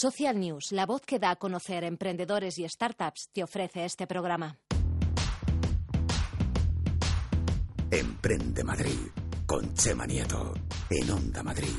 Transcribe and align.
Social 0.00 0.38
News, 0.38 0.70
la 0.70 0.86
voz 0.86 1.02
que 1.04 1.18
da 1.18 1.30
a 1.30 1.36
conocer 1.36 1.82
emprendedores 1.82 2.56
y 2.60 2.68
startups, 2.68 3.30
te 3.32 3.42
ofrece 3.42 3.84
este 3.84 4.06
programa. 4.06 4.56
Emprende 7.90 8.62
Madrid 8.62 9.08
con 9.44 9.74
Chema 9.74 10.06
Nieto 10.06 10.54
en 10.88 11.10
Onda 11.10 11.42
Madrid. 11.42 11.74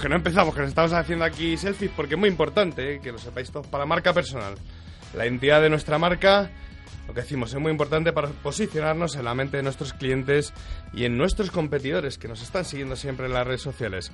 Que 0.00 0.08
no 0.08 0.14
empezamos, 0.14 0.54
que 0.54 0.60
nos 0.60 0.68
estamos 0.68 0.92
haciendo 0.92 1.24
aquí 1.24 1.56
selfies 1.56 1.90
porque 1.96 2.14
es 2.14 2.20
muy 2.20 2.28
importante 2.28 2.94
eh, 2.94 3.00
que 3.00 3.10
lo 3.10 3.18
sepáis 3.18 3.50
todos 3.50 3.66
para 3.66 3.84
marca 3.84 4.12
personal. 4.12 4.54
La 5.14 5.26
entidad 5.26 5.60
de 5.60 5.70
nuestra 5.70 5.98
marca, 5.98 6.50
lo 7.08 7.14
que 7.14 7.22
decimos, 7.22 7.52
es 7.52 7.60
muy 7.60 7.72
importante 7.72 8.12
para 8.12 8.28
posicionarnos 8.28 9.16
en 9.16 9.24
la 9.24 9.34
mente 9.34 9.56
de 9.56 9.64
nuestros 9.64 9.92
clientes 9.94 10.54
y 10.92 11.04
en 11.04 11.18
nuestros 11.18 11.50
competidores 11.50 12.16
que 12.16 12.28
nos 12.28 12.42
están 12.42 12.64
siguiendo 12.64 12.94
siempre 12.94 13.26
en 13.26 13.32
las 13.32 13.46
redes 13.46 13.62
sociales. 13.62 14.12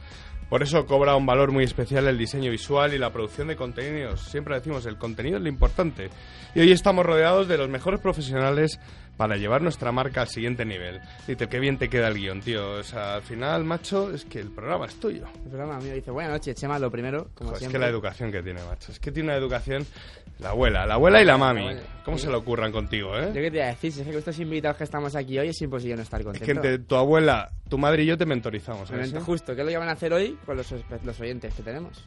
Por 0.48 0.62
eso 0.62 0.86
cobra 0.86 1.16
un 1.16 1.26
valor 1.26 1.52
muy 1.52 1.64
especial 1.64 2.06
el 2.06 2.16
diseño 2.16 2.50
visual 2.50 2.94
y 2.94 2.98
la 2.98 3.12
producción 3.12 3.48
de 3.48 3.56
contenidos. 3.56 4.22
Siempre 4.22 4.54
decimos, 4.54 4.86
el 4.86 4.96
contenido 4.96 5.36
es 5.36 5.42
lo 5.42 5.48
importante. 5.48 6.08
Y 6.54 6.60
hoy 6.60 6.72
estamos 6.72 7.04
rodeados 7.04 7.46
de 7.46 7.58
los 7.58 7.68
mejores 7.68 8.00
profesionales 8.00 8.78
para 9.16 9.36
llevar 9.36 9.62
nuestra 9.62 9.92
marca 9.92 10.22
al 10.22 10.28
siguiente 10.28 10.64
nivel. 10.64 11.00
Dice, 11.26 11.48
qué 11.48 11.58
bien 11.60 11.78
te 11.78 11.88
queda 11.88 12.08
el 12.08 12.14
guion, 12.14 12.40
tío. 12.40 12.72
O 12.72 12.82
sea, 12.82 13.14
al 13.16 13.22
final, 13.22 13.64
macho, 13.64 14.12
es 14.12 14.24
que 14.24 14.40
el 14.40 14.50
programa 14.50 14.86
es 14.86 14.94
tuyo. 14.98 15.24
El 15.44 15.50
programa 15.50 15.78
mío 15.78 15.94
dice, 15.94 16.10
buenas 16.10 16.32
noches, 16.32 16.56
Chema, 16.56 16.78
lo 16.78 16.90
primero, 16.90 17.28
como 17.34 17.50
Joder, 17.50 17.64
es 17.64 17.68
que 17.68 17.78
la 17.78 17.88
educación 17.88 18.32
que 18.32 18.42
tiene, 18.42 18.62
macho. 18.64 18.92
Es 18.92 18.98
que 18.98 19.12
tiene 19.12 19.28
una 19.30 19.36
educación 19.36 19.86
la 20.40 20.50
abuela, 20.50 20.84
la 20.84 20.94
abuela 20.94 21.22
y 21.22 21.24
la 21.24 21.38
mami. 21.38 21.68
¿Cómo 22.04 22.18
se 22.18 22.28
le 22.28 22.34
ocurran 22.34 22.72
contigo, 22.72 23.14
Yo 23.14 23.22
eh? 23.28 23.30
qué 23.32 23.50
te 23.50 23.56
iba 23.58 23.66
a 23.66 23.68
decir, 23.68 23.92
si 23.92 24.00
es 24.00 24.06
que 24.06 24.12
con 24.12 24.18
estos 24.18 24.38
invitados 24.40 24.76
que 24.76 24.84
estamos 24.84 25.14
aquí 25.14 25.38
hoy 25.38 25.48
es 25.48 25.62
imposible 25.62 25.96
no 25.96 26.02
estar 26.02 26.20
Es 26.20 26.26
contento. 26.26 26.44
que 26.44 26.52
entre 26.52 26.78
tu 26.80 26.96
abuela, 26.96 27.50
tu 27.68 27.78
madre 27.78 28.02
y 28.02 28.06
yo 28.06 28.18
te 28.18 28.26
mentorizamos, 28.26 28.90
¿eh? 28.90 28.94
Realmente 28.94 29.20
¿Sí? 29.20 29.24
justo, 29.24 29.54
¿qué 29.54 29.60
es 29.60 29.64
lo 29.66 29.70
que 29.70 29.78
van 29.78 29.88
a 29.88 29.92
hacer 29.92 30.12
hoy 30.12 30.36
con 30.44 30.56
los, 30.56 30.74
los 31.04 31.20
oyentes 31.20 31.54
que 31.54 31.62
tenemos? 31.62 32.04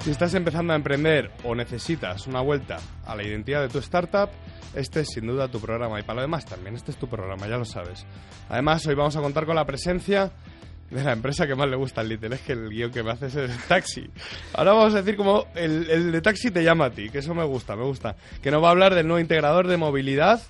Si 0.00 0.10
estás 0.10 0.32
empezando 0.32 0.72
a 0.72 0.76
emprender 0.76 1.30
o 1.44 1.54
necesitas 1.54 2.26
una 2.26 2.40
vuelta 2.40 2.78
a 3.04 3.14
la 3.14 3.22
identidad 3.22 3.60
de 3.60 3.68
tu 3.68 3.78
startup, 3.80 4.30
este 4.74 5.00
es 5.00 5.08
sin 5.08 5.26
duda 5.26 5.48
tu 5.48 5.60
programa. 5.60 6.00
Y 6.00 6.02
para 6.02 6.16
lo 6.16 6.22
demás 6.22 6.46
también, 6.46 6.74
este 6.74 6.90
es 6.90 6.96
tu 6.96 7.06
programa, 7.06 7.46
ya 7.46 7.58
lo 7.58 7.66
sabes. 7.66 8.06
Además, 8.48 8.86
hoy 8.86 8.94
vamos 8.94 9.16
a 9.16 9.20
contar 9.20 9.44
con 9.44 9.56
la 9.56 9.66
presencia 9.66 10.32
de 10.90 11.04
la 11.04 11.12
empresa 11.12 11.46
que 11.46 11.54
más 11.54 11.68
le 11.68 11.76
gusta 11.76 12.00
al 12.00 12.08
Little. 12.08 12.34
Es 12.34 12.40
que 12.40 12.52
el 12.52 12.70
guion 12.70 12.90
que 12.90 13.02
me 13.02 13.10
haces 13.10 13.36
es 13.36 13.68
taxi. 13.68 14.08
Ahora 14.54 14.72
vamos 14.72 14.94
a 14.94 15.02
decir 15.02 15.16
como 15.16 15.46
el, 15.54 15.90
el 15.90 16.12
de 16.12 16.22
taxi 16.22 16.50
te 16.50 16.64
llama 16.64 16.86
a 16.86 16.90
ti, 16.90 17.10
que 17.10 17.18
eso 17.18 17.34
me 17.34 17.44
gusta, 17.44 17.76
me 17.76 17.84
gusta. 17.84 18.16
Que 18.40 18.50
nos 18.50 18.62
va 18.62 18.68
a 18.68 18.70
hablar 18.70 18.94
del 18.94 19.06
nuevo 19.06 19.20
integrador 19.20 19.68
de 19.68 19.76
movilidad 19.76 20.40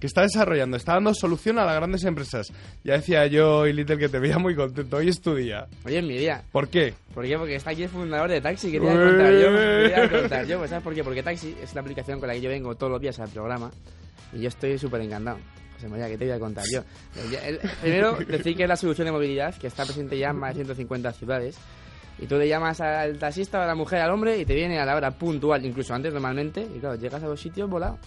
que 0.00 0.06
está 0.06 0.22
desarrollando, 0.22 0.76
está 0.76 0.94
dando 0.94 1.12
solución 1.14 1.58
a 1.58 1.64
las 1.66 1.76
grandes 1.76 2.02
empresas. 2.04 2.48
Ya 2.82 2.94
decía 2.94 3.26
yo 3.26 3.66
y 3.66 3.72
Little 3.72 3.98
que 3.98 4.08
te 4.08 4.18
veía 4.18 4.38
muy 4.38 4.56
contento. 4.56 4.96
Hoy 4.96 5.08
es 5.08 5.20
tu 5.20 5.34
día. 5.34 5.66
Oye, 5.84 5.98
en 5.98 6.06
mi 6.06 6.16
día. 6.18 6.42
¿Por 6.50 6.68
qué? 6.68 6.94
¿Por 7.14 7.24
qué? 7.26 7.36
Porque 7.38 7.54
está 7.56 7.70
aquí 7.70 7.82
el 7.82 7.88
fundador 7.90 8.30
de 8.30 8.40
Taxi, 8.40 8.70
que 8.72 8.80
te 8.80 8.84
iba 8.86 8.94
a 8.94 9.06
contar 9.08 9.32
yo. 9.32 9.48
¿Qué 9.50 9.88
te 9.92 9.94
iba 9.96 10.04
a 10.04 10.10
contar 10.20 10.46
yo? 10.46 10.58
Pues, 10.58 10.70
¿Sabes 10.70 10.82
por 10.84 10.94
qué? 10.94 11.04
Porque 11.04 11.22
Taxi 11.22 11.54
es 11.62 11.74
la 11.74 11.80
aplicación 11.82 12.18
con 12.18 12.28
la 12.28 12.34
que 12.34 12.40
yo 12.40 12.48
vengo 12.50 12.74
todos 12.74 12.90
los 12.90 13.00
días 13.00 13.18
al 13.20 13.28
programa 13.28 13.70
y 14.32 14.40
yo 14.40 14.48
estoy 14.48 14.78
súper 14.78 15.02
encantado. 15.02 15.38
José 15.74 15.88
María, 15.88 16.08
¿qué 16.08 16.18
te 16.18 16.24
voy 16.24 16.34
a 16.34 16.38
contar 16.38 16.64
yo? 16.72 16.82
El- 17.44 17.58
Primero, 17.82 18.16
decir 18.28 18.56
que 18.56 18.62
es 18.64 18.68
la 18.68 18.76
solución 18.76 19.06
de 19.06 19.12
movilidad 19.12 19.54
que 19.54 19.66
está 19.66 19.84
presente 19.84 20.18
ya 20.18 20.30
en 20.30 20.36
más 20.36 20.50
de 20.50 20.64
150 20.64 21.12
ciudades. 21.12 21.56
Y 22.18 22.26
tú 22.26 22.36
le 22.36 22.46
llamas 22.48 22.80
al 22.82 23.18
taxista, 23.18 23.62
a 23.62 23.66
la 23.66 23.74
mujer, 23.74 24.00
al 24.00 24.10
hombre 24.10 24.38
y 24.38 24.44
te 24.44 24.54
viene 24.54 24.78
a 24.78 24.84
la 24.84 24.94
hora 24.94 25.10
puntual, 25.10 25.64
incluso 25.64 25.94
antes 25.94 26.12
normalmente. 26.12 26.60
Y 26.60 26.78
claro, 26.78 26.96
llegas 26.96 27.22
a 27.22 27.26
los 27.26 27.40
sitios 27.40 27.68
volado, 27.70 27.98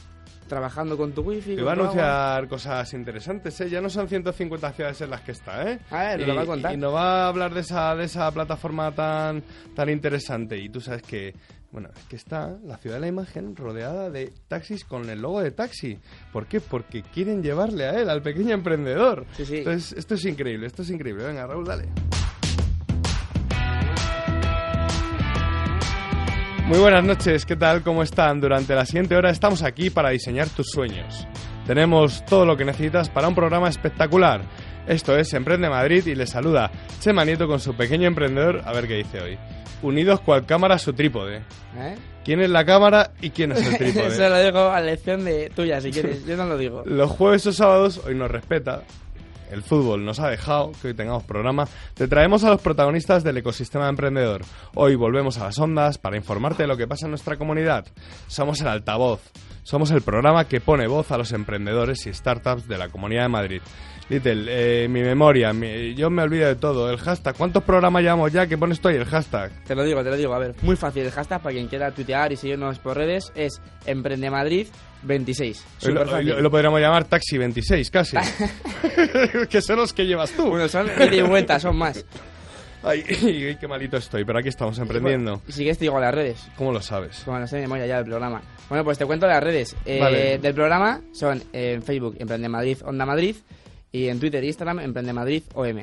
trabajando 0.53 0.95
con 0.95 1.13
tu 1.13 1.21
wifi. 1.21 1.55
Te 1.55 1.63
va 1.63 1.71
a 1.71 1.73
anunciar 1.73 2.47
cosas 2.47 2.93
interesantes, 2.93 3.59
¿eh? 3.59 3.69
Ya 3.69 3.81
no 3.81 3.89
son 3.89 4.07
150 4.07 4.71
ciudades 4.73 5.01
en 5.01 5.09
las 5.09 5.21
que 5.21 5.31
está, 5.31 5.67
¿eh? 5.67 5.79
A 5.89 6.03
ver, 6.03 6.21
y, 6.21 6.25
nos 6.25 6.27
lo 6.27 6.35
va 6.35 6.41
a 6.41 6.45
contar. 6.45 6.73
y 6.73 6.77
nos 6.77 6.93
va 6.93 7.25
a 7.25 7.27
hablar 7.27 7.53
de 7.55 7.61
esa, 7.61 7.95
de 7.95 8.05
esa 8.05 8.31
plataforma 8.31 8.91
tan, 8.91 9.41
tan 9.75 9.89
interesante. 9.89 10.59
Y 10.59 10.69
tú 10.69 10.79
sabes 10.79 11.01
que, 11.01 11.33
bueno, 11.71 11.89
es 11.95 12.03
que 12.03 12.15
está 12.17 12.55
la 12.63 12.77
ciudad 12.77 12.97
de 12.97 13.01
la 13.01 13.07
imagen 13.07 13.55
rodeada 13.55 14.11
de 14.11 14.31
taxis 14.47 14.85
con 14.85 15.09
el 15.09 15.23
logo 15.23 15.41
de 15.41 15.49
taxi. 15.49 15.97
¿Por 16.31 16.45
qué? 16.45 16.61
Porque 16.61 17.01
quieren 17.01 17.41
llevarle 17.41 17.85
a 17.85 17.99
él, 17.99 18.11
al 18.11 18.21
pequeño 18.21 18.53
emprendedor. 18.53 19.25
Sí, 19.35 19.45
sí. 19.47 19.57
Entonces, 19.57 19.97
esto 19.97 20.13
es 20.13 20.23
increíble, 20.25 20.67
esto 20.67 20.83
es 20.83 20.91
increíble. 20.91 21.25
Venga, 21.25 21.47
Raúl, 21.47 21.65
dale. 21.65 21.89
Muy 26.67 26.79
buenas 26.79 27.03
noches, 27.03 27.45
¿qué 27.45 27.55
tal? 27.55 27.83
¿Cómo 27.83 28.03
están? 28.03 28.39
Durante 28.39 28.73
la 28.73 28.85
siguiente 28.85 29.15
hora 29.15 29.29
estamos 29.29 29.63
aquí 29.63 29.89
para 29.89 30.09
diseñar 30.09 30.47
tus 30.49 30.67
sueños. 30.69 31.27
Tenemos 31.67 32.23
todo 32.25 32.45
lo 32.45 32.55
que 32.57 32.65
necesitas 32.65 33.09
para 33.09 33.27
un 33.27 33.35
programa 33.35 33.69
espectacular. 33.69 34.41
Esto 34.87 35.17
es 35.17 35.33
Emprende 35.33 35.69
Madrid 35.69 36.05
y 36.07 36.15
les 36.15 36.29
saluda 36.31 36.71
Chema 36.99 37.25
Nieto 37.25 37.47
con 37.47 37.59
su 37.59 37.75
pequeño 37.75 38.07
emprendedor, 38.07 38.61
a 38.65 38.73
ver 38.73 38.87
qué 38.87 38.95
dice 38.95 39.21
hoy. 39.21 39.37
Unidos 39.81 40.21
cual 40.21 40.45
cámara 40.45 40.77
su 40.77 40.93
trípode. 40.93 41.37
¿Eh? 41.77 41.95
¿Quién 42.23 42.41
es 42.41 42.49
la 42.49 42.63
cámara 42.65 43.11
y 43.21 43.31
quién 43.31 43.51
es 43.51 43.59
el 43.59 43.73
Eso 43.73 43.77
trípode? 43.77 44.29
lo 44.29 44.35
dejo 44.37 44.69
a 44.71 44.79
lección 44.79 45.25
de 45.25 45.49
tuya, 45.53 45.81
si 45.81 45.91
quieres. 45.91 46.25
Yo 46.25 46.37
no 46.37 46.45
lo 46.45 46.57
digo. 46.57 46.83
Los 46.85 47.11
jueves 47.11 47.45
o 47.47 47.51
sábados 47.53 48.01
hoy 48.05 48.15
nos 48.15 48.31
respeta. 48.31 48.83
El 49.51 49.63
fútbol 49.63 50.05
nos 50.05 50.19
ha 50.19 50.29
dejado 50.29 50.71
que 50.81 50.89
hoy 50.89 50.93
tengamos 50.93 51.23
programa. 51.23 51.67
Te 51.93 52.07
traemos 52.07 52.43
a 52.43 52.49
los 52.49 52.61
protagonistas 52.61 53.23
del 53.23 53.37
ecosistema 53.37 53.89
emprendedor. 53.89 54.41
Hoy 54.75 54.95
volvemos 54.95 55.37
a 55.37 55.45
las 55.45 55.59
ondas 55.59 55.97
para 55.97 56.17
informarte 56.17 56.63
de 56.63 56.67
lo 56.67 56.77
que 56.77 56.87
pasa 56.87 57.05
en 57.05 57.11
nuestra 57.11 57.37
comunidad. 57.37 57.85
Somos 58.27 58.61
el 58.61 58.67
altavoz. 58.67 59.21
Somos 59.63 59.91
el 59.91 60.01
programa 60.01 60.45
que 60.47 60.59
pone 60.59 60.87
voz 60.87 61.11
a 61.11 61.17
los 61.17 61.31
emprendedores 61.31 62.05
y 62.05 62.13
startups 62.13 62.67
de 62.67 62.77
la 62.77 62.89
Comunidad 62.89 63.23
de 63.23 63.29
Madrid. 63.29 63.61
Little, 64.09 64.45
eh, 64.49 64.87
mi 64.89 65.01
memoria, 65.01 65.53
mi- 65.53 65.95
yo 65.95 66.09
me 66.09 66.21
olvido 66.23 66.47
de 66.47 66.55
todo. 66.55 66.89
El 66.91 66.97
hashtag, 66.97 67.35
¿cuántos 67.37 67.63
programas 67.63 68.03
llevamos 68.03 68.31
ya 68.33 68.45
que 68.45 68.57
pones 68.57 68.81
tú 68.81 68.89
ahí 68.89 68.97
el 68.97 69.05
hashtag? 69.05 69.51
Te 69.63 69.73
lo 69.73 69.83
digo, 69.85 70.03
te 70.03 70.09
lo 70.09 70.17
digo. 70.17 70.33
A 70.33 70.39
ver, 70.39 70.53
muy 70.61 70.75
fácil. 70.75 71.03
El 71.03 71.11
hashtag 71.11 71.41
para 71.41 71.53
quien 71.53 71.67
quiera 71.67 71.89
tuitear 71.91 72.33
y 72.33 72.35
seguirnos 72.35 72.79
por 72.79 72.97
redes 72.97 73.31
es 73.35 73.61
Emprendemadrid26. 73.85 74.67
Hoy 75.83 75.93
lo, 75.93 76.01
Súper 76.01 76.07
fácil. 76.09 76.31
hoy 76.33 76.41
lo 76.41 76.51
podríamos 76.51 76.81
llamar 76.81 77.05
Taxi 77.05 77.37
26, 77.37 77.89
casi. 77.89 78.17
que 79.49 79.61
son 79.61 79.77
los 79.77 79.93
que 79.93 80.05
llevas 80.05 80.31
tú. 80.31 80.47
Bueno, 80.49 80.67
son 80.67 80.87
ida 80.87 81.15
y 81.15 81.21
vuelta, 81.21 81.57
son 81.59 81.77
más. 81.77 82.05
Ay, 82.89 83.57
qué 83.59 83.67
malito 83.67 83.97
estoy, 83.97 84.25
pero 84.25 84.39
aquí 84.39 84.49
estamos 84.49 84.77
emprendiendo. 84.79 85.41
Y 85.47 85.51
si 85.51 85.59
quieres 85.59 85.77
te 85.77 85.85
digo 85.85 85.99
las 85.99 86.13
redes. 86.13 86.45
¿Cómo 86.57 86.71
lo 86.71 86.81
sabes? 86.81 87.21
Como 87.25 87.39
no 87.39 87.47
sé 87.47 87.55
de 87.57 87.61
memoria 87.63 87.85
ya 87.85 87.95
del 87.97 88.05
programa. 88.05 88.41
Bueno, 88.69 88.83
pues 88.83 88.97
te 88.97 89.05
cuento 89.05 89.25
las 89.27 89.41
redes. 89.43 89.75
Eh, 89.85 89.99
Vale. 89.99 90.37
Del 90.39 90.53
programa 90.53 91.01
son 91.13 91.41
eh, 91.53 91.73
en 91.73 91.81
Facebook 91.83 92.15
Emprende 92.19 92.49
Madrid 92.49 92.77
Onda 92.85 93.05
Madrid 93.05 93.35
y 93.91 94.07
en 94.07 94.19
Twitter 94.19 94.43
e 94.43 94.47
Instagram 94.47 94.79
Emprende 94.79 95.13
Madrid 95.13 95.43
OM. 95.53 95.79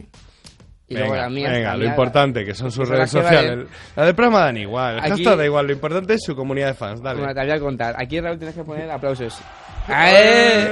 Y 0.89 0.95
luego 0.95 1.13
venga, 1.13 1.23
las 1.23 1.33
mías. 1.33 1.53
venga, 1.53 1.69
las 1.71 1.79
lo 1.79 1.85
importante, 1.85 2.45
que 2.45 2.53
son 2.53 2.73
sus 2.73 2.89
son 2.89 2.97
redes 2.97 3.01
las 3.15 3.23
sociales. 3.25 3.51
valen. 3.51 3.69
La 3.95 4.05
del 4.07 4.15
programa 4.17 4.41
dan 4.41 4.57
igual, 4.57 4.99
el 5.05 5.13
Aquí- 5.13 5.23
da 5.25 5.45
igual, 5.45 5.67
lo 5.69 5.73
importante 5.73 6.15
es 6.15 6.23
su 6.25 6.35
comunidad 6.35 6.67
de 6.67 6.75
fans, 6.75 7.01
dale. 7.01 7.21
Bueno, 7.21 7.33
te 7.33 7.41
voy 7.43 7.51
a 7.53 7.61
contar. 7.61 7.95
Aquí 7.97 8.21
Raúl 8.21 8.39
tienes 8.39 8.57
que 8.57 8.65
poner 8.65 8.91
aplausos. 8.91 9.39
¡Eh! 9.89 10.67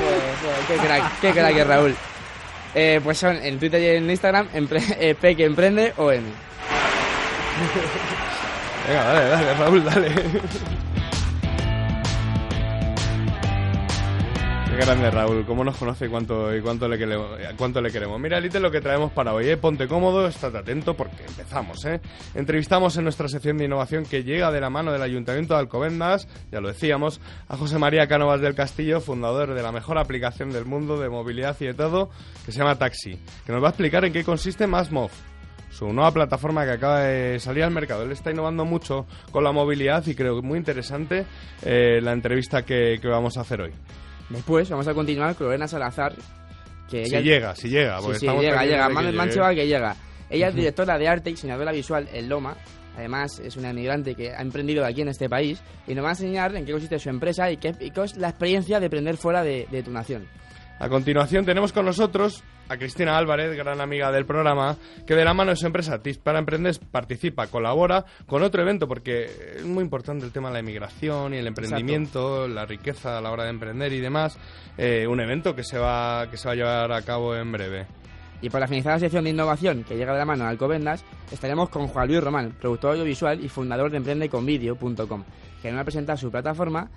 Joder, 0.00 0.20
joder, 0.42 0.66
qué 0.66 0.86
crack, 0.86 1.20
qué 1.20 1.30
crack 1.32 1.56
es 1.58 1.66
Raúl. 1.66 1.94
Eh, 2.74 3.00
pues 3.02 3.18
son 3.18 3.36
en 3.36 3.58
Twitter 3.58 3.80
y 3.80 3.86
en 3.96 4.10
Instagram, 4.10 4.48
eh, 5.00 5.14
P 5.20 5.36
que 5.36 5.44
emprende 5.44 5.92
o 5.96 6.10
M. 6.10 6.24
Venga, 8.86 9.04
dale, 9.04 9.28
dale, 9.28 9.54
Raúl, 9.54 9.84
dale. 9.84 10.10
Grande 14.80 15.10
Raúl, 15.10 15.44
cómo 15.44 15.62
nos 15.62 15.76
conoce 15.76 16.06
y 16.06 16.08
cuánto, 16.08 16.56
y 16.56 16.62
cuánto, 16.62 16.88
le, 16.88 16.96
queremos, 16.96 17.38
cuánto 17.56 17.82
le 17.82 17.90
queremos. 17.90 18.18
Mira, 18.18 18.38
Elite, 18.38 18.58
lo 18.60 18.70
que 18.70 18.80
traemos 18.80 19.12
para 19.12 19.34
hoy, 19.34 19.48
¿eh? 19.48 19.56
ponte 19.56 19.86
cómodo, 19.86 20.26
estate 20.26 20.56
atento 20.56 20.94
porque 20.94 21.22
empezamos. 21.26 21.84
¿eh? 21.84 22.00
Entrevistamos 22.34 22.96
en 22.96 23.04
nuestra 23.04 23.28
sección 23.28 23.58
de 23.58 23.66
innovación 23.66 24.04
que 24.04 24.24
llega 24.24 24.50
de 24.50 24.60
la 24.60 24.70
mano 24.70 24.90
del 24.90 25.02
Ayuntamiento 25.02 25.54
de 25.54 25.60
Alcobendas, 25.60 26.28
ya 26.50 26.60
lo 26.60 26.68
decíamos, 26.68 27.20
a 27.48 27.56
José 27.56 27.78
María 27.78 28.06
Cánovas 28.06 28.40
del 28.40 28.54
Castillo, 28.54 29.00
fundador 29.00 29.54
de 29.54 29.62
la 29.62 29.70
mejor 29.70 29.98
aplicación 29.98 30.50
del 30.50 30.64
mundo 30.64 30.98
de 30.98 31.10
movilidad 31.10 31.56
y 31.60 31.66
de 31.66 31.74
todo, 31.74 32.08
que 32.46 32.52
se 32.52 32.58
llama 32.58 32.76
Taxi, 32.76 33.18
que 33.44 33.52
nos 33.52 33.62
va 33.62 33.66
a 33.66 33.70
explicar 33.70 34.04
en 34.06 34.12
qué 34.12 34.24
consiste 34.24 34.66
MassMov 34.66 35.10
su 35.70 35.92
nueva 35.92 36.10
plataforma 36.10 36.64
que 36.64 36.72
acaba 36.72 37.00
de 37.02 37.38
salir 37.38 37.62
al 37.64 37.70
mercado. 37.70 38.02
Él 38.02 38.12
está 38.12 38.30
innovando 38.30 38.64
mucho 38.64 39.06
con 39.30 39.44
la 39.44 39.52
movilidad 39.52 40.04
y 40.06 40.14
creo 40.14 40.40
que 40.40 40.46
muy 40.46 40.58
interesante 40.58 41.26
eh, 41.62 42.00
la 42.02 42.12
entrevista 42.12 42.64
que 42.64 42.98
vamos 43.04 43.36
a 43.36 43.42
hacer 43.42 43.60
hoy. 43.60 43.72
Después 44.30 44.68
vamos 44.70 44.86
a 44.88 44.94
continuar 44.94 45.34
con 45.34 45.46
Lorena 45.48 45.68
Salazar. 45.68 46.14
Que 46.88 47.04
si 47.04 47.10
ella... 47.14 47.20
llega, 47.20 47.54
si 47.54 47.68
llega. 47.68 47.98
Sí, 47.98 48.02
Porque 48.04 48.18
sí, 48.18 48.26
estamos 48.26 48.42
llega, 48.44 48.64
llega. 48.64 48.88
de 48.88 48.94
Man- 48.94 49.06
que 49.06 49.12
Mancheva 49.12 49.54
que 49.54 49.66
llega. 49.66 49.96
Ella 50.28 50.48
es 50.48 50.54
directora 50.54 50.96
de 50.98 51.08
arte 51.08 51.30
y 51.30 51.32
diseñadora 51.34 51.72
visual 51.72 52.08
en 52.12 52.28
Loma. 52.28 52.56
Además, 52.96 53.38
es 53.40 53.56
una 53.56 53.70
emigrante 53.70 54.14
que 54.14 54.30
ha 54.32 54.40
emprendido 54.42 54.84
aquí 54.84 55.00
en 55.02 55.08
este 55.08 55.28
país 55.28 55.62
y 55.86 55.94
nos 55.94 56.04
va 56.04 56.08
a 56.08 56.12
enseñar 56.12 56.54
en 56.56 56.64
qué 56.64 56.72
consiste 56.72 56.98
su 56.98 57.08
empresa 57.08 57.50
y 57.50 57.56
qué, 57.56 57.74
y 57.80 57.90
qué 57.90 58.02
es 58.04 58.16
la 58.16 58.28
experiencia 58.30 58.78
de 58.80 58.86
emprender 58.86 59.16
fuera 59.16 59.42
de, 59.42 59.66
de 59.70 59.82
tu 59.82 59.90
nación. 59.90 60.26
A 60.78 60.88
continuación 60.88 61.44
tenemos 61.44 61.72
con 61.72 61.84
nosotros 61.86 62.42
a 62.70 62.76
Cristina 62.76 63.18
Álvarez, 63.18 63.56
gran 63.56 63.80
amiga 63.80 64.12
del 64.12 64.24
programa, 64.24 64.76
que 65.04 65.16
de 65.16 65.24
la 65.24 65.34
mano 65.34 65.50
de 65.50 65.56
su 65.56 65.66
empresa 65.66 66.00
Tips 66.00 66.18
para 66.18 66.38
Emprender 66.38 66.78
participa, 66.92 67.48
colabora 67.48 68.04
con 68.26 68.44
otro 68.44 68.62
evento, 68.62 68.86
porque 68.86 69.24
es 69.56 69.64
muy 69.64 69.82
importante 69.82 70.24
el 70.24 70.30
tema 70.30 70.50
de 70.50 70.54
la 70.54 70.60
emigración 70.60 71.34
y 71.34 71.38
el 71.38 71.48
emprendimiento, 71.48 72.46
la 72.46 72.66
riqueza 72.66 73.18
a 73.18 73.20
la 73.20 73.32
hora 73.32 73.42
de 73.42 73.50
emprender 73.50 73.92
y 73.92 73.98
demás. 73.98 74.38
Eh, 74.78 75.04
un 75.08 75.20
evento 75.20 75.56
que 75.56 75.64
se, 75.64 75.78
va, 75.78 76.28
que 76.30 76.36
se 76.36 76.46
va 76.46 76.52
a 76.52 76.56
llevar 76.56 76.92
a 76.92 77.02
cabo 77.02 77.34
en 77.34 77.50
breve. 77.50 77.86
Y 78.42 78.48
para 78.50 78.66
finalizar 78.66 78.94
la 78.94 78.98
sección 79.00 79.24
de 79.24 79.30
innovación 79.30 79.84
que 79.84 79.96
llega 79.96 80.12
de 80.12 80.18
la 80.18 80.24
mano 80.24 80.44
de 80.44 80.50
Alcobendas, 80.50 81.04
estaremos 81.30 81.68
con 81.68 81.88
Juan 81.88 82.08
Luis 82.08 82.22
Román, 82.22 82.56
productor 82.60 82.92
audiovisual 82.92 83.44
y 83.44 83.48
fundador 83.48 83.90
de 83.90 83.98
emprendeconvideo.com, 83.98 85.24
que 85.60 85.68
nos 85.68 85.76
va 85.76 85.82
a 85.82 85.84
presentar 85.84 86.16
su 86.18 86.30
plataforma 86.30 86.90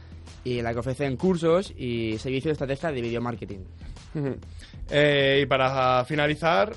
y 0.43 0.61
la 0.61 0.71
que 0.73 0.79
ofrecen 0.79 1.17
cursos 1.17 1.73
y 1.75 2.17
servicios 2.17 2.45
de 2.45 2.51
estrategia 2.53 2.91
de 2.91 3.01
video 3.01 3.21
marketing. 3.21 3.59
Eh, 4.89 5.39
y 5.43 5.45
para 5.45 6.03
finalizar, 6.05 6.73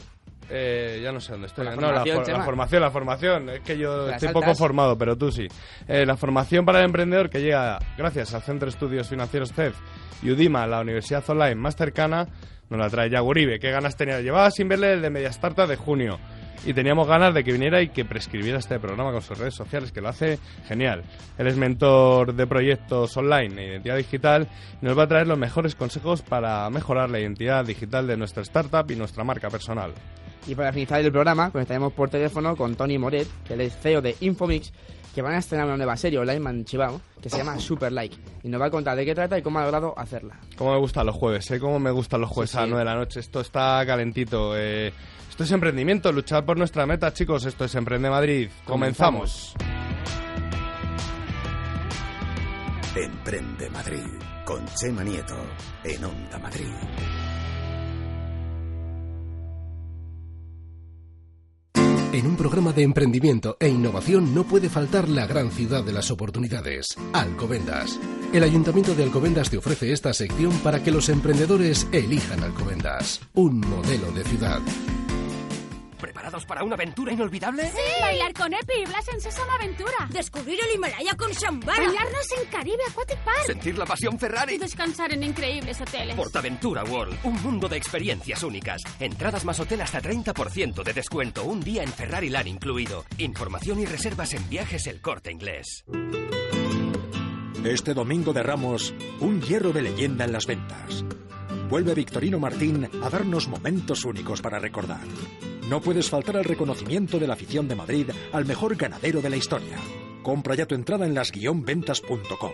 eh, 0.49 1.01
ya 1.03 1.11
no 1.13 1.21
sé 1.21 1.33
dónde 1.33 1.49
estoy. 1.49 1.65
La 1.65 1.75
no, 1.75 1.93
la, 1.93 2.05
formación, 2.05 2.17
for- 2.17 2.27
la 2.27 2.33
Chema. 2.33 2.45
formación, 2.45 2.81
la 2.83 2.91
formación. 2.91 3.49
Es 3.51 3.61
que 3.61 3.77
yo 3.79 4.05
¿Te 4.05 4.11
la 4.11 4.17
estoy 4.17 4.29
poco 4.33 4.55
formado, 4.55 4.97
pero 4.97 5.17
tú 5.17 5.31
sí. 5.33 5.47
Eh, 5.89 6.07
la 6.07 6.17
formación 6.17 6.65
para 6.65 6.79
el 6.79 6.87
emprendedor 6.87 7.29
que 7.29 7.41
llega 7.41 7.79
gracias 7.99 8.33
al 8.33 8.43
Centro 8.43 8.67
de 8.67 8.71
Estudios 8.71 9.09
Financieros 9.09 9.53
CEF 9.53 9.77
y 10.23 10.31
UDIMA, 10.31 10.67
la 10.67 10.81
universidad 10.81 11.29
online 11.29 11.57
más 11.57 11.75
cercana, 11.77 12.29
nos 12.71 12.79
la 12.79 12.91
trae 12.91 13.11
Yaguribe. 13.11 13.59
¿Qué 13.59 13.71
ganas 13.71 13.97
tenía? 13.97 14.21
Llevaba 14.21 14.51
sin 14.51 14.69
verle 14.69 14.95
el 14.95 15.03
de 15.03 15.11
Media 15.11 15.29
Startup 15.29 15.69
de 15.69 15.77
junio. 15.77 16.19
Y 16.65 16.75
teníamos 16.75 17.07
ganas 17.07 17.33
de 17.33 17.45
que 17.45 17.53
viniera 17.53 17.81
y 17.81 17.91
que 17.91 18.05
prescribiera 18.05 18.59
este 18.59 18.81
programa 18.81 19.13
con 19.13 19.23
sus 19.23 19.39
redes 19.39 19.55
sociales, 19.55 19.93
que 19.93 20.01
lo 20.01 20.09
hace 20.09 20.39
genial. 20.67 21.05
Él 21.39 21.47
es 21.47 21.57
mentor 21.57 22.35
de 22.35 22.47
proyectos 22.47 23.17
online 23.17 23.63
e 23.63 23.69
identidad 23.69 23.97
digital 23.97 24.49
y 24.83 24.85
nos 24.85 24.99
va 24.99 25.05
a 25.05 25.07
traer 25.07 25.29
los 25.29 25.39
mejores 25.39 25.77
consejos 25.77 26.23
para 26.23 26.69
mejorar 26.71 27.09
la 27.11 27.21
identidad 27.21 27.65
digital 27.65 28.09
de 28.09 28.17
nuestra 28.17 28.43
startup 28.43 28.91
y 28.91 28.97
nuestra 28.97 29.23
marca 29.23 29.49
personal. 29.49 29.93
Y 30.49 30.55
para 30.55 30.73
finalizar 30.73 31.01
el 31.01 31.13
programa, 31.13 31.51
conectaremos 31.51 31.93
por 31.93 32.09
teléfono 32.09 32.57
con 32.57 32.77
Tony 32.77 32.99
Moret, 32.99 33.29
que 33.47 33.55
es 33.65 33.77
CEO 33.79 34.01
de 34.01 34.17
Infomix, 34.21 34.73
que 35.17 35.23
van 35.23 35.33
a 35.33 35.39
estrenar 35.39 35.67
una 35.67 35.79
nueva 35.79 35.97
serie 35.97 36.19
online 36.19 36.41
manchivao 36.41 37.01
que 37.23 37.31
se 37.31 37.39
llama 37.39 37.59
Super 37.59 37.91
Like. 37.91 38.15
Y 38.43 38.49
nos 38.51 38.61
va 38.61 38.67
a 38.67 38.71
contar 38.71 38.95
de 38.97 39.05
qué 39.07 39.15
trata 39.15 39.39
y 39.39 39.43
cómo 39.43 39.59
ha 39.59 39.63
logrado 39.63 39.99
hacerla. 39.99 40.37
Cómo 40.57 40.73
me 40.75 40.79
gustan 40.79 41.07
los 41.07 41.17
jueves, 41.17 41.51
¿eh? 41.51 41.59
Cómo 41.59 41.79
me 41.81 41.91
gustan 41.91 42.21
los 42.21 42.29
jueves 42.31 42.51
Sí, 42.51 42.59
a 42.59 42.61
las 42.61 42.67
sí. 42.67 42.71
9 42.75 42.85
de 42.89 42.95
la 42.95 43.01
noche. 43.01 43.21
Esto 43.21 43.41
está 43.41 43.83
calentito. 43.87 44.53
eh. 44.57 44.93
Esto 45.31 45.45
es 45.45 45.51
emprendimiento, 45.53 46.13
luchar 46.13 46.45
por 46.45 46.57
nuestra 46.59 46.85
meta, 46.87 47.13
chicos. 47.15 47.45
Esto 47.47 47.65
es 47.65 47.75
Emprende 47.75 48.11
Madrid. 48.11 48.49
Comenzamos. 48.67 49.55
Emprende 52.95 53.71
Madrid. 53.71 54.05
Con 54.45 54.65
Chema 54.77 55.03
Nieto. 55.03 55.35
En 55.85 56.05
Onda 56.05 56.39
Madrid. 56.39 56.69
En 62.13 62.27
un 62.27 62.37
programa 62.37 62.73
de 62.73 62.83
emprendimiento 62.83 63.57
e 63.59 63.69
innovación 63.69 64.35
no 64.35 64.45
puede 64.45 64.69
faltar 64.69 65.09
la 65.09 65.27
gran 65.27 65.51
ciudad 65.51 65.85
de 65.85 65.93
las 65.93 66.11
oportunidades, 66.11 66.97
Alcobendas. 67.13 67.99
El 68.33 68.45
Ayuntamiento 68.45 68.95
de 68.95 69.03
Alcobendas 69.03 69.51
te 69.51 69.59
ofrece 69.59 69.93
esta 69.93 70.15
sección 70.15 70.53
para 70.59 70.83
que 70.83 70.93
los 70.93 71.09
emprendedores 71.09 71.87
elijan 71.93 72.43
Alcobendas, 72.43 73.21
un 73.35 73.61
modelo 73.61 74.11
de 74.13 74.25
ciudad. 74.25 74.61
¿Preparados 75.99 76.45
para 76.45 76.63
una 76.63 76.75
aventura 76.75 77.13
inolvidable? 77.13 77.71
Bailar 78.01 78.33
con 78.35 78.53
Epi 78.53 78.83
y 78.83 78.87
Blas 78.87 79.09
en 79.13 79.21
Sésamo 79.21 79.51
Aventura. 79.53 80.09
Descubrir 80.11 80.59
el 80.69 80.75
Himalaya 80.77 81.15
con 81.17 81.31
Shambhala. 81.31 81.79
Bañarnos 81.87 82.33
en 82.43 82.51
Caribe 82.51 82.83
Aquatic 82.91 83.19
Park. 83.25 83.47
¿Sentir 83.47 83.79
la 83.79 83.87
pasión 83.87 84.15
Y 84.15 84.19
Ferrari? 84.19 84.59
descansar 84.59 85.13
en 85.13 85.23
increíbles 85.23 85.81
hoteles. 85.81 86.15
Portaventura 86.17 86.85
World, 86.85 87.19
un 87.25 87.43
mundo 87.43 87.69
de 87.69 87.77
experiencias 87.77 88.43
únicas. 88.43 88.83
Entradas 89.01 89.45
más 89.45 89.59
hotel 89.61 89.81
hasta 89.81 90.01
30% 90.01 90.83
de 90.83 90.93
descuento, 90.93 91.45
un 91.45 91.61
día 91.61 91.83
en 91.83 91.93
Ferrari 91.93 92.29
Land 92.29 92.49
incluido. 92.49 93.05
Información 93.19 93.81
y 93.81 93.87
reservas 93.87 94.35
en 94.35 94.49
viajes 94.49 94.87
El 94.87 95.01
Corte 95.01 95.31
Inglés. 95.33 95.85
Este 97.65 97.95
domingo 97.95 98.33
de 98.33 98.43
Ramos, 98.43 98.95
un 99.21 99.41
hierro 99.43 99.73
de 99.73 99.83
leyenda 99.83 100.25
en 100.25 100.33
las 100.33 100.47
ventas. 100.47 101.05
Vuelve 101.69 101.95
Victorino 101.95 102.39
Martín 102.39 102.89
a 103.03 103.11
darnos 103.11 103.49
momentos 103.49 104.05
únicos 104.05 104.41
para 104.41 104.61
recordar. 104.61 105.01
No 105.69 105.81
puedes 105.81 106.09
faltar 106.09 106.37
al 106.37 106.45
reconocimiento 106.45 107.19
de 107.19 107.27
la 107.27 107.35
afición 107.35 107.67
de 107.67 107.75
Madrid 107.75 108.11
al 108.33 108.47
mejor 108.47 108.77
ganadero 108.77 109.21
de 109.21 109.31
la 109.31 109.37
historia. 109.37 109.79
Compra 110.23 110.55
ya 110.55 110.67
tu 110.67 110.77
entrada 110.77 111.07
en 111.07 111.15
las-ventas.com. 111.15 112.53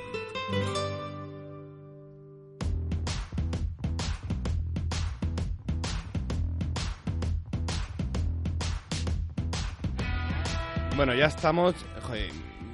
Bueno, 10.96 11.14
ya 11.14 11.26
estamos. 11.26 11.74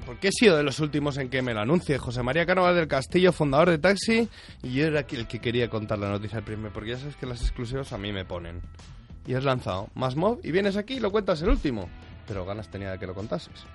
¿Por 0.06 0.18
qué 0.18 0.28
he 0.28 0.32
sido 0.32 0.56
de 0.56 0.62
los 0.62 0.78
últimos 0.80 1.18
en 1.18 1.30
que 1.30 1.42
me 1.42 1.52
lo 1.52 1.60
anuncie? 1.60 1.98
José 1.98 2.22
María 2.22 2.46
Cánovas 2.46 2.76
del 2.76 2.86
Castillo, 2.88 3.32
fundador 3.32 3.70
de 3.70 3.78
Taxi, 3.78 4.28
y 4.62 4.72
yo 4.72 4.86
era 4.86 5.00
el 5.00 5.26
que 5.26 5.40
quería 5.40 5.68
contar 5.68 5.98
la 5.98 6.10
noticia 6.10 6.38
al 6.38 6.44
primer, 6.44 6.72
porque 6.72 6.90
ya 6.90 6.98
sabes 6.98 7.16
que 7.16 7.26
las 7.26 7.42
exclusivas 7.42 7.92
a 7.92 7.98
mí 7.98 8.12
me 8.12 8.24
ponen. 8.24 8.62
Y 9.28 9.34
has 9.34 9.44
lanzado 9.44 9.90
más 9.94 10.16
mob 10.16 10.40
y 10.42 10.50
vienes 10.52 10.78
aquí 10.78 10.94
y 10.94 11.00
lo 11.00 11.12
cuentas 11.12 11.42
el 11.42 11.50
último. 11.50 11.86
Pero 12.26 12.46
ganas 12.46 12.70
tenía 12.70 12.92
de 12.92 12.98
que 12.98 13.06
lo 13.06 13.14
contases. 13.14 13.66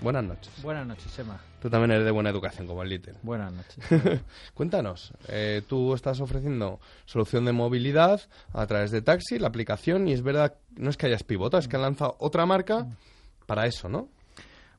Buenas 0.00 0.24
noches. 0.24 0.50
Buenas 0.62 0.86
noches, 0.86 1.18
Emma. 1.18 1.38
Tú 1.60 1.68
también 1.68 1.90
eres 1.90 2.06
de 2.06 2.10
buena 2.10 2.30
educación, 2.30 2.66
como 2.66 2.82
el 2.82 2.88
Little. 2.88 3.12
Buenas 3.22 3.52
noches. 3.52 4.22
Cuéntanos, 4.54 5.12
eh, 5.28 5.60
tú 5.68 5.92
estás 5.92 6.20
ofreciendo 6.20 6.80
solución 7.04 7.44
de 7.44 7.52
movilidad 7.52 8.22
a 8.54 8.66
través 8.66 8.90
de 8.90 9.02
Taxi, 9.02 9.38
la 9.38 9.48
aplicación, 9.48 10.08
y 10.08 10.14
es 10.14 10.22
verdad, 10.22 10.54
no 10.74 10.88
es 10.88 10.96
que 10.96 11.04
hayas 11.04 11.22
pivotado, 11.22 11.60
es 11.60 11.68
que 11.68 11.76
han 11.76 11.82
lanzado 11.82 12.16
otra 12.18 12.46
marca 12.46 12.86
para 13.44 13.66
eso, 13.66 13.90
¿no? 13.90 14.08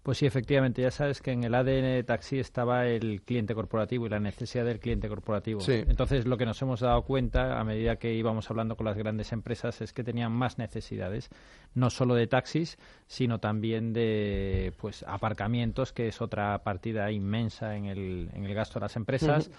Pues 0.03 0.17
sí, 0.17 0.25
efectivamente, 0.25 0.81
ya 0.81 0.91
sabes 0.91 1.21
que 1.21 1.31
en 1.31 1.45
el 1.45 1.55
ADN 1.55 1.95
de 1.95 2.03
Taxi 2.03 2.37
estaba 2.37 2.87
el 2.87 3.21
cliente 3.21 3.55
corporativo 3.55 4.05
y 4.05 4.09
la 4.09 4.19
necesidad 4.19 4.65
del 4.65 4.79
cliente 4.79 5.07
corporativo. 5.07 5.61
Sí. 5.61 5.81
Entonces, 5.87 6.25
lo 6.25 6.35
que 6.35 6.45
nos 6.45 6.61
hemos 6.61 6.81
dado 6.81 7.03
cuenta 7.03 7.57
a 7.57 7.63
medida 7.63 7.95
que 7.95 8.13
íbamos 8.13 8.49
hablando 8.51 8.75
con 8.75 8.85
las 8.85 8.97
grandes 8.97 9.31
empresas 9.31 9.79
es 9.79 9.93
que 9.93 10.03
tenían 10.03 10.33
más 10.33 10.57
necesidades, 10.57 11.29
no 11.73 11.89
solo 11.89 12.15
de 12.15 12.27
taxis, 12.27 12.77
sino 13.07 13.39
también 13.39 13.93
de 13.93 14.73
pues 14.77 15.05
aparcamientos, 15.07 15.93
que 15.93 16.09
es 16.09 16.21
otra 16.21 16.61
partida 16.63 17.09
inmensa 17.09 17.77
en 17.77 17.85
el, 17.85 18.29
en 18.33 18.43
el 18.43 18.53
gasto 18.53 18.79
de 18.79 18.85
las 18.85 18.97
empresas. 18.97 19.49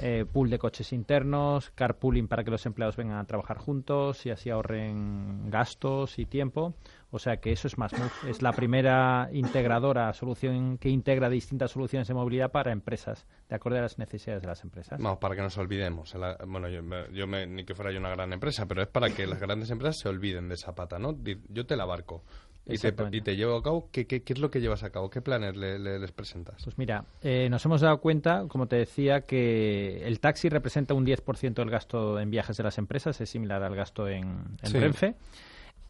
eh, 0.00 0.24
pool 0.30 0.50
de 0.50 0.58
coches 0.58 0.92
internos, 0.92 1.70
carpooling 1.70 2.28
para 2.28 2.44
que 2.44 2.50
los 2.50 2.64
empleados 2.66 2.96
vengan 2.96 3.18
a 3.18 3.24
trabajar 3.24 3.58
juntos 3.58 4.26
y 4.26 4.30
así 4.30 4.50
ahorren 4.50 5.50
gastos 5.50 6.18
y 6.18 6.26
tiempo. 6.26 6.74
O 7.10 7.18
sea 7.18 7.38
que 7.38 7.52
eso 7.52 7.68
es 7.68 7.78
más 7.78 7.92
es 8.28 8.42
la 8.42 8.52
primera 8.52 9.30
integradora 9.32 10.12
solución 10.12 10.76
que 10.76 10.90
integra 10.90 11.30
distintas 11.30 11.70
soluciones 11.70 12.06
de 12.06 12.12
movilidad 12.14 12.50
para 12.50 12.70
empresas, 12.70 13.26
de 13.48 13.56
acuerdo 13.56 13.78
a 13.78 13.82
las 13.82 13.98
necesidades 13.98 14.42
de 14.42 14.48
las 14.48 14.62
empresas. 14.62 15.00
Vamos, 15.00 15.18
para 15.18 15.34
que 15.34 15.40
nos 15.42 15.56
olvidemos. 15.56 16.14
Bueno, 16.46 16.68
yo, 16.68 16.82
me- 16.82 17.10
yo 17.14 17.26
me- 17.26 17.46
ni 17.46 17.64
que 17.64 17.74
fuera 17.74 17.90
yo 17.92 17.98
una 17.98 18.10
gran 18.10 18.32
empresa, 18.34 18.66
pero 18.66 18.82
es 18.82 18.88
para 18.88 19.08
que 19.10 19.26
las 19.26 19.40
grandes 19.40 19.70
empresas 19.70 19.98
se 19.98 20.08
olviden 20.08 20.48
de 20.48 20.54
esa 20.56 20.74
pata, 20.74 20.98
¿no? 20.98 21.16
Yo 21.48 21.64
te 21.64 21.76
la 21.76 21.86
barco 21.86 22.22
y 22.66 22.76
te, 22.76 22.94
y 23.12 23.20
te 23.22 23.34
llevo 23.36 23.56
a 23.56 23.62
cabo. 23.62 23.88
¿Qué, 23.90 24.06
qué, 24.06 24.22
qué 24.22 24.34
es 24.34 24.38
lo 24.38 24.50
que 24.50 24.60
llevas 24.60 24.82
a 24.82 24.90
cabo? 24.90 25.08
¿Qué 25.08 25.22
planes 25.22 25.56
le- 25.56 25.78
le- 25.78 25.98
les 25.98 26.12
presentas? 26.12 26.62
Pues 26.62 26.76
mira, 26.76 27.04
eh, 27.22 27.48
nos 27.50 27.64
hemos 27.64 27.80
dado 27.80 27.98
cuenta, 28.02 28.44
como 28.48 28.66
te 28.68 28.76
decía, 28.76 29.22
que 29.22 30.06
el 30.06 30.20
taxi 30.20 30.50
representa 30.50 30.92
un 30.92 31.06
10% 31.06 31.62
del 31.62 31.70
gasto 31.70 32.20
en 32.20 32.30
viajes 32.30 32.58
de 32.58 32.64
las 32.64 32.76
empresas, 32.76 33.18
es 33.22 33.30
similar 33.30 33.62
al 33.62 33.74
gasto 33.74 34.06
en, 34.08 34.24
en 34.62 34.70
Sí. 34.70 34.78
Renfe. 34.78 35.14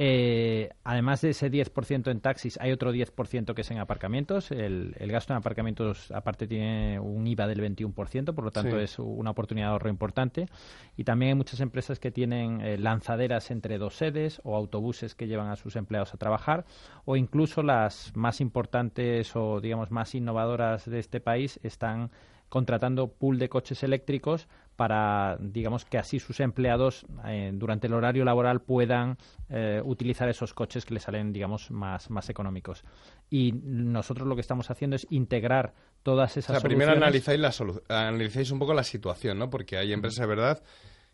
Eh, 0.00 0.70
además 0.84 1.20
de 1.22 1.30
ese 1.30 1.50
10% 1.50 2.10
en 2.12 2.20
taxis, 2.20 2.56
hay 2.60 2.70
otro 2.70 2.92
10% 2.92 3.52
que 3.54 3.62
es 3.62 3.70
en 3.72 3.78
aparcamientos. 3.78 4.52
El, 4.52 4.94
el, 4.98 5.10
gasto 5.10 5.32
en 5.32 5.38
aparcamientos, 5.38 6.12
aparte, 6.12 6.46
tiene 6.46 7.00
un 7.00 7.26
IVA 7.26 7.48
del 7.48 7.60
21%, 7.60 8.32
por 8.32 8.44
lo 8.44 8.52
tanto 8.52 8.76
Sí. 8.78 8.84
es 8.84 8.98
una 9.00 9.30
oportunidad 9.30 9.66
de 9.66 9.72
ahorro 9.72 9.90
importante. 9.90 10.46
Y 10.96 11.02
también 11.02 11.30
hay 11.30 11.34
muchas 11.34 11.60
empresas 11.60 11.98
que 11.98 12.12
tienen 12.12 12.60
eh, 12.60 12.78
lanzaderas 12.78 13.50
entre 13.50 13.78
dos 13.78 13.96
sedes 13.96 14.40
o 14.44 14.54
autobuses 14.56 15.16
que 15.16 15.26
llevan 15.26 15.50
a 15.50 15.56
sus 15.56 15.74
empleados 15.74 16.14
a 16.14 16.16
trabajar, 16.16 16.64
o 17.04 17.16
incluso 17.16 17.64
las 17.64 18.12
más 18.14 18.40
importantes 18.40 19.34
o, 19.34 19.60
digamos, 19.60 19.90
más 19.90 20.14
innovadoras 20.14 20.88
de 20.88 21.00
este 21.00 21.20
país 21.20 21.58
están 21.64 22.10
contratando 22.48 23.08
pool 23.08 23.38
de 23.38 23.48
coches 23.48 23.82
eléctricos 23.82 24.48
para, 24.78 25.36
digamos, 25.40 25.84
que 25.84 25.98
así 25.98 26.20
sus 26.20 26.38
empleados 26.38 27.04
eh, 27.26 27.50
durante 27.52 27.88
el 27.88 27.94
horario 27.94 28.24
laboral 28.24 28.60
puedan 28.60 29.18
eh, 29.48 29.82
utilizar 29.84 30.28
esos 30.28 30.54
coches 30.54 30.84
que 30.84 30.94
les 30.94 31.02
salen, 31.02 31.32
digamos, 31.32 31.72
más, 31.72 32.10
más 32.10 32.30
económicos. 32.30 32.84
Y 33.28 33.50
nosotros 33.64 34.28
lo 34.28 34.36
que 34.36 34.40
estamos 34.40 34.70
haciendo 34.70 34.94
es 34.94 35.04
integrar 35.10 35.74
todas 36.04 36.36
O 36.36 36.38
esas 36.38 36.60
sea, 36.60 36.68
primero 36.68 36.92
analizáis, 36.92 37.40
la 37.40 37.50
solu- 37.50 37.82
analizáis 37.88 38.52
un 38.52 38.60
poco 38.60 38.72
la 38.72 38.84
situación, 38.84 39.36
¿no? 39.36 39.50
Porque 39.50 39.76
hay 39.78 39.92
empresas, 39.92 40.20
de 40.20 40.26
verdad, 40.26 40.62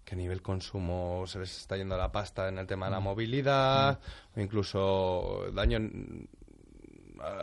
que 0.05 0.15
a 0.15 0.19
nivel 0.19 0.43
consumo 0.43 1.25
se 1.27 1.39
les 1.39 1.57
está 1.57 1.79
yendo 1.79 1.97
la 1.97 2.13
pasta 2.13 2.51
en 2.51 2.59
el 2.59 2.67
tema 2.67 2.85
de 2.85 2.93
la 2.93 3.01
movilidad, 3.01 3.99
o 4.37 4.41
incluso 4.43 5.47
daños 5.55 5.81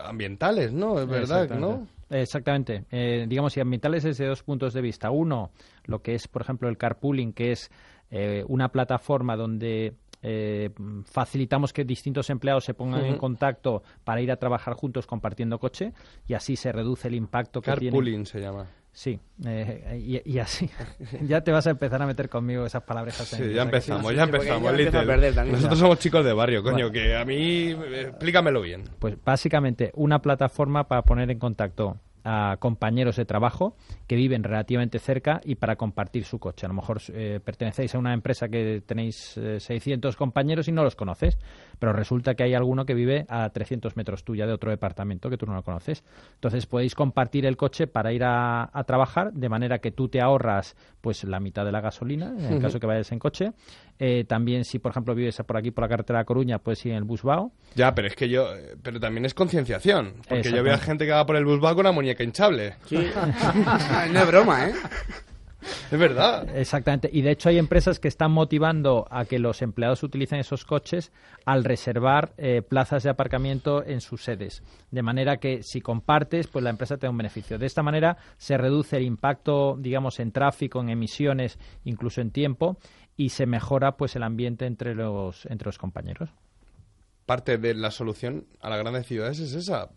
ambientales, 0.03 0.71
¿no? 0.71 0.99
Es 0.99 1.07
verdad, 1.07 1.49
¿no? 1.49 1.87
Exactamente. 2.11 2.85
Eh, 2.91 3.25
digamos, 3.27 3.55
y 3.57 3.61
ambientales 3.61 4.03
desde 4.03 4.27
dos 4.27 4.43
puntos 4.43 4.73
de 4.73 4.81
vista. 4.81 5.11
Uno, 5.11 5.51
lo 5.85 6.01
que 6.01 6.15
es, 6.15 6.27
por 6.27 6.41
ejemplo, 6.41 6.69
el 6.69 6.77
carpooling, 6.77 7.33
que 7.33 7.51
es 7.51 7.71
eh, 8.09 8.43
una 8.47 8.69
plataforma 8.69 9.35
donde 9.35 9.95
eh, 10.21 10.69
facilitamos 11.05 11.73
que 11.73 11.83
distintos 11.83 12.29
empleados 12.29 12.65
se 12.65 12.73
pongan 12.73 13.05
en 13.05 13.17
contacto 13.17 13.81
para 14.03 14.21
ir 14.21 14.31
a 14.31 14.35
trabajar 14.35 14.73
juntos 14.75 15.07
compartiendo 15.07 15.57
coche 15.57 15.93
y 16.27 16.33
así 16.33 16.55
se 16.55 16.71
reduce 16.71 17.07
el 17.07 17.15
impacto 17.15 17.61
que 17.61 17.71
tiene. 17.71 17.91
Carpooling 17.91 18.25
se 18.25 18.39
llama. 18.39 18.67
Sí, 18.93 19.19
eh, 19.45 20.01
y, 20.25 20.33
y 20.33 20.39
así. 20.39 20.69
ya 21.21 21.41
te 21.41 21.51
vas 21.51 21.65
a 21.65 21.69
empezar 21.71 22.01
a 22.01 22.05
meter 22.05 22.27
conmigo 22.29 22.65
esas 22.65 22.83
palabras. 22.83 23.15
Sí, 23.15 23.53
ya 23.53 23.63
empezamos, 23.63 24.13
ya 24.13 24.23
empezamos, 24.23 24.77
ya 24.77 24.99
a 24.99 25.05
perder 25.05 25.35
Nosotros 25.35 25.79
ya. 25.79 25.85
somos 25.85 25.99
chicos 25.99 26.25
de 26.25 26.33
barrio, 26.33 26.61
coño, 26.61 26.89
Bueno. 26.89 26.91
que 26.91 27.15
a 27.15 27.23
mí, 27.23 27.69
explícamelo 27.69 28.61
bien. 28.61 28.83
Pues 28.99 29.15
básicamente 29.23 29.91
una 29.95 30.21
plataforma 30.21 30.87
para 30.87 31.03
poner 31.03 31.31
en 31.31 31.39
contacto 31.39 31.97
a 32.23 32.57
compañeros 32.59 33.15
de 33.15 33.25
trabajo 33.25 33.75
que 34.07 34.15
viven 34.15 34.43
relativamente 34.43 34.99
cerca 34.99 35.41
y 35.43 35.55
para 35.55 35.75
compartir 35.75 36.25
su 36.25 36.39
coche. 36.39 36.65
A 36.65 36.69
lo 36.69 36.75
mejor 36.75 37.01
eh, 37.13 37.39
pertenecéis 37.43 37.95
a 37.95 37.99
una 37.99 38.13
empresa 38.13 38.49
que 38.49 38.81
tenéis 38.85 39.37
eh, 39.37 39.59
600 39.59 40.15
compañeros 40.15 40.67
y 40.67 40.71
no 40.71 40.83
los 40.83 40.95
conoces, 40.95 41.37
pero 41.79 41.93
resulta 41.93 42.35
que 42.35 42.43
hay 42.43 42.53
alguno 42.53 42.85
que 42.85 42.93
vive 42.93 43.25
a 43.29 43.49
300 43.49 43.95
metros 43.97 44.23
tuya 44.23 44.45
de 44.45 44.53
otro 44.53 44.71
departamento 44.71 45.29
que 45.29 45.37
tú 45.37 45.45
no 45.45 45.53
lo 45.53 45.63
conoces. 45.63 46.03
Entonces 46.35 46.65
podéis 46.65 46.95
compartir 46.95 47.45
el 47.45 47.57
coche 47.57 47.87
para 47.87 48.13
ir 48.13 48.23
a, 48.23 48.69
a 48.71 48.83
trabajar 48.83 49.33
de 49.33 49.49
manera 49.49 49.79
que 49.79 49.91
tú 49.91 50.07
te 50.07 50.21
ahorras 50.21 50.75
pues 51.01 51.23
la 51.23 51.39
mitad 51.39 51.65
de 51.65 51.71
la 51.71 51.81
gasolina 51.81 52.33
en 52.37 52.53
el 52.53 52.61
caso 52.61 52.79
que 52.79 52.87
vayas 52.87 53.11
en 53.11 53.19
coche. 53.19 53.51
Eh, 53.99 54.23
también 54.27 54.65
si 54.65 54.79
por 54.79 54.91
ejemplo 54.91 55.13
vives 55.13 55.41
por 55.45 55.57
aquí 55.57 55.69
por 55.71 55.83
la 55.83 55.89
carretera 55.89 56.19
de 56.19 56.25
Coruña 56.25 56.57
puedes 56.59 56.83
ir 56.85 56.93
en 56.93 56.97
el 56.97 57.03
Busbao 57.03 57.51
Ya, 57.75 57.93
pero 57.93 58.07
es 58.07 58.15
que 58.15 58.29
yo, 58.29 58.55
eh, 58.55 58.75
pero 58.81 58.99
también 58.99 59.25
es 59.25 59.33
concienciación, 59.33 60.13
porque 60.27 60.51
yo 60.51 60.63
veo 60.63 60.73
a 60.73 60.79
gente 60.79 61.05
que 61.05 61.11
va 61.11 61.25
por 61.25 61.35
el 61.35 61.45
busbao 61.45 61.75
con 61.75 61.81
una 61.81 61.91
muñeca 61.91 62.10
hinchable. 62.19 62.75
Sí. 62.85 62.97
no 64.11 64.19
es 64.19 64.27
broma, 64.27 64.67
¿eh? 64.67 64.73
Es 65.91 65.99
verdad. 65.99 66.47
Exactamente. 66.57 67.09
Y 67.11 67.21
de 67.21 67.31
hecho 67.31 67.49
hay 67.49 67.57
empresas 67.57 67.99
que 67.99 68.07
están 68.07 68.31
motivando 68.31 69.07
a 69.09 69.25
que 69.25 69.39
los 69.39 69.61
empleados 69.61 70.03
utilicen 70.03 70.39
esos 70.39 70.65
coches 70.65 71.11
al 71.45 71.63
reservar 71.63 72.33
eh, 72.37 72.61
plazas 72.61 73.03
de 73.03 73.09
aparcamiento 73.09 73.83
en 73.85 74.01
sus 74.01 74.23
sedes. 74.23 74.63
De 74.89 75.03
manera 75.03 75.37
que 75.37 75.61
si 75.63 75.81
compartes, 75.81 76.47
pues 76.47 76.63
la 76.63 76.71
empresa 76.71 76.97
te 76.97 77.05
da 77.05 77.11
un 77.11 77.17
beneficio. 77.17 77.57
De 77.57 77.65
esta 77.65 77.83
manera 77.83 78.17
se 78.37 78.57
reduce 78.57 78.97
el 78.97 79.03
impacto, 79.03 79.75
digamos, 79.77 80.19
en 80.19 80.31
tráfico, 80.31 80.81
en 80.81 80.89
emisiones, 80.89 81.59
incluso 81.83 82.21
en 82.21 82.31
tiempo, 82.31 82.77
y 83.15 83.29
se 83.29 83.45
mejora 83.45 83.97
pues 83.97 84.15
el 84.15 84.23
ambiente 84.23 84.65
entre 84.65 84.95
los, 84.95 85.45
entre 85.45 85.67
los 85.67 85.77
compañeros. 85.77 86.29
Parte 87.25 87.57
de 87.57 87.75
la 87.75 87.91
solución 87.91 88.47
a 88.61 88.69
las 88.69 88.79
grandes 88.79 89.05
ciudades 89.05 89.39
es 89.39 89.53
esa. 89.53 89.89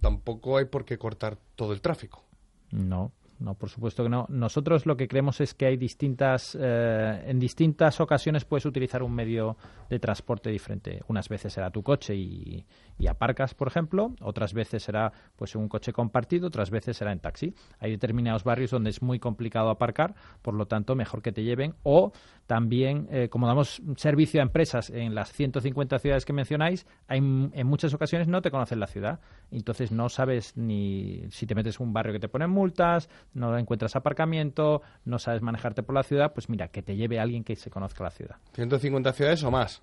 Tampoco 0.00 0.56
hay 0.56 0.66
por 0.66 0.84
qué 0.84 0.98
cortar 0.98 1.38
todo 1.56 1.72
el 1.72 1.80
tráfico. 1.80 2.24
No, 2.70 3.12
no, 3.40 3.54
por 3.54 3.68
supuesto 3.68 4.02
que 4.02 4.08
no. 4.08 4.26
Nosotros 4.28 4.84
lo 4.84 4.96
que 4.96 5.06
creemos 5.06 5.40
es 5.40 5.54
que 5.54 5.66
hay 5.66 5.76
distintas, 5.76 6.56
eh, 6.60 7.24
en 7.26 7.38
distintas 7.38 8.00
ocasiones 8.00 8.44
puedes 8.44 8.66
utilizar 8.66 9.02
un 9.02 9.14
medio 9.14 9.56
de 9.88 10.00
transporte 10.00 10.50
diferente. 10.50 11.02
Unas 11.06 11.28
veces 11.28 11.52
será 11.52 11.70
tu 11.70 11.82
coche 11.82 12.16
y, 12.16 12.66
y 12.98 13.06
aparcas, 13.06 13.54
por 13.54 13.68
ejemplo. 13.68 14.12
Otras 14.20 14.52
veces 14.54 14.82
será 14.82 15.12
pues 15.36 15.54
un 15.54 15.68
coche 15.68 15.92
compartido. 15.92 16.48
Otras 16.48 16.70
veces 16.70 16.96
será 16.96 17.12
en 17.12 17.20
taxi. 17.20 17.54
Hay 17.78 17.92
determinados 17.92 18.42
barrios 18.42 18.72
donde 18.72 18.90
es 18.90 19.02
muy 19.02 19.20
complicado 19.20 19.70
aparcar, 19.70 20.14
por 20.42 20.54
lo 20.54 20.66
tanto 20.66 20.96
mejor 20.96 21.22
que 21.22 21.30
te 21.30 21.44
lleven. 21.44 21.74
O 21.84 22.12
también, 22.46 23.06
eh, 23.10 23.28
como 23.28 23.46
damos 23.46 23.80
servicio 23.96 24.40
a 24.40 24.42
empresas 24.42 24.90
en 24.90 25.14
las 25.14 25.32
150 25.32 25.98
ciudades 26.00 26.24
que 26.24 26.32
mencionáis, 26.32 26.86
hay, 27.06 27.18
en 27.18 27.66
muchas 27.66 27.94
ocasiones 27.94 28.26
no 28.26 28.42
te 28.42 28.50
conocen 28.50 28.80
la 28.80 28.88
ciudad. 28.88 29.20
Entonces 29.50 29.92
no 29.92 30.08
sabes 30.08 30.56
ni 30.56 31.22
si 31.30 31.46
te 31.46 31.54
metes 31.54 31.78
en 31.78 31.86
un 31.86 31.92
barrio 31.92 32.12
que 32.12 32.20
te 32.20 32.28
ponen 32.28 32.50
multas, 32.50 33.08
no 33.34 33.56
encuentras 33.56 33.96
aparcamiento, 33.96 34.82
no 35.04 35.18
sabes 35.18 35.42
manejarte 35.42 35.82
por 35.82 35.94
la 35.94 36.02
ciudad, 36.02 36.32
pues 36.32 36.48
mira, 36.48 36.68
que 36.68 36.82
te 36.82 36.96
lleve 36.96 37.20
alguien 37.20 37.44
que 37.44 37.56
se 37.56 37.70
conozca 37.70 38.04
la 38.04 38.10
ciudad. 38.10 38.36
150 38.54 39.12
ciudades 39.12 39.42
o 39.44 39.50
más. 39.50 39.82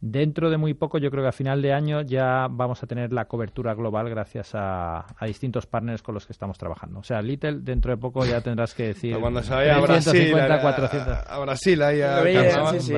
Dentro 0.00 0.50
de 0.50 0.56
muy 0.56 0.74
poco, 0.74 0.98
yo 0.98 1.12
creo 1.12 1.22
que 1.22 1.28
a 1.28 1.32
final 1.32 1.62
de 1.62 1.72
año 1.72 2.02
ya 2.02 2.48
vamos 2.50 2.82
a 2.82 2.88
tener 2.88 3.12
la 3.12 3.26
cobertura 3.26 3.72
global 3.74 4.10
gracias 4.10 4.52
a, 4.52 5.06
a 5.16 5.26
distintos 5.26 5.66
partners 5.66 6.02
con 6.02 6.14
los 6.14 6.26
que 6.26 6.32
estamos 6.32 6.58
trabajando. 6.58 6.98
O 6.98 7.04
sea, 7.04 7.22
Little, 7.22 7.60
dentro 7.60 7.92
de 7.92 7.98
poco 7.98 8.24
ya 8.24 8.40
tendrás 8.40 8.74
que 8.74 8.88
decir... 8.88 9.16
Cuando 9.20 9.44
se 9.44 9.54
vaya 9.54 9.76
a 9.76 9.80
Brasil, 9.80 10.10
350, 10.10 10.54
a, 10.54 10.60
400. 10.60 11.18
a 11.28 11.38
Brasil, 11.38 11.82
ahí 11.82 12.00
a 12.00 12.70
sí, 12.72 12.80
sí. 12.80 12.94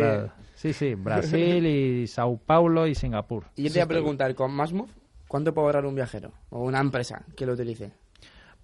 Sí, 0.55 0.73
sí, 0.73 0.95
Brasil 0.95 1.67
y 1.67 2.07
Sao 2.07 2.39
Paulo 2.39 2.87
y 2.87 2.95
Singapur. 2.95 3.45
Y 3.55 3.65
yo 3.65 3.69
te 3.69 3.81
voy 3.81 3.83
a 3.83 3.87
preguntar, 3.87 4.35
con 4.35 4.51
Masmove, 4.53 4.91
¿cuánto 5.29 5.53
puede 5.53 5.67
ahorrar 5.67 5.85
un 5.85 5.95
viajero 5.95 6.33
o 6.49 6.63
una 6.63 6.81
empresa 6.81 7.23
que 7.37 7.45
lo 7.45 7.53
utilice? 7.53 7.93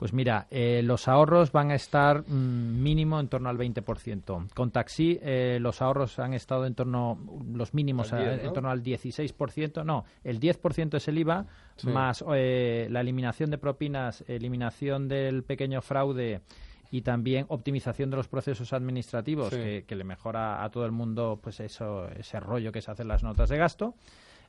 Pues 0.01 0.15
mira, 0.15 0.47
eh, 0.51 0.81
los 0.83 1.09
ahorros 1.09 1.53
van 1.53 1.71
a 1.73 1.75
estar 1.75 2.23
mm, 2.27 2.83
mínimo 2.83 3.21
en 3.21 3.29
torno 3.29 3.51
al 3.51 3.59
20%. 3.59 4.49
Con 4.55 4.71
Taxi 4.71 5.19
eh, 5.21 5.59
los 5.61 5.83
ahorros 5.83 6.19
han 6.19 6.33
estado 6.33 6.65
en 6.65 6.75
torno, 6.75 7.19
los 7.53 7.75
mínimos 7.75 8.11
Al 8.15 8.21
10, 8.21 8.31
eh, 8.31 8.41
en 8.41 8.47
¿no? 8.47 8.53
torno 8.55 8.71
al 8.71 8.83
16%. 8.83 9.85
No, 9.85 10.07
el 10.25 10.41
10% 10.41 10.97
es 10.97 11.07
el 11.07 11.19
IVA, 11.19 11.45
Sí. 11.77 11.89
más 11.89 12.25
eh, 12.35 12.89
la 12.91 13.03
eliminación 13.03 13.51
de 13.51 13.59
propinas, 13.59 14.25
eliminación 14.27 15.07
del 15.07 15.43
pequeño 15.43 15.83
fraude 15.83 16.41
y 16.91 17.03
también 17.03 17.45
optimización 17.51 18.09
de 18.09 18.17
los 18.17 18.27
procesos 18.27 18.73
administrativos 18.73 19.51
Sí. 19.51 19.57
que, 19.57 19.85
que 19.87 19.97
le 19.97 20.05
mejora 20.05 20.65
a 20.65 20.71
todo 20.71 20.87
el 20.87 20.93
mundo 20.93 21.39
pues 21.43 21.61
eso 21.61 22.09
ese 22.09 22.41
rollo 22.41 22.73
que 22.73 22.81
se 22.81 22.91
hacen 22.91 23.07
las 23.07 23.23
notas 23.23 23.51
de 23.51 23.59
gasto 23.59 23.95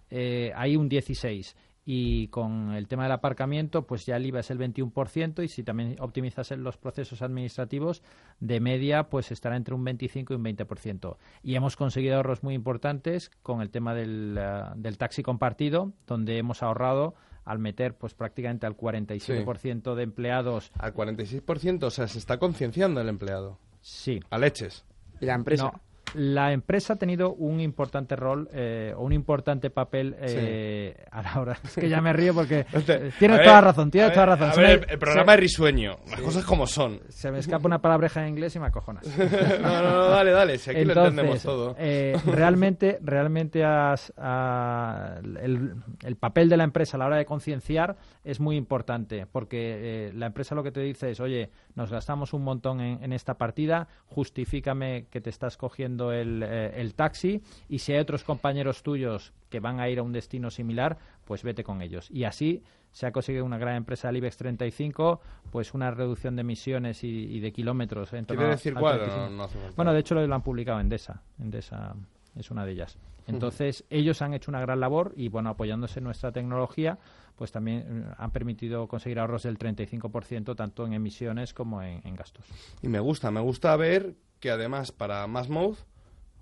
eh, 0.09 0.51
hay 0.55 0.75
un 0.75 0.89
16 0.89 1.55
y 1.85 2.27
con 2.27 2.73
el 2.73 2.87
tema 2.87 3.03
del 3.03 3.11
aparcamiento 3.13 3.87
pues 3.87 4.05
ya 4.05 4.17
el 4.17 4.25
IVA 4.25 4.41
es 4.41 4.51
el 4.51 4.59
21% 4.59 5.43
y 5.43 5.47
si 5.47 5.63
también 5.63 5.95
optimizas 5.99 6.51
en 6.51 6.63
los 6.63 6.77
procesos 6.77 7.21
administrativos 7.21 8.03
de 8.39 8.59
media 8.59 9.09
pues 9.09 9.31
estará 9.31 9.55
entre 9.55 9.73
un 9.73 9.83
25 9.83 10.33
y 10.33 10.35
un 10.35 10.43
20% 10.43 11.17
y 11.41 11.55
hemos 11.55 11.75
conseguido 11.75 12.17
ahorros 12.17 12.43
muy 12.43 12.53
importantes 12.53 13.31
con 13.41 13.61
el 13.61 13.71
tema 13.71 13.95
del, 13.95 14.37
eh, 14.39 14.63
del 14.75 14.97
taxi 14.97 15.23
compartido 15.23 15.93
donde 16.05 16.37
hemos 16.37 16.61
ahorrado 16.61 17.15
al 17.45 17.57
meter 17.57 17.95
pues 17.95 18.13
prácticamente 18.13 18.67
al 18.67 18.77
47% 18.77 19.95
de 19.95 20.03
empleados 20.03 20.71
Al 20.77 20.93
46%, 20.93 21.83
o 21.83 21.89
sea, 21.89 22.07
se 22.07 22.19
está 22.19 22.37
concienciando 22.37 23.01
el 23.01 23.09
empleado. 23.09 23.57
sí 23.81 24.19
A 24.29 24.37
leches. 24.37 24.85
¿Y 25.19 25.25
la 25.25 25.33
empresa? 25.33 25.63
no, 25.65 25.81
la 26.15 26.51
empresa 26.53 26.93
ha 26.93 26.95
tenido 26.97 27.33
un 27.33 27.59
importante 27.59 28.15
rol 28.15 28.49
eh, 28.53 28.93
o 28.95 29.03
un 29.03 29.13
importante 29.13 29.69
papel 29.69 30.15
eh, 30.19 30.95
a 31.11 31.21
la 31.21 31.39
hora. 31.39 31.57
Es 31.63 31.75
que 31.75 31.89
ya 31.89 32.01
me 32.01 32.13
río 32.13 32.33
porque 32.33 32.59
eh, 32.73 33.11
tienes 33.19 33.37
ver, 33.37 33.43
toda 33.45 33.55
la 33.55 33.61
razón, 33.61 33.91
tienes 33.91 34.13
toda 34.13 34.25
razón. 34.25 34.49
a 34.49 34.53
Se 34.53 34.61
ver, 34.61 34.79
me- 34.87 34.93
el, 34.93 34.99
programa 34.99 35.31
se- 35.31 35.35
es 35.35 35.39
risueño, 35.41 35.97
las 36.09 36.21
cosas 36.21 36.43
como 36.45 36.67
son. 36.67 36.99
Se 37.09 37.31
me 37.31 37.39
escapa 37.39 37.65
una 37.67 37.81
palabreja 37.81 38.21
en 38.23 38.29
inglés 38.29 38.55
y 38.55 38.59
me 38.59 38.67
acojonas. 38.67 39.05
no, 39.17 39.81
no, 39.83 39.91
no, 39.91 40.07
dale, 40.09 40.31
dale, 40.31 40.57
si 40.57 40.69
aquí 40.71 40.83
lo 40.85 40.93
entendemos 40.93 41.41
todo. 41.43 41.75
eh, 41.77 42.15
realmente, 42.25 42.99
realmente 43.01 43.63
has- 43.63 44.13
el, 44.17 45.75
el 46.03 46.15
papel 46.15 46.49
de 46.49 46.57
la 46.57 46.63
empresa 46.63 46.97
a 46.97 46.99
la 46.99 47.05
hora 47.07 47.17
de 47.17 47.25
concienciar 47.25 47.95
es 48.23 48.39
muy 48.39 48.55
importante, 48.55 49.25
porque 49.31 50.07
eh, 50.07 50.13
la 50.13 50.27
empresa 50.27 50.55
lo 50.55 50.63
que 50.63 50.71
te 50.71 50.81
dice 50.81 51.11
es, 51.11 51.19
oye, 51.19 51.49
nos 51.75 51.91
gastamos 51.91 52.33
un 52.33 52.43
montón 52.43 52.81
en, 52.81 53.03
en 53.03 53.13
esta 53.13 53.35
partida, 53.37 53.87
justifícame 54.07 55.05
que 55.09 55.21
te 55.21 55.29
estás 55.29 55.57
cogiendo 55.57 56.00
el, 56.11 56.41
eh, 56.43 56.71
el 56.81 56.93
taxi 56.95 57.41
y 57.69 57.79
si 57.79 57.91
hay 57.93 57.99
otros 57.99 58.23
compañeros 58.23 58.81
tuyos 58.81 59.33
que 59.49 59.59
van 59.59 59.79
a 59.81 59.89
ir 59.89 59.99
a 59.99 60.03
un 60.03 60.13
destino 60.13 60.49
similar, 60.49 60.97
pues 61.25 61.43
vete 61.43 61.63
con 61.63 61.81
ellos. 61.81 62.09
Y 62.09 62.23
así 62.23 62.63
se 62.91 63.05
ha 63.05 63.11
conseguido 63.11 63.45
una 63.45 63.57
gran 63.57 63.75
empresa 63.75 64.07
del 64.07 64.17
IBEX 64.17 64.37
35, 64.37 65.21
pues 65.51 65.73
una 65.73 65.91
reducción 65.91 66.35
de 66.35 66.41
emisiones 66.41 67.03
y, 67.03 67.07
y 67.09 67.39
de 67.41 67.51
kilómetros. 67.51 68.11
En 68.13 68.25
torno 68.25 68.39
¿Quiere 68.39 68.53
a- 68.53 68.55
decir 68.55 68.73
al 68.75 68.79
cuál? 68.79 68.99
35. 68.99 69.29
No, 69.29 69.37
no 69.37 69.43
hace 69.43 69.57
falta. 69.59 69.73
Bueno, 69.75 69.93
de 69.93 69.99
hecho 69.99 70.15
lo, 70.15 70.33
han 70.35 70.41
publicado 70.41 70.79
en 70.79 70.85
Endesa. 70.85 71.21
Endesa 71.39 71.95
es 72.35 72.49
una 72.51 72.65
de 72.65 72.71
ellas. 72.71 72.97
Entonces, 73.27 73.85
ellos 73.89 74.21
han 74.21 74.33
hecho 74.33 74.51
una 74.51 74.59
gran 74.59 74.79
labor 74.79 75.13
y, 75.15 75.29
bueno, 75.29 75.49
apoyándose 75.51 75.99
en 75.99 76.05
nuestra 76.05 76.31
tecnología, 76.31 76.97
pues 77.37 77.51
también 77.51 77.85
eh, 78.09 78.13
han 78.17 78.31
permitido 78.31 78.87
conseguir 78.87 79.19
ahorros 79.19 79.43
del 79.43 79.57
35% 79.57 80.55
tanto 80.55 80.85
en 80.85 80.93
emisiones 80.93 81.53
como 81.53 81.81
en, 81.81 82.01
en 82.03 82.15
gastos. 82.15 82.43
Y 82.81 82.87
me 82.89 82.99
gusta, 82.99 83.31
me 83.31 83.39
gusta 83.39 83.75
ver 83.77 84.15
que 84.39 84.49
además 84.51 84.91
para 84.91 85.25
Masmouth, 85.27 85.77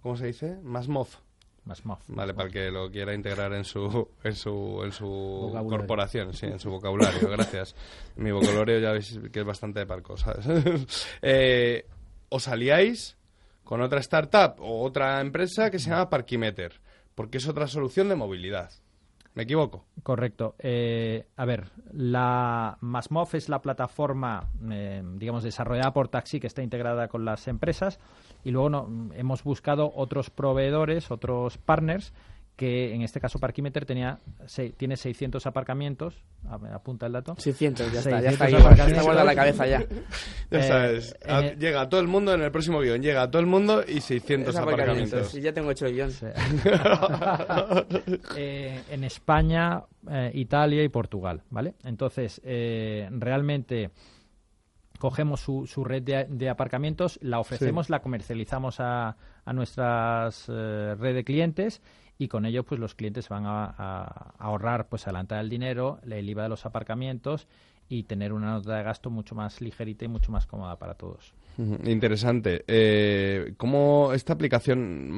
¿cómo 0.02 0.16
se 0.16 0.28
dice? 0.28 0.60
Masmouth. 0.64 1.30
Más 1.70 1.86
mof. 1.86 2.02
Vale, 2.08 2.34
para 2.34 2.48
el 2.48 2.54
que 2.54 2.72
lo 2.72 2.90
quiera 2.90 3.14
integrar 3.14 3.54
en 3.54 3.64
su 3.64 4.10
en 4.24 4.34
su 4.34 4.82
en 4.84 4.92
su 4.92 5.52
corporación, 5.70 6.34
sí, 6.34 6.48
en 6.48 6.58
su 6.58 6.72
vocabulario, 6.72 7.30
gracias. 7.30 7.76
Mi 8.16 8.32
vocabulario 8.32 8.80
ya 8.80 8.92
veis 8.92 9.20
que 9.32 9.42
es 9.42 9.46
bastante 9.46 9.80
de 9.80 9.86
parco, 9.86 10.18
¿sabes? 10.18 10.48
eh, 11.22 11.86
os 12.30 12.48
aliáis 12.48 13.18
con 13.64 13.82
otra 13.82 14.00
startup 14.00 14.60
o 14.60 14.82
otra 14.82 15.22
empresa 15.22 15.70
que 15.70 15.78
se 15.78 15.92
llama 15.92 16.10
Parkimeter, 16.10 16.82
porque 17.14 17.38
es 17.38 17.48
otra 17.48 17.68
solución 17.68 18.10
de 18.10 18.16
movilidad. 18.16 18.72
¿Me 19.36 19.44
equivoco? 19.44 19.86
Correcto. 20.02 20.56
Eh, 20.58 21.28
a 21.38 21.46
ver, 21.46 21.68
la 21.94 22.78
Masmof 22.82 23.36
es 23.36 23.48
la 23.48 23.62
plataforma, 23.62 24.50
eh, 24.72 25.04
digamos, 25.16 25.44
desarrollada 25.44 25.94
por 25.94 26.08
Taxi 26.08 26.40
que 26.40 26.48
está 26.48 26.64
integrada 26.64 27.08
con 27.08 27.26
las 27.26 27.48
empresas 27.48 28.00
y 28.44 28.52
luego 28.52 28.70
no- 28.70 29.10
hemos 29.16 29.44
buscado 29.44 29.92
otros 29.96 30.30
proveedores, 30.30 31.12
otros 31.12 31.58
partners 31.58 32.14
que 32.56 32.94
en 32.94 33.04
este 33.04 33.22
caso 33.22 33.40
Parkimeter 33.40 33.86
tenía 33.86 34.20
se- 34.46 34.72
tiene 34.72 34.98
600 34.98 35.46
aparcamientos, 35.46 36.22
a 36.46 36.56
apunta 36.76 37.06
el 37.06 37.14
dato. 37.14 37.36
600, 37.38 37.90
ya 37.94 38.00
está, 38.00 38.10
ya 38.22 38.32
600 38.32 38.34
está 38.34 38.46
ahí, 38.46 38.54
aparcamientos. 38.56 38.92
está 38.92 39.04
guardada 39.04 39.26
la 39.26 39.36
cabeza 39.36 39.66
ya. 39.66 39.80
Ya 40.52 40.60
Eh, 40.60 40.64
sabes, 40.64 41.16
a- 41.26 41.40
eh, 41.46 41.56
llega 41.58 41.88
todo 41.88 42.02
el 42.02 42.08
mundo 42.08 42.34
en 42.34 42.42
el 42.42 42.52
próximo 42.52 42.82
guion, 42.82 43.02
llega 43.02 43.32
todo 43.32 43.40
el 43.40 43.46
mundo 43.46 43.82
y 43.88 44.02
600 44.02 44.54
Esos 44.54 44.62
aparcamientos. 44.68 45.30
Sí, 45.30 45.40
ya 45.40 45.54
tengo 45.54 45.72
hecho 45.72 45.86
el 45.86 45.94
guion. 45.94 46.12
Eh, 48.36 48.82
en 48.92 49.04
España, 49.04 49.84
eh, 50.10 50.32
Italia 50.34 50.84
y 50.84 50.90
Portugal, 50.90 51.42
¿vale? 51.50 51.74
Entonces, 51.84 52.42
eh, 52.44 53.08
realmente 53.12 53.92
cogemos 55.00 55.40
su, 55.40 55.66
su 55.66 55.84
red 55.84 56.04
de, 56.04 56.26
de 56.30 56.50
aparcamientos, 56.50 57.18
la 57.24 57.40
ofrecemos, 57.40 57.90
la 57.90 58.02
comercializamos 58.02 58.80
a, 58.80 59.18
a 59.46 59.54
nuestras 59.54 60.46
eh, 60.50 60.96
red 61.00 61.16
de 61.16 61.24
clientes 61.24 61.82
y 62.20 62.28
con 62.28 62.46
ello 62.46 62.64
pues 62.64 62.80
los 62.80 62.94
clientes 62.96 63.28
van 63.30 63.46
a, 63.48 63.66
a 63.78 64.34
ahorrar 64.38 64.88
pues 64.90 65.08
adelantar 65.08 65.40
el 65.40 65.50
dinero, 65.50 66.00
el 66.04 66.30
IVA 66.30 66.44
de 66.44 66.50
los 66.50 66.66
aparcamientos 66.66 67.48
y 67.88 68.04
tener 68.04 68.34
una 68.34 68.52
nota 68.52 68.76
de 68.76 68.84
gasto 68.84 69.10
mucho 69.10 69.34
más 69.34 69.62
ligerita 69.62 70.06
y 70.06 70.10
mucho 70.10 70.32
más 70.32 70.46
cómoda 70.46 70.78
para 70.78 70.94
todos. 70.94 71.34
Interesante. 71.86 72.64
Eh, 72.68 73.54
¿Cómo 73.58 74.12
esta 74.14 74.34
aplicación 74.34 75.12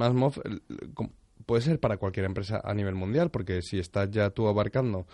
cómo- 0.93 1.11
puede 1.45 1.61
ser 1.63 1.79
para 1.79 1.97
cualquier 1.97 2.25
empresa 2.25 2.61
a 2.63 2.73
nivel 2.73 2.95
mundial? 2.95 3.29
Porque 3.29 3.61
si 3.61 3.77
estás 3.79 4.09
ya 4.11 4.29
tú 4.29 4.47
abarcando 4.47 5.05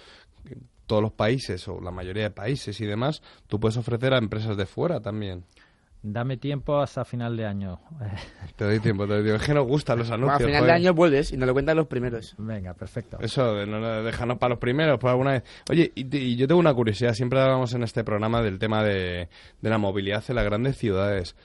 todos 0.85 1.01
los 1.01 1.11
países 1.11 1.67
o 1.67 1.81
la 1.81 1.91
mayoría 1.91 2.23
de 2.23 2.31
países 2.31 2.79
y 2.81 2.85
demás, 2.85 3.21
tú 3.47 3.59
puedes 3.59 3.77
ofrecer 3.77 4.13
a 4.13 4.17
empresas 4.17 4.55
de 4.57 4.65
fuera 4.65 4.99
también. 5.01 5.43
Dame 6.03 6.37
tiempo 6.37 6.79
hasta 6.79 7.03
final 7.03 7.35
de 7.35 7.45
año. 7.45 7.79
Te 8.55 8.63
doy 8.65 8.79
tiempo, 8.79 9.05
te 9.07 9.13
doy 9.15 9.23
tiempo. 9.23 9.41
Es 9.41 9.47
que 9.47 9.53
nos 9.53 9.67
gustan 9.67 9.97
los 9.97 10.07
Bueno, 10.09 10.27
anuncios. 10.27 10.47
a 10.49 10.51
final 10.53 10.65
de 10.67 10.71
año 10.71 10.93
vuelves 10.93 11.31
y 11.33 11.37
nos 11.37 11.47
lo 11.47 11.53
cuentan 11.53 11.75
los 11.75 11.87
primeros. 11.87 12.35
Venga, 12.37 12.73
perfecto. 12.75 13.17
Eso, 13.19 13.55
de 13.55 13.65
no, 13.65 13.79
no, 13.79 14.03
déjanos 14.03 14.37
para 14.37 14.51
los 14.51 14.59
primeros, 14.59 14.99
por 14.99 15.09
alguna 15.09 15.31
vez. 15.31 15.43
Oye, 15.69 15.91
y 15.95 16.35
yo 16.35 16.47
tengo 16.47 16.59
una 16.61 16.73
curiosidad. 16.73 17.13
Siempre 17.13 17.41
hablamos 17.41 17.73
en 17.73 17.83
este 17.83 18.03
programa 18.03 18.41
del 18.41 18.59
tema 18.59 18.83
de, 18.83 19.27
de 19.59 19.69
la 19.69 19.77
movilidad 19.79 20.23
en 20.29 20.35
las 20.35 20.45
grandes 20.45 20.77
ciudades. 20.77 21.35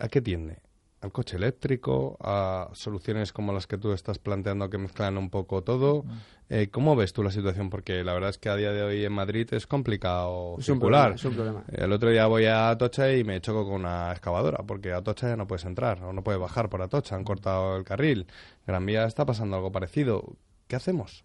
¿A 0.00 0.08
qué 0.08 0.22
tiende? 0.22 0.61
¿Al 1.02 1.10
coche 1.10 1.36
eléctrico? 1.36 2.16
¿A 2.20 2.68
soluciones 2.74 3.32
como 3.32 3.52
las 3.52 3.66
que 3.66 3.76
tú 3.76 3.92
estás 3.92 4.18
planteando 4.20 4.70
que 4.70 4.78
mezclan 4.78 5.18
un 5.18 5.30
poco 5.30 5.62
todo? 5.64 6.04
Eh, 6.48 6.68
¿Cómo 6.70 6.94
ves 6.94 7.12
tú 7.12 7.24
la 7.24 7.32
situación? 7.32 7.70
Porque 7.70 8.04
la 8.04 8.14
verdad 8.14 8.30
es 8.30 8.38
que 8.38 8.48
a 8.48 8.54
día 8.56 8.70
de 8.72 8.82
hoy 8.84 9.04
en 9.04 9.12
Madrid 9.12 9.48
es 9.52 9.66
complicado 9.66 10.52
Es 10.52 10.68
un 10.68 10.74
circular. 10.76 11.14
problema, 11.14 11.14
es 11.16 11.24
un 11.24 11.34
problema. 11.34 11.64
El 11.72 11.92
otro 11.92 12.10
día 12.10 12.26
voy 12.26 12.44
a 12.44 12.70
Atocha 12.70 13.12
y 13.12 13.24
me 13.24 13.40
choco 13.40 13.64
con 13.64 13.74
una 13.80 14.12
excavadora, 14.12 14.58
porque 14.64 14.92
a 14.92 14.98
Atocha 14.98 15.28
ya 15.28 15.36
no 15.36 15.48
puedes 15.48 15.64
entrar, 15.64 16.02
o 16.04 16.12
no 16.12 16.22
puedes 16.22 16.40
bajar 16.40 16.68
por 16.68 16.80
Atocha, 16.82 17.16
han 17.16 17.24
cortado 17.24 17.76
el 17.76 17.82
carril. 17.84 18.28
Gran 18.66 18.86
Vía 18.86 19.04
está 19.04 19.26
pasando 19.26 19.56
algo 19.56 19.72
parecido. 19.72 20.36
¿Qué 20.68 20.76
hacemos? 20.76 21.24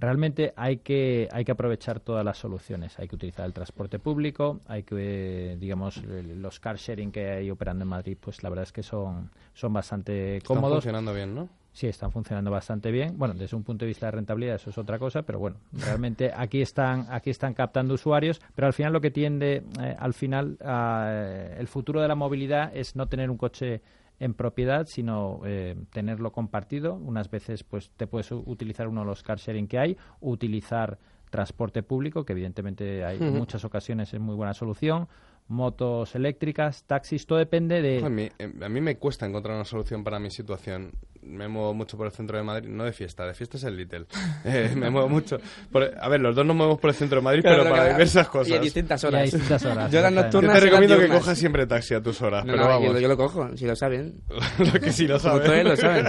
Realmente 0.00 0.54
hay 0.56 0.78
que, 0.78 1.28
hay 1.30 1.44
que 1.44 1.52
aprovechar 1.52 2.00
todas 2.00 2.24
las 2.24 2.38
soluciones. 2.38 2.98
Hay 2.98 3.06
que 3.06 3.16
utilizar 3.16 3.44
el 3.44 3.52
transporte 3.52 3.98
público, 3.98 4.60
hay 4.66 4.82
que, 4.82 5.52
eh, 5.52 5.56
digamos, 5.58 6.02
los 6.02 6.58
car 6.58 6.76
sharing 6.76 7.12
que 7.12 7.28
hay 7.30 7.50
operando 7.50 7.82
en 7.82 7.88
Madrid, 7.88 8.16
pues 8.18 8.42
la 8.42 8.48
verdad 8.48 8.62
es 8.62 8.72
que 8.72 8.82
son, 8.82 9.30
son 9.52 9.72
bastante 9.74 10.38
Están 10.38 10.56
cómodos. 10.56 10.78
funcionando 10.78 11.12
bien, 11.12 11.34
¿no? 11.34 11.48
Sí, 11.72 11.86
están 11.86 12.10
funcionando 12.10 12.50
bastante 12.50 12.90
bien. 12.90 13.16
Bueno, 13.16 13.34
desde 13.34 13.56
un 13.56 13.62
punto 13.62 13.84
de 13.84 13.88
vista 13.88 14.06
de 14.06 14.12
rentabilidad 14.12 14.56
eso 14.56 14.70
es 14.70 14.78
otra 14.78 14.98
cosa, 14.98 15.22
pero 15.22 15.38
bueno, 15.38 15.56
realmente 15.72 16.32
aquí 16.36 16.62
están 16.62 17.06
aquí 17.10 17.30
están 17.30 17.54
captando 17.54 17.94
usuarios, 17.94 18.40
pero 18.54 18.66
al 18.66 18.72
final 18.72 18.92
lo 18.92 19.00
que 19.00 19.10
tiende 19.10 19.62
eh, 19.80 19.96
al 19.98 20.14
final 20.14 20.56
a, 20.64 21.54
el 21.58 21.68
futuro 21.68 22.00
de 22.00 22.08
la 22.08 22.14
movilidad 22.16 22.74
es 22.74 22.96
no 22.96 23.06
tener 23.06 23.30
un 23.30 23.36
coche 23.36 23.82
en 24.20 24.34
propiedad, 24.34 24.86
sino 24.86 25.40
eh, 25.44 25.76
tenerlo 25.92 26.30
compartido. 26.30 26.94
Unas 26.94 27.30
veces 27.30 27.64
pues 27.64 27.90
te 27.96 28.06
puedes 28.06 28.30
utilizar 28.30 28.86
uno 28.86 29.00
de 29.00 29.06
los 29.06 29.22
car 29.22 29.38
sharing 29.38 29.66
que 29.66 29.78
hay, 29.78 29.96
utilizar 30.20 30.98
transporte 31.30 31.82
público, 31.82 32.24
que 32.24 32.34
evidentemente 32.34 33.04
hay 33.04 33.18
en 33.18 33.36
muchas 33.36 33.64
ocasiones 33.64 34.12
es 34.12 34.20
muy 34.20 34.34
buena 34.34 34.52
solución, 34.52 35.08
motos 35.50 36.14
eléctricas, 36.14 36.84
taxis, 36.86 37.26
todo 37.26 37.38
depende 37.38 37.82
de 37.82 38.02
A 38.04 38.08
mí, 38.08 38.28
eh, 38.38 38.52
a 38.62 38.68
mí 38.68 38.80
me 38.80 38.96
cuesta 38.96 39.26
encontrar 39.26 39.56
una 39.56 39.64
solución 39.64 40.04
para 40.04 40.18
mi 40.20 40.30
situación. 40.30 40.92
Me 41.22 41.48
muevo 41.48 41.74
mucho 41.74 41.98
por 41.98 42.06
el 42.06 42.12
centro 42.12 42.38
de 42.38 42.42
Madrid, 42.44 42.68
no 42.70 42.84
de 42.84 42.92
fiesta, 42.92 43.26
de 43.26 43.34
fiesta 43.34 43.58
es 43.58 43.64
el 43.64 43.76
Little. 43.76 44.06
Eh, 44.44 44.72
me 44.74 44.88
muevo 44.88 45.08
mucho. 45.08 45.38
por- 45.70 45.92
a 46.00 46.08
ver, 46.08 46.20
los 46.20 46.34
dos 46.34 46.46
nos 46.46 46.56
movemos 46.56 46.78
por 46.80 46.88
el 46.90 46.96
centro 46.96 47.16
de 47.18 47.22
Madrid, 47.24 47.40
pero, 47.42 47.64
Pero 47.64 47.70
para 47.76 47.88
diversas 47.90 48.26
y 48.26 48.30
cosas. 48.30 48.52
en 48.56 48.62
distintas 48.62 49.02
Y 49.02 49.06
a 49.06 49.08
horas. 49.10 49.22
distintas 49.24 49.64
horas, 49.66 49.90
Yo 49.92 50.00
las. 50.00 50.12
Yo 50.14 50.22
nocturnas 50.22 50.52
te 50.54 50.58
y 50.58 50.64
recomiendo 50.70 50.98
que 50.98 51.08
cojas 51.08 51.38
siempre 51.38 51.66
taxi 51.66 51.94
a 51.94 52.02
tus 52.02 52.22
horas, 52.22 52.44
No, 52.46 52.52
pero 52.52 52.62
no, 52.64 52.68
vamos. 52.70 52.92
yo, 52.94 53.00
yo 53.00 53.08
lo 53.08 53.16
cojo, 53.16 53.56
si 53.56 53.66
lo 53.66 53.76
saben. 53.76 54.22
lo 54.58 54.80
que 54.80 54.92
sí 54.92 55.06
lo 55.06 55.18
Como 55.18 55.30
sabes. 55.34 55.46
todos 55.50 55.64
lo 55.64 55.76
saben. 55.76 56.06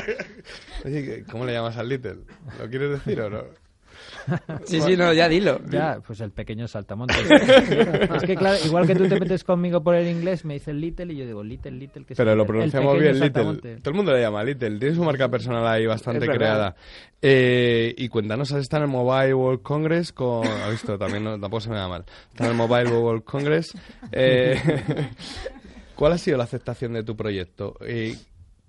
Oye, 0.86 1.04
¿qué- 1.04 1.24
¿cómo 1.30 1.46
le 1.46 1.54
llamas 1.54 1.76
al 1.78 1.90
Little? 1.90 2.18
¿Lo 2.60 2.70
quieres 2.70 2.92
decir 2.92 3.20
o 3.22 3.30
no? 3.30 3.44
Sí, 4.66 4.82
sí, 4.82 4.96
no, 4.96 5.12
ya 5.14 5.28
dilo. 5.28 5.60
Ya, 5.70 6.00
pues 6.06 6.22
el 6.22 6.32
pequeño 6.32 6.68
saltamontes. 6.68 7.18
es 7.30 8.24
que 8.24 8.36
claro, 8.36 8.58
igual 8.66 8.88
que 8.88 8.96
tú 8.96 9.08
te 9.08 9.20
metes 9.20 9.44
conmigo 9.44 9.82
por 9.84 9.96
el 9.96 10.08
inglés, 10.08 10.46
me 10.46 10.56
dice 10.56 10.74
Little 10.74 11.14
y 11.14 11.18
yo 11.18 11.26
digo 11.26 11.44
Little, 11.44 11.72
Little. 11.72 12.06
que 12.06 12.14
es 12.14 12.18
Pero 12.18 12.36
lo 12.36 12.46
pronunciamos 12.46 13.00
bien, 13.00 13.20
Little. 13.20 13.56
Todo 13.80 13.90
el 13.90 13.94
mundo 13.96 14.14
le 14.14 14.22
llama 14.22 14.44
Little. 14.44 14.78
Tiene 14.80 14.96
su 14.96 15.04
marca 15.04 15.30
personal 15.30 15.66
ahí 15.68 15.86
bastante 15.86 16.28
creada. 16.28 16.76
Eh, 17.22 17.94
y 17.98 18.08
cuéntanos, 18.08 18.52
has 18.52 18.62
estado 18.62 18.84
en 18.84 18.90
el 18.90 18.96
Mobile 18.98 19.34
World 19.34 19.62
Congress 19.62 20.12
con... 20.12 20.46
¿Has 20.48 20.72
visto? 20.72 20.98
También 20.98 21.24
no- 21.24 21.40
tampoco 21.40 21.62
se 21.62 21.70
me 21.70 21.76
da 21.76 21.88
mal. 21.88 22.04
Está 22.32 22.46
en 22.46 22.52
el 22.52 22.58
Mobile 22.58 22.90
World 22.92 23.24
Congress. 23.24 23.74
Eh, 24.12 24.60
¿Cuál 25.96 26.14
ha 26.14 26.18
sido 26.18 26.38
la 26.38 26.46
aceptación 26.46 26.94
de 26.94 27.04
tu 27.04 27.16
proyecto? 27.16 27.76
Eh, 27.82 28.16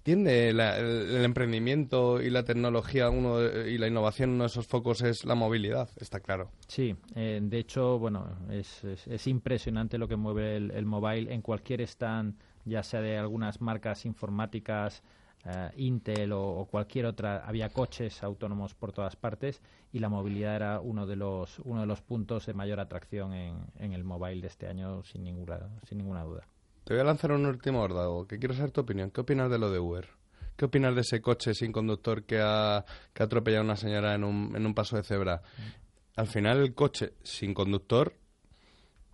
¿Tiende 0.02 0.52
la- 0.52 0.78
el, 0.78 1.24
emprendimiento 1.24 2.20
y 2.20 2.28
la 2.30 2.44
tecnología 2.44 3.08
uno 3.08 3.40
y 3.42 3.78
la 3.78 3.86
innovación 3.86 4.30
uno 4.30 4.44
de 4.44 4.48
esos 4.48 4.66
focos 4.66 5.00
es 5.02 5.24
la 5.24 5.34
movilidad? 5.36 5.88
Está 5.96 6.18
claro. 6.20 6.50
Sí, 6.66 6.96
eh, 7.14 7.38
de 7.42 7.58
hecho, 7.58 7.98
bueno, 8.00 8.26
es, 8.50 8.82
es, 8.84 9.06
es 9.06 9.26
impresionante 9.28 9.98
lo 9.98 10.08
que 10.08 10.16
mueve 10.16 10.56
el, 10.56 10.70
el 10.72 10.86
mobile 10.86 11.32
en 11.32 11.40
cualquier 11.42 11.82
stand, 11.82 12.34
ya 12.64 12.82
sea 12.82 13.00
de 13.00 13.16
algunas 13.16 13.60
marcas 13.60 14.04
informáticas, 14.04 15.02
eh, 15.44 15.70
Intel 15.76 16.32
o, 16.32 16.42
o 16.50 16.66
cualquier 16.66 17.06
otra. 17.06 17.44
Había 17.46 17.68
coches 17.72 18.22
autónomos 18.24 18.74
por 18.74 18.92
todas 18.92 19.14
partes 19.16 19.60
y 19.92 20.00
la 20.00 20.08
movilidad 20.08 20.56
era 20.56 20.80
uno 20.80 21.06
de 21.06 21.16
los 21.16 21.58
uno 21.60 21.80
de 21.80 21.86
los 21.86 22.00
puntos 22.02 22.46
de 22.46 22.54
mayor 22.54 22.80
atracción 22.80 23.34
en, 23.34 23.56
en 23.78 23.92
el 23.92 24.02
mobile 24.04 24.40
de 24.40 24.48
este 24.48 24.66
año, 24.66 25.02
sin 25.04 25.22
ninguna 25.24 25.60
sin 25.88 25.98
ninguna 25.98 26.24
duda. 26.24 26.46
Te 26.85 26.95
voy 26.95 27.01
a 27.01 27.05
lanzar 27.05 27.33
un 27.33 27.47
último 27.47 27.81
órdago, 27.81 28.27
que 28.27 28.38
quiero 28.38 28.55
saber 28.55 28.73
tu 28.73 28.81
opinión. 28.81 29.11
¿Qué 29.11 29.21
opinas 29.21 29.51
de 29.51 29.59
lo 29.59 29.71
de 29.71 29.79
Uber? 29.79 30.09
¿Qué 30.57 30.64
opinas 30.64 30.95
de 30.95 31.03
ese 31.03 31.21
coche 31.23 31.55
sin 31.55 31.73
conductor 31.73 32.25
que 32.25 32.40
ha, 32.40 32.85
que 33.12 33.23
ha 33.23 33.27
atropellado 33.27 33.62
a 33.62 33.64
una 33.64 33.77
señora 33.77 34.14
en 34.14 34.25
un, 34.25 34.55
en 34.57 34.66
un 34.66 34.75
paso 34.75 34.97
de 34.97 35.03
cebra? 35.03 35.42
Al 36.16 36.27
final 36.27 36.59
el 36.59 36.75
coche 36.75 37.14
sin 37.23 37.55
conductor 37.55 38.14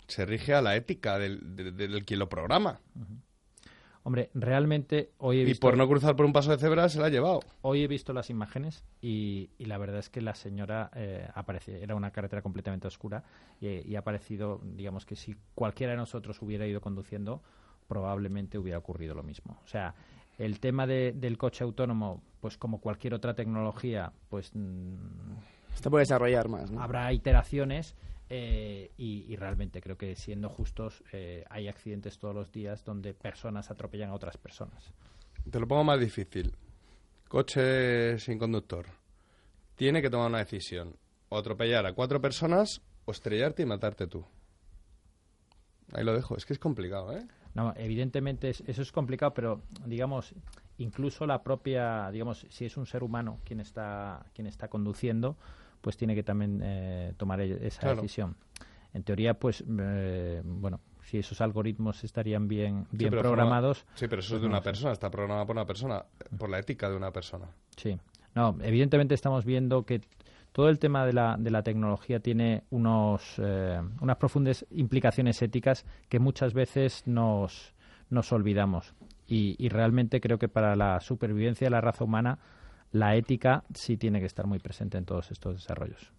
se 0.07 0.25
rige 0.25 0.55
a 0.55 0.63
la 0.63 0.77
ética 0.77 1.19
del, 1.19 1.55
del, 1.55 1.77
del 1.77 2.05
quien 2.05 2.19
lo 2.19 2.29
programa. 2.29 2.81
Hombre, 4.03 4.31
realmente 4.33 5.13
hoy 5.19 5.41
he 5.41 5.43
Y 5.43 5.45
visto 5.45 5.61
por 5.61 5.77
no 5.77 5.87
cruzar 5.87 6.17
por 6.17 6.25
un 6.25 6.33
paso 6.33 6.51
de 6.51 6.59
cebra 6.59 6.89
se 6.89 6.99
la 6.99 7.07
ha 7.07 7.11
llevado. 7.11 7.41
Hoy 7.61 7.83
he 7.83 7.87
visto 7.87 8.15
las 8.15 8.31
imágenes 8.31 8.83
y, 9.03 9.51
y 9.59 9.67
la 9.67 9.77
verdad 9.77 9.99
es 9.99 10.09
que 10.09 10.23
la 10.23 10.35
señora 10.35 10.91
eh, 10.95 11.29
aparece, 11.35 11.83
era 11.83 11.95
una 11.95 12.11
carretera 12.11 12.41
completamente 12.41 12.89
oscura 12.89 13.23
y, 13.61 13.87
y 13.87 13.97
ha 13.97 14.03
parecido, 14.03 14.61
digamos 14.65 15.05
que 15.05 15.15
si 15.15 15.37
cualquiera 15.55 15.93
de 15.93 15.99
nosotros 15.99 16.41
hubiera 16.41 16.67
ido 16.67 16.81
conduciendo, 16.81 17.43
probablemente 17.89 18.59
hubiera 18.59 18.79
ocurrido 18.79 19.15
lo 19.15 19.23
mismo. 19.25 19.59
O 19.65 19.67
sea, 19.67 19.95
el 20.39 20.61
tema 20.61 20.87
de- 20.87 21.13
del 21.13 21.37
coche 21.37 21.65
autónomo, 21.65 22.23
pues 22.41 22.57
como 22.57 22.81
cualquier 22.81 23.15
otra 23.15 23.35
tecnología, 23.35 24.13
pues 24.29 24.53
mm, 24.55 24.95
Esto 25.75 25.91
puede 25.91 26.03
desarrollar 26.03 26.49
más, 26.49 26.71
¿no? 26.71 26.81
habrá 26.81 27.13
iteraciones 27.13 27.97
eh, 28.31 28.91
y, 28.99 29.25
y 29.33 29.37
realmente 29.37 29.81
creo 29.81 29.97
que 29.97 30.15
siendo 30.15 30.49
justos 30.51 31.03
eh, 31.13 31.45
hay 31.51 31.67
accidentes 31.67 32.19
todos 32.19 32.35
los 32.35 32.53
días 32.53 32.85
donde 32.85 33.15
personas 33.15 33.71
atropellan 33.71 34.11
a 34.11 34.15
otras 34.15 34.37
personas. 34.37 34.93
Te 35.51 35.59
lo 35.59 35.67
pongo 35.67 35.83
más 35.85 35.99
difícil. 35.99 36.55
coche 37.29 38.19
sin 38.19 38.39
conductor, 38.39 38.87
tiene 39.77 40.03
que 40.03 40.11
tomar 40.11 40.29
una 40.29 40.39
decisión. 40.39 40.95
O 41.31 41.37
atropellar 41.39 41.85
a 41.87 41.93
cuatro 41.93 42.21
personas 42.21 42.81
o 43.05 43.11
estrellarte 43.13 43.63
y 43.63 43.67
matarte 43.67 44.07
tú. 44.07 44.25
Ahí 45.93 46.05
lo 46.05 46.15
dejo. 46.15 46.37
Es 46.37 46.45
que 46.47 46.53
es 46.55 46.59
complicado, 46.59 47.13
¿eh? 47.17 47.27
No, 47.55 47.73
evidentemente 47.77 48.51
es- 48.51 48.63
eso 48.67 48.83
es 48.83 48.93
complicado, 48.93 49.35
pero 49.35 49.63
digamos, 49.87 50.35
incluso 50.79 51.27
la 51.27 51.43
propia, 51.43 52.11
digamos, 52.11 52.47
si 52.51 52.65
es 52.67 52.77
un 52.77 52.87
ser 52.87 53.03
humano 53.03 53.39
quien 53.45 53.61
está, 53.61 54.25
quien 54.35 54.47
está 54.47 54.69
conduciendo, 54.69 55.37
pues 55.81 55.97
tiene 55.97 56.15
que 56.15 56.23
también 56.23 56.61
eh, 56.63 57.15
tomar 57.17 57.41
esa 57.41 57.81
Claro. 57.81 57.97
decisión. 58.03 58.37
En 58.95 59.03
teoría, 59.03 59.35
pues, 59.35 59.65
eh, 59.79 60.43
bueno, 60.45 60.81
si 61.03 61.19
esos 61.19 61.41
algoritmos 61.41 62.05
estarían 62.05 62.49
bien, 62.49 62.87
bien 62.91 63.11
programados. 63.11 63.79
forma- 63.81 63.97
sí, 63.99 64.09
pero 64.09 64.21
eso 64.21 64.31
pues 64.31 64.37
es 64.39 64.43
de 64.43 64.49
no 64.49 64.55
una 64.55 64.63
persona, 64.63 64.93
está 64.93 65.11
programado 65.11 65.47
por 65.47 65.57
una 65.57 65.67
persona, 65.67 66.05
por 66.39 66.49
la 66.51 66.59
ética 66.59 66.89
de 66.91 66.97
una 66.97 67.13
persona. 67.13 67.47
Sí. 67.77 67.99
No, 68.35 68.57
evidentemente 68.61 69.15
estamos 69.15 69.45
viendo 69.45 69.85
que 69.85 70.01
todo 70.53 70.69
el 70.69 70.79
tema 70.79 71.07
de 71.07 71.13
la, 71.13 71.37
de 71.39 71.51
la 71.51 71.63
tecnología 71.63 72.21
tiene 72.21 72.65
unos, 72.71 73.35
eh, 73.39 73.81
unas 74.01 74.17
profundas 74.17 74.67
implicaciones 74.71 75.41
éticas 75.43 75.85
que 76.09 76.19
muchas 76.19 76.55
veces 76.55 77.07
nos, 77.07 77.75
nos 78.11 78.33
olvidamos. 78.33 78.95
Y, 79.27 79.57
y 79.59 79.69
realmente 79.69 80.21
creo 80.21 80.39
que 80.39 80.49
para 80.49 80.75
la 80.75 81.01
supervivencia 81.01 81.67
de 81.67 81.71
la 81.71 81.81
raza 81.81 82.05
humana, 82.05 82.39
la 82.93 83.15
ética 83.17 83.65
sí 83.75 83.97
tiene 83.97 84.21
que 84.21 84.27
estar 84.27 84.47
muy 84.47 84.59
presente 84.59 84.99
en 84.99 85.05
todos 85.05 85.31
estos 85.31 85.55
desarrollos. 85.55 86.13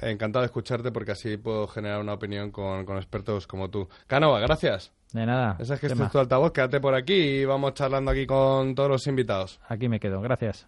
Encantado 0.00 0.42
de 0.42 0.46
escucharte 0.46 0.90
porque 0.90 1.12
así 1.12 1.36
puedo 1.36 1.66
generar 1.68 2.00
una 2.00 2.14
opinión 2.14 2.50
con, 2.50 2.84
con 2.84 2.96
expertos 2.96 3.46
como 3.46 3.70
tú. 3.70 3.88
Canova, 4.06 4.40
gracias. 4.40 4.92
De 5.12 5.26
nada. 5.26 5.56
Esa 5.58 5.74
es 5.74 5.80
que 5.80 5.86
este 5.88 6.02
es 6.02 6.10
tu 6.10 6.18
altavoz, 6.18 6.52
quédate 6.52 6.80
por 6.80 6.94
aquí 6.94 7.14
y 7.14 7.44
vamos 7.44 7.74
charlando 7.74 8.10
aquí 8.10 8.26
con 8.26 8.74
todos 8.74 8.88
los 8.88 9.06
invitados. 9.06 9.60
Aquí 9.68 9.88
me 9.88 10.00
quedo, 10.00 10.20
gracias. 10.20 10.66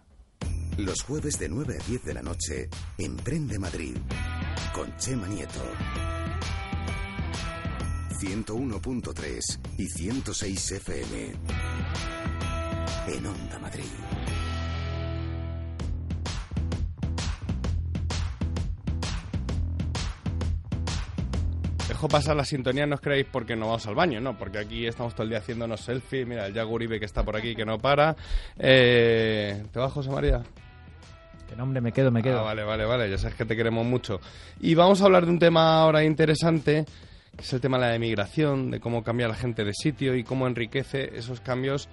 Los 0.77 1.03
jueves 1.03 1.39
de 1.39 1.47
9 1.47 1.77
a 1.79 1.87
10 1.87 2.03
de 2.03 2.13
la 2.13 2.21
noche, 2.21 2.69
Emprende 2.97 3.57
Madrid, 3.57 3.95
con 4.73 4.93
Chema 4.97 5.25
Nieto. 5.25 5.61
101.3 8.19 9.59
y 9.77 9.87
106 9.87 10.71
FM. 10.73 11.31
En 13.07 13.25
Onda 13.25 13.59
Madrid. 13.59 13.85
Dejo 21.87 22.09
pasar 22.09 22.35
la 22.35 22.43
sintonía, 22.43 22.85
no 22.85 22.95
os 22.95 23.01
creéis 23.01 23.27
porque 23.31 23.55
no 23.55 23.67
vamos 23.67 23.87
al 23.87 23.95
baño, 23.95 24.19
no, 24.19 24.37
porque 24.37 24.57
aquí 24.57 24.85
estamos 24.85 25.13
todo 25.13 25.23
el 25.23 25.29
día 25.29 25.37
haciéndonos 25.37 25.79
selfies. 25.79 26.27
Mira, 26.27 26.47
el 26.47 26.53
Yago 26.53 26.73
Uribe 26.73 26.99
que 26.99 27.05
está 27.05 27.23
por 27.23 27.37
aquí, 27.37 27.55
que 27.55 27.63
no 27.63 27.79
para. 27.79 28.17
Eh, 28.59 29.63
¿Te 29.71 29.79
va, 29.79 29.89
José 29.89 30.09
María? 30.09 30.43
No, 31.57 31.63
hombre, 31.63 31.81
me 31.81 31.91
quedo, 31.91 32.11
me 32.11 32.21
quedo. 32.21 32.39
Ah, 32.39 32.43
vale, 32.43 32.63
vale, 32.63 32.85
vale, 32.85 33.09
ya 33.09 33.17
sabes 33.17 33.35
que 33.35 33.45
te 33.45 33.55
queremos 33.55 33.85
mucho. 33.85 34.19
Y 34.59 34.75
vamos 34.75 35.01
a 35.01 35.05
hablar 35.05 35.25
de 35.25 35.31
un 35.31 35.39
tema 35.39 35.81
ahora 35.81 36.03
interesante, 36.03 36.85
que 37.35 37.43
es 37.43 37.53
el 37.53 37.61
tema 37.61 37.77
de 37.77 37.85
la 37.87 37.95
emigración, 37.95 38.71
de 38.71 38.79
cómo 38.79 39.03
cambia 39.03 39.27
la 39.27 39.35
gente 39.35 39.63
de 39.63 39.73
sitio 39.73 40.15
y 40.15 40.23
cómo 40.23 40.47
enriquece 40.47 41.17
esos 41.17 41.39
cambios, 41.41 41.87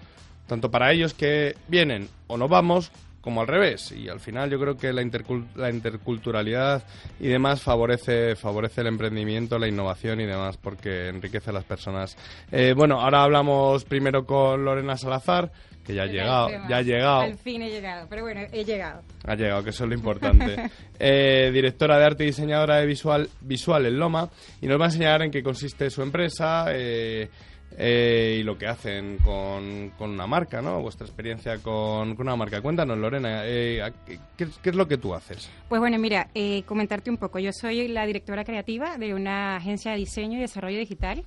tanto 0.47 0.71
para 0.71 0.93
ellos 0.93 1.15
que 1.15 1.55
vienen 1.69 2.09
o 2.27 2.37
no 2.37 2.49
vamos, 2.49 2.91
como 3.21 3.41
al 3.41 3.47
revés. 3.47 3.93
Y 3.93 4.09
al 4.09 4.19
final 4.19 4.51
yo 4.51 4.59
creo 4.59 4.77
que 4.77 4.93
la, 4.93 5.01
intercul- 5.01 5.47
la 5.55 5.71
interculturalidad 5.71 6.83
y 7.21 7.29
demás 7.29 7.63
favorece, 7.63 8.35
favorece 8.35 8.81
el 8.81 8.89
emprendimiento, 8.89 9.61
la 9.61 9.69
innovación 9.69 10.21
y 10.21 10.27
demás, 10.27 10.57
porque 10.57 11.09
enriquece 11.09 11.51
a 11.51 11.53
las 11.53 11.65
personas. 11.65 12.17
Eh, 12.51 12.75
bueno, 12.77 13.01
ahora 13.01 13.23
hablamos 13.23 13.85
primero 13.85 14.27
con 14.27 14.65
Lorena 14.65 14.97
Salazar, 14.97 15.53
que 15.85 15.95
ya 15.95 16.03
ha 16.03 16.07
llegado, 16.07 16.49
ya 16.69 16.77
ha 16.77 16.83
llegado. 16.83 17.21
Al 17.23 17.37
fin 17.39 17.63
he 17.63 17.71
llegado, 17.71 18.07
pero 18.09 18.23
bueno, 18.23 18.43
he 18.53 18.65
llegado. 18.65 19.03
Ha 19.27 19.35
llegado, 19.35 19.65
que 19.65 19.71
eso 19.71 19.85
es 19.85 19.89
lo 19.91 19.95
importante. 19.97 20.57
Eh, 21.05 21.51
directora 21.53 21.99
de 21.99 22.05
arte 22.05 22.23
y 22.23 22.27
diseñadora 22.29 22.77
de 22.77 22.87
visual, 22.87 23.29
visual 23.41 23.87
en 23.87 23.99
Loma 23.99 24.31
y 24.61 24.69
nos 24.69 24.79
va 24.79 24.85
a 24.85 24.87
enseñar 24.87 25.21
en 25.23 25.33
qué 25.33 25.43
consiste 25.43 25.91
su 25.91 26.01
empresa 26.01 26.67
eh, 26.69 27.29
eh, 27.77 28.37
y 28.39 28.45
lo 28.45 28.57
que 28.57 28.69
hacen 28.69 29.19
con, 29.19 29.91
con 29.99 30.11
una 30.11 30.29
marca, 30.29 30.63
¿no? 30.63 30.81
Vuestra 30.81 31.05
experiencia 31.07 31.59
con, 31.59 32.15
con 32.15 32.27
una 32.29 32.37
marca. 32.37 32.61
Cuéntanos, 32.61 32.97
Lorena, 32.99 33.43
eh, 33.47 33.83
¿a 33.83 33.91
¿qué, 33.91 34.21
qué 34.37 34.45
es- 34.45 34.59
qué 34.59 34.71
es 34.71 34.77
lo 34.77 34.87
que 34.87 34.97
tú 34.99 35.13
haces? 35.13 35.51
Pues 35.69 35.81
bueno, 35.81 35.99
mira, 35.99 36.29
eh, 36.37 36.63
comentarte 36.67 37.11
un 37.11 37.17
poco. 37.17 37.41
Yo 37.41 37.51
soy 37.53 37.89
la 37.89 38.07
directora 38.07 38.45
creativa 38.45 38.97
de 38.97 39.13
una 39.15 39.57
agencia 39.57 39.91
de 39.91 39.97
diseño 39.97 40.39
y 40.39 40.43
desarrollo 40.43 40.79
digital. 40.79 41.25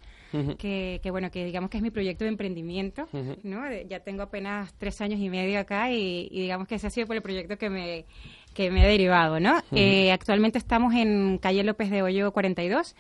Que, 0.57 0.99
que, 1.01 1.11
bueno, 1.11 1.29
que 1.31 1.45
digamos 1.45 1.69
que 1.69 1.77
es 1.77 1.83
mi 1.83 1.91
proyecto 1.91 2.23
de 2.25 2.29
emprendimiento. 2.29 3.07
¿no? 3.43 3.63
De- 3.63 3.85
ya 3.89 3.99
tengo 3.99 4.23
apenas 4.23 4.73
tres 4.77 4.99
años 5.01 5.19
y 5.19 5.29
medio 5.29 5.59
acá 5.59 5.91
y, 5.91 6.27
y 6.31 6.41
digamos 6.41 6.67
que 6.67 6.75
ese 6.75 6.87
ha 6.87 6.89
sido 6.89 7.07
por 7.07 7.15
el 7.15 7.21
proyecto 7.21 7.57
que 7.57 7.69
me, 7.69 8.05
que 8.53 8.71
me 8.71 8.81
ha 8.83 8.87
derivado, 8.87 9.39
¿no? 9.39 9.61
Eh, 9.73 10.11
actualmente 10.11 10.57
estamos 10.57 10.93
en 10.93 11.37
calle 11.39 11.63
López 11.63 11.89
de 11.89 12.01
Hoyo 12.01 12.31
42 12.31 12.95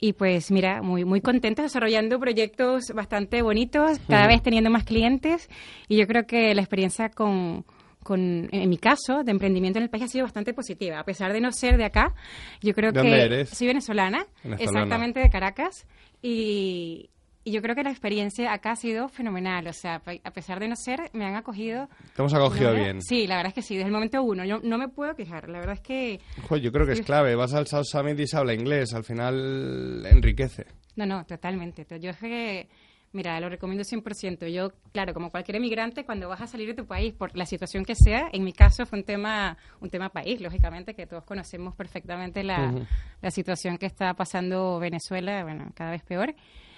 y 0.00 0.14
pues 0.14 0.50
mira, 0.50 0.82
muy, 0.82 1.04
muy 1.04 1.20
contentos 1.20 1.64
desarrollando 1.64 2.18
proyectos 2.18 2.88
bastante 2.94 3.40
bonitos, 3.42 3.98
cada 4.08 4.26
vez 4.26 4.42
teniendo 4.42 4.68
más 4.70 4.84
clientes 4.84 5.48
y 5.88 5.96
yo 5.96 6.06
creo 6.08 6.26
que 6.26 6.54
la 6.56 6.62
experiencia 6.62 7.08
con, 7.08 7.64
con, 8.02 8.48
en 8.50 8.68
mi 8.68 8.78
caso, 8.78 9.22
de 9.22 9.30
emprendimiento 9.30 9.78
en 9.78 9.84
el 9.84 9.90
país 9.90 10.02
ha 10.04 10.08
sido 10.08 10.24
bastante 10.24 10.54
positiva. 10.54 10.98
A 10.98 11.04
pesar 11.04 11.32
de 11.32 11.40
no 11.40 11.52
ser 11.52 11.76
de 11.76 11.84
acá, 11.84 12.14
yo 12.60 12.74
creo 12.74 12.90
¿De 12.90 13.00
que 13.00 13.08
dónde 13.08 13.24
eres? 13.24 13.50
soy 13.50 13.68
venezolana, 13.68 14.26
Venezolana. 14.42 14.54
exactamente 14.82 15.20
de 15.20 15.30
Caracas, 15.30 15.86
y, 16.22 17.10
y 17.44 17.50
yo 17.50 17.60
creo 17.60 17.74
que 17.74 17.82
la 17.82 17.90
experiencia 17.90 18.52
acá 18.52 18.72
ha 18.72 18.76
sido 18.76 19.08
fenomenal. 19.08 19.66
O 19.66 19.72
sea, 19.72 20.00
a 20.24 20.30
pesar 20.30 20.60
de 20.60 20.68
no 20.68 20.76
ser, 20.76 21.10
me 21.12 21.24
han 21.24 21.34
acogido. 21.34 21.88
Te 22.14 22.22
hemos 22.22 22.32
acogido 22.34 22.72
bien. 22.72 23.02
Sí, 23.02 23.26
la 23.26 23.36
verdad 23.36 23.48
es 23.48 23.54
que 23.54 23.62
sí, 23.62 23.74
desde 23.74 23.88
el 23.88 23.92
momento 23.92 24.22
uno. 24.22 24.44
Yo 24.44 24.60
no 24.62 24.78
me 24.78 24.88
puedo 24.88 25.14
quejar. 25.16 25.48
La 25.48 25.58
verdad 25.58 25.74
es 25.74 25.80
que. 25.80 26.20
Joder, 26.48 26.62
yo 26.62 26.72
creo 26.72 26.86
que 26.86 26.92
es 26.92 27.02
clave. 27.02 27.34
Vas 27.34 27.52
al 27.54 27.66
South 27.66 27.84
Summit 27.84 28.18
y 28.20 28.26
se 28.26 28.36
habla 28.36 28.54
inglés. 28.54 28.94
Al 28.94 29.04
final 29.04 30.06
enriquece. 30.06 30.66
No, 30.94 31.06
no, 31.06 31.24
totalmente. 31.24 31.84
Yo 31.98 32.10
es 32.10 32.18
que, 32.18 32.68
mira, 33.12 33.38
lo 33.40 33.48
recomiendo 33.48 33.84
100%. 33.84 34.48
Yo, 34.48 34.72
claro, 34.92 35.14
como 35.14 35.30
cualquier 35.30 35.56
emigrante, 35.56 36.04
cuando 36.04 36.28
vas 36.28 36.40
a 36.40 36.46
salir 36.46 36.68
de 36.68 36.74
tu 36.74 36.86
país, 36.86 37.12
por 37.12 37.36
la 37.36 37.46
situación 37.46 37.84
que 37.84 37.94
sea, 37.94 38.28
en 38.32 38.44
mi 38.44 38.52
caso 38.52 38.86
fue 38.86 38.98
un 38.98 39.04
tema, 39.04 39.56
un 39.80 39.90
tema 39.90 40.08
país, 40.08 40.40
lógicamente, 40.40 40.94
que 40.94 41.06
todos 41.06 41.24
conocemos 41.24 41.74
perfectamente 41.74 42.42
la, 42.42 42.70
Ujú. 42.70 42.86
la 43.20 43.30
situación 43.30 43.78
que 43.78 43.86
está 43.86 44.14
pasando 44.14 44.78
Venezuela, 44.78 45.42
bueno, 45.44 45.70
cada 45.74 45.90
vez 45.90 46.02
peor. 46.02 46.34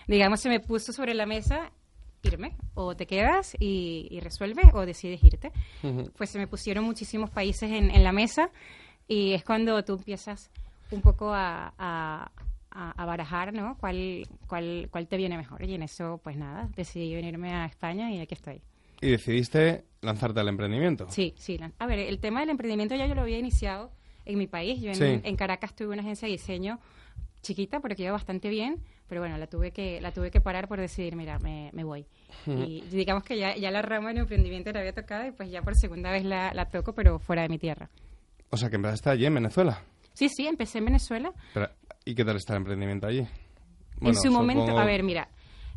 Digamos, 0.06 0.40
se 0.40 0.48
me 0.48 0.60
puso 0.60 0.92
sobre 0.92 1.14
la 1.14 1.26
mesa 1.26 1.70
irme, 2.22 2.56
o 2.74 2.96
te 2.96 3.06
quedas 3.06 3.54
y, 3.60 4.08
y 4.10 4.20
resuelves, 4.20 4.66
o 4.72 4.86
decides 4.86 5.22
irte. 5.22 5.52
Ujú. 5.82 6.10
Pues 6.16 6.30
se 6.30 6.38
me 6.38 6.46
pusieron 6.46 6.84
muchísimos 6.84 7.30
países 7.30 7.70
en, 7.70 7.90
en 7.90 8.02
la 8.02 8.12
mesa 8.12 8.50
y 9.06 9.34
es 9.34 9.44
cuando 9.44 9.84
tú 9.84 9.94
empiezas 9.94 10.50
un 10.90 11.02
poco 11.02 11.32
a, 11.32 11.74
a, 11.78 12.30
a- 12.74 12.90
a 12.90 13.06
barajar, 13.06 13.52
¿no? 13.54 13.76
¿Cuál, 13.78 14.26
cuál, 14.46 14.88
¿Cuál 14.90 15.06
te 15.06 15.16
viene 15.16 15.36
mejor? 15.36 15.62
Y 15.64 15.74
en 15.74 15.82
eso, 15.82 16.20
pues 16.22 16.36
nada, 16.36 16.68
decidí 16.76 17.14
venirme 17.14 17.52
a 17.54 17.66
España 17.66 18.10
y 18.12 18.20
aquí 18.20 18.34
estoy. 18.34 18.60
Y 19.00 19.10
decidiste 19.10 19.84
lanzarte 20.02 20.40
al 20.40 20.48
emprendimiento. 20.48 21.06
Sí, 21.10 21.34
sí. 21.36 21.58
A 21.78 21.86
ver, 21.86 21.98
el 21.98 22.18
tema 22.20 22.40
del 22.40 22.50
emprendimiento 22.50 22.94
ya 22.94 23.06
yo 23.06 23.14
lo 23.14 23.22
había 23.22 23.38
iniciado 23.38 23.90
en 24.24 24.38
mi 24.38 24.46
país. 24.46 24.80
Yo 24.80 24.90
en, 24.90 24.94
Sí. 24.96 25.20
en 25.22 25.36
Caracas 25.36 25.74
tuve 25.74 25.88
una 25.92 26.02
agencia 26.02 26.26
de 26.26 26.32
diseño 26.32 26.78
chiquita, 27.42 27.80
pero 27.80 27.94
que 27.94 28.04
iba 28.04 28.12
bastante 28.12 28.48
bien, 28.48 28.80
pero 29.06 29.20
bueno, 29.20 29.36
la 29.36 29.46
tuve 29.46 29.70
que 29.70 30.00
la 30.00 30.12
tuve 30.12 30.30
que 30.30 30.40
parar 30.40 30.66
por 30.66 30.80
decidir, 30.80 31.14
mira, 31.14 31.38
me, 31.40 31.68
me 31.74 31.84
voy. 31.84 32.06
Y 32.46 32.80
digamos 32.90 33.22
que 33.22 33.36
ya, 33.36 33.54
ya 33.56 33.70
la 33.70 33.82
rama 33.82 34.08
del 34.08 34.18
emprendimiento 34.18 34.72
la 34.72 34.80
había 34.80 34.94
tocado 34.94 35.26
y 35.26 35.30
pues 35.32 35.50
ya 35.50 35.60
por 35.60 35.74
segunda 35.76 36.10
vez 36.10 36.24
la, 36.24 36.54
la 36.54 36.70
toco, 36.70 36.94
pero 36.94 37.18
fuera 37.18 37.42
de 37.42 37.50
mi 37.50 37.58
tierra. 37.58 37.90
O 38.48 38.56
sea, 38.56 38.70
que 38.70 38.76
empezaste 38.76 39.10
allí 39.10 39.26
en 39.26 39.34
Venezuela. 39.34 39.82
Sí, 40.14 40.28
sí, 40.30 40.46
empecé 40.46 40.78
en 40.78 40.86
Venezuela. 40.86 41.32
Pero, 41.52 41.68
¿Y 42.04 42.14
qué 42.14 42.24
tal 42.24 42.36
está 42.36 42.54
el 42.54 42.58
emprendimiento 42.58 43.06
allí? 43.06 43.26
en 44.00 44.14
su 44.16 44.30
momento, 44.30 44.64
supongo- 44.66 44.80
a 44.80 44.84
ver, 44.84 45.02
mira, 45.02 45.28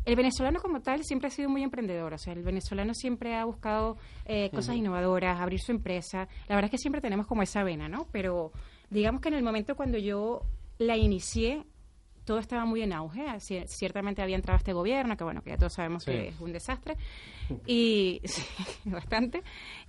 el 0.04 0.16
venezolano 0.16 0.60
como 0.60 0.80
tal 0.80 1.02
siempre 1.04 1.28
ha 1.28 1.30
sido 1.30 1.48
muy 1.48 1.62
emprendedor, 1.62 2.12
o 2.12 2.18
sea, 2.18 2.32
el 2.32 2.42
venezolano 2.42 2.92
siempre 2.94 3.34
ha 3.36 3.44
buscado 3.44 3.96
eh, 4.26 4.50
cosas 4.50 4.76
innovadoras, 4.76 5.40
abrir 5.40 5.60
su 5.60 5.72
empresa. 5.72 6.28
La 6.48 6.54
verdad 6.54 6.66
es 6.66 6.70
que 6.72 6.78
siempre 6.78 7.00
tenemos 7.00 7.26
como 7.26 7.42
esa 7.42 7.62
vena, 7.62 7.88
¿no? 7.88 8.06
Pero 8.12 8.52
digamos 8.90 9.20
que 9.20 9.28
en 9.28 9.34
el 9.34 9.42
momento 9.42 9.74
cuando 9.76 9.96
yo 9.98 10.42
la 10.78 10.96
inicié, 10.96 11.64
todo 12.28 12.38
estaba 12.38 12.66
muy 12.66 12.82
en 12.82 12.92
auge. 12.92 13.24
Cier- 13.40 13.66
Ciertamente 13.66 14.20
había 14.22 14.36
entrado 14.36 14.58
este 14.58 14.74
gobierno, 14.74 15.16
que 15.16 15.24
bueno, 15.24 15.40
que 15.42 15.48
ya 15.50 15.56
todos 15.56 15.72
sabemos 15.72 16.04
Sí. 16.04 16.12
que 16.12 16.28
es 16.28 16.40
un 16.40 16.52
desastre, 16.52 16.96
y 17.66 18.20
sí, 18.24 18.42
bastante. 18.84 19.42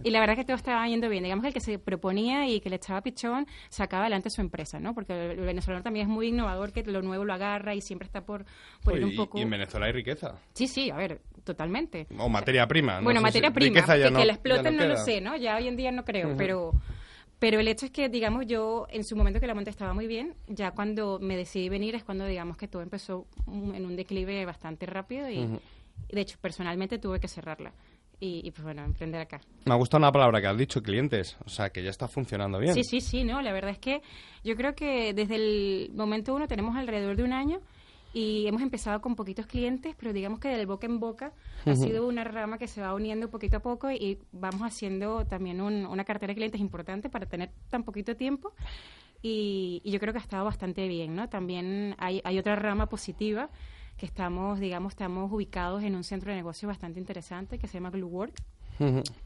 Y 0.03 0.09
la 0.09 0.21
verdad 0.21 0.35
que 0.35 0.45
todo 0.45 0.55
estaba 0.55 0.87
yendo 0.87 1.09
bien. 1.09 1.23
Digamos 1.23 1.43
que 1.43 1.49
el 1.49 1.53
que 1.53 1.59
se 1.59 1.77
proponía 1.79 2.47
y 2.47 2.61
que 2.61 2.69
le 2.69 2.77
echaba 2.77 3.01
pichón 3.01 3.45
sacaba 3.69 4.03
adelante 4.03 4.29
su 4.29 4.39
empresa, 4.41 4.79
¿no? 4.79 4.93
Porque 4.93 5.31
el 5.31 5.41
venezolano 5.41 5.83
también 5.83 6.07
es 6.07 6.09
muy 6.11 6.27
innovador, 6.29 6.71
que 6.71 6.83
lo 6.83 7.01
nuevo 7.01 7.25
lo 7.25 7.33
agarra 7.33 7.75
y 7.75 7.81
siempre 7.81 8.05
está 8.05 8.21
por, 8.21 8.45
por 8.83 8.97
ir 8.97 9.03
un 9.03 9.15
poco... 9.15 9.37
y 9.37 9.41
en 9.41 9.49
Venezuela 9.49 9.87
hay 9.87 9.91
riqueza. 9.91 10.35
Sí, 10.53 10.67
sí, 10.67 10.89
a 10.89 10.95
ver, 10.95 11.19
totalmente. 11.43 12.07
O 12.17 12.29
materia 12.29 12.65
prima. 12.67 12.97
no 12.99 13.03
bueno, 13.03 13.19
si- 13.19 13.23
materia 13.25 13.51
prima, 13.51 13.81
que, 13.85 14.09
no- 14.11 14.19
que 14.19 14.25
la 14.25 14.33
exploten 14.33 14.77
no, 14.77 14.85
lo 14.85 14.95
sé, 14.97 15.19
¿no? 15.19 15.35
Ya 15.35 15.57
hoy 15.57 15.67
en 15.67 15.75
día 15.75 15.91
no 15.91 16.05
creo, 16.05 16.35
pero 16.37 16.71
pero 17.39 17.59
el 17.59 17.67
hecho 17.67 17.85
es 17.85 17.91
que, 17.91 18.09
digamos, 18.09 18.45
yo 18.45 18.85
en 18.91 19.03
su 19.03 19.15
momento 19.15 19.39
que 19.39 19.47
la 19.47 19.55
monta 19.55 19.69
estaba 19.71 19.93
muy 19.93 20.07
bien, 20.07 20.35
ya 20.47 20.71
cuando 20.71 21.19
me 21.19 21.37
decidí 21.37 21.69
venir 21.69 21.95
es 21.95 22.03
cuando, 22.03 22.25
digamos, 22.25 22.57
que 22.57 22.67
todo 22.67 22.81
empezó 22.81 23.25
en 23.47 23.85
un 23.85 23.95
declive 23.95 24.45
bastante 24.45 24.85
rápido 24.85 25.29
y, 25.29 25.39
Ujú. 25.39 25.59
y, 26.09 26.15
de 26.15 26.21
hecho, 26.21 26.37
personalmente 26.41 26.99
tuve 26.99 27.19
que 27.19 27.27
cerrarla. 27.27 27.71
y, 28.21 28.45
y, 28.45 28.51
pues 28.51 28.63
bueno, 28.63 28.83
emprender 28.83 29.21
acá. 29.21 29.39
Me 29.63 29.73
ha 29.73 29.77
gustado 29.77 29.99
una 29.99 30.11
palabra 30.11 30.41
que 30.41 30.47
has 30.47 30.57
dicho, 30.57 30.83
clientes. 30.83 31.37
O 31.45 31.49
sea, 31.49 31.69
que 31.69 31.81
ya 31.81 31.89
está 31.89 32.09
funcionando 32.09 32.59
bien. 32.59 32.73
Sí, 32.73 32.83
sí, 32.83 32.99
sí, 32.99 33.23
no, 33.23 33.41
la 33.41 33.53
verdad 33.53 33.71
es 33.71 33.77
que 33.79 34.01
yo 34.43 34.57
creo 34.57 34.75
que 34.75 35.13
desde 35.13 35.35
el 35.35 35.91
momento 35.95 36.35
uno 36.35 36.45
tenemos 36.45 36.75
alrededor 36.75 37.15
de 37.15 37.23
un 37.23 37.31
año 37.31 37.61
y 38.13 38.47
hemos 38.47 38.61
empezado 38.61 39.01
con 39.01 39.15
poquitos 39.15 39.45
clientes, 39.45 39.95
pero 39.97 40.13
digamos 40.13 40.39
que 40.39 40.47
del 40.49 40.65
boca 40.65 40.87
en 40.87 40.99
boca 40.99 41.33
ha 41.65 41.71
Ujú. 41.71 41.83
sido 41.83 42.07
una 42.07 42.23
rama 42.23 42.57
que 42.57 42.67
se 42.67 42.81
va 42.81 42.93
uniendo 42.95 43.29
poquito 43.29 43.57
a 43.57 43.59
poco 43.59 43.91
y 43.91 44.17
vamos 44.31 44.61
haciendo 44.61 45.25
también 45.25 45.61
un- 45.61 45.85
una 45.85 46.03
cartera 46.03 46.31
de 46.31 46.35
clientes 46.35 46.59
importante 46.61 47.09
para 47.09 47.25
tener 47.27 47.51
tan 47.69 47.83
poquito 47.83 48.15
tiempo 48.15 48.53
y, 49.21 49.81
y 49.83 49.91
yo 49.91 49.99
creo 49.99 50.13
que 50.13 50.19
ha 50.19 50.21
estado 50.23 50.45
bastante 50.45 50.87
bien, 50.87 51.15
¿no? 51.15 51.29
También 51.29 51.95
hay, 51.97 52.21
hay 52.23 52.39
otra 52.39 52.55
rama 52.55 52.87
positiva 52.87 53.49
que 53.97 54.05
estamos, 54.05 54.59
digamos, 54.59 54.93
estamos 54.93 55.31
ubicados 55.31 55.83
en 55.83 55.95
un 55.95 56.03
centro 56.03 56.31
de 56.31 56.37
negocio 56.37 56.67
bastante 56.67 56.99
interesante 56.99 57.59
que 57.59 57.67
se 57.67 57.73
llama 57.73 57.89
Glue 57.91 58.07
Work 58.07 58.33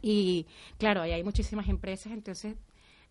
y 0.01 0.47
claro, 0.79 1.01
ahí 1.03 1.11
hay 1.11 1.23
muchísimas 1.23 1.69
empresas, 1.69 2.11
entonces 2.11 2.55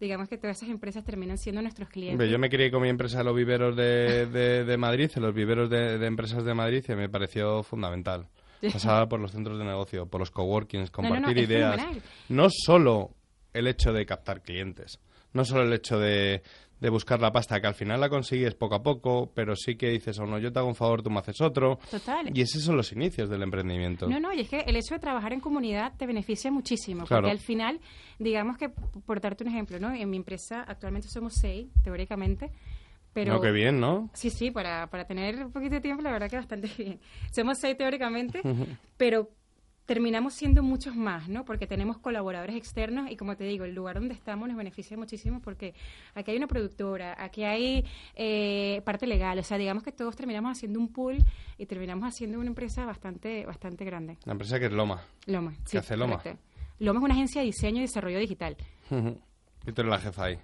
digamos 0.02 0.28
que 0.28 0.36
todas 0.36 0.56
esas 0.56 0.68
empresas 0.68 1.04
terminan 1.04 1.38
siendo 1.38 1.62
nuestros 1.62 1.88
clientes. 1.88 2.28
Yo 2.28 2.38
me 2.38 2.50
crié 2.50 2.70
con 2.70 2.82
mi 2.82 2.88
empresa 2.88 3.22
los 3.22 3.36
viveros 3.36 3.76
de, 3.76 4.26
de, 4.26 4.64
de 4.64 4.76
Madrid, 4.76 5.10
los 5.16 5.32
viveros 5.32 5.70
de, 5.70 5.96
de 5.98 6.06
empresas 6.06 6.44
de 6.44 6.54
Madrid, 6.54 6.84
y 6.88 6.92
me 6.94 7.08
pareció 7.08 7.62
fundamental. 7.62 8.26
Pasaba 8.72 9.08
por 9.08 9.20
los 9.20 9.32
centros 9.32 9.58
de 9.58 9.64
negocio, 9.64 10.06
por 10.06 10.20
los 10.20 10.30
coworkings, 10.30 10.90
No, 10.96 11.02
no, 11.02 11.08
no, 11.08 11.14
compartir 11.14 11.44
ideas. 11.44 11.80
No 12.28 12.48
solo 12.50 13.10
el 13.52 13.66
hecho 13.66 13.92
de 13.92 14.04
captar 14.04 14.42
clientes, 14.42 14.98
no 15.32 15.44
solo 15.44 15.62
el 15.62 15.72
hecho 15.72 15.98
de, 15.98 16.42
de 16.82 16.90
buscar 16.90 17.20
la 17.20 17.30
pasta, 17.30 17.60
que 17.60 17.66
al 17.68 17.74
final 17.74 18.00
la 18.00 18.08
consigues 18.08 18.56
poco 18.56 18.74
a 18.74 18.82
poco, 18.82 19.30
pero 19.34 19.54
sí 19.54 19.76
que 19.76 19.88
dices, 19.88 20.18
o 20.18 20.26
no, 20.26 20.38
yo 20.40 20.52
te 20.52 20.58
hago 20.58 20.66
un 20.66 20.74
favor, 20.74 21.00
tú 21.00 21.10
me 21.10 21.20
haces 21.20 21.40
otro. 21.40 21.78
Total. 21.88 22.36
Y 22.36 22.40
esos 22.40 22.60
son 22.64 22.76
los 22.76 22.90
inicios 22.92 23.30
del 23.30 23.40
emprendimiento. 23.44 24.08
No, 24.08 24.18
no, 24.18 24.32
y 24.32 24.40
es 24.40 24.48
que 24.48 24.60
el 24.66 24.74
hecho 24.74 24.94
de 24.94 24.98
trabajar 24.98 25.32
en 25.32 25.38
comunidad 25.38 25.92
te 25.96 26.06
beneficia 26.06 26.50
muchísimo, 26.50 27.04
Claro. 27.06 27.22
porque 27.22 27.30
al 27.30 27.38
final, 27.38 27.80
digamos 28.18 28.58
que, 28.58 28.68
por 28.68 29.20
darte 29.20 29.44
un 29.44 29.50
ejemplo, 29.50 29.78
¿no? 29.78 29.94
En 29.94 30.10
mi 30.10 30.16
empresa 30.16 30.64
actualmente 30.66 31.06
somos 31.06 31.34
seis, 31.34 31.68
teóricamente, 31.84 32.50
pero... 33.12 33.34
No, 33.34 33.40
qué 33.40 33.52
bien, 33.52 33.78
¿no? 33.78 34.10
Sí, 34.14 34.30
sí, 34.30 34.50
para, 34.50 34.88
para 34.88 35.06
tener 35.06 35.36
un 35.44 35.52
poquito 35.52 35.76
de 35.76 35.80
tiempo, 35.82 36.02
la 36.02 36.10
verdad 36.10 36.28
que 36.28 36.34
bastante 36.36 36.68
bien. 36.76 36.98
Somos 37.30 37.58
seis 37.58 37.76
teóricamente, 37.76 38.40
pero 38.96 39.30
terminamos 39.92 40.32
siendo 40.32 40.62
muchos 40.62 40.96
más, 40.96 41.28
¿no? 41.28 41.44
Porque 41.44 41.66
tenemos 41.66 41.98
colaboradores 41.98 42.56
externos 42.56 43.10
y 43.10 43.16
como 43.18 43.36
te 43.36 43.44
digo, 43.44 43.66
el 43.66 43.74
lugar 43.74 43.96
donde 43.96 44.14
estamos 44.14 44.48
nos 44.48 44.56
beneficia 44.56 44.96
muchísimo 44.96 45.42
porque 45.42 45.74
aquí 46.14 46.30
hay 46.30 46.38
una 46.38 46.46
productora, 46.46 47.14
aquí 47.22 47.44
hay 47.44 47.84
eh, 48.14 48.80
parte 48.86 49.06
legal, 49.06 49.38
o 49.38 49.42
sea, 49.42 49.58
digamos 49.58 49.82
que 49.82 49.92
todos 49.92 50.16
terminamos 50.16 50.52
haciendo 50.56 50.80
un 50.80 50.88
pool 50.88 51.18
y 51.58 51.66
terminamos 51.66 52.08
haciendo 52.08 52.38
una 52.38 52.48
empresa 52.48 52.86
bastante 52.86 53.44
bastante 53.44 53.84
grande. 53.84 54.16
La 54.24 54.32
empresa 54.32 54.58
que 54.58 54.64
es 54.64 54.72
Loma. 54.72 55.02
Loma, 55.26 55.52
sí. 55.66 55.72
¿Qué 55.72 55.78
hace 55.78 55.94
Loma? 55.94 56.16
correcto. 56.16 56.40
Loma 56.78 57.00
es 57.00 57.04
una 57.04 57.14
agencia 57.14 57.42
de 57.42 57.48
diseño 57.48 57.78
y 57.80 57.82
desarrollo 57.82 58.18
digital. 58.18 58.56
Ujú. 58.90 59.20
Y 59.66 59.72
tú 59.72 59.82
eres 59.82 59.90
la 59.90 59.98
jefa 59.98 60.24
ahí. 60.24 60.38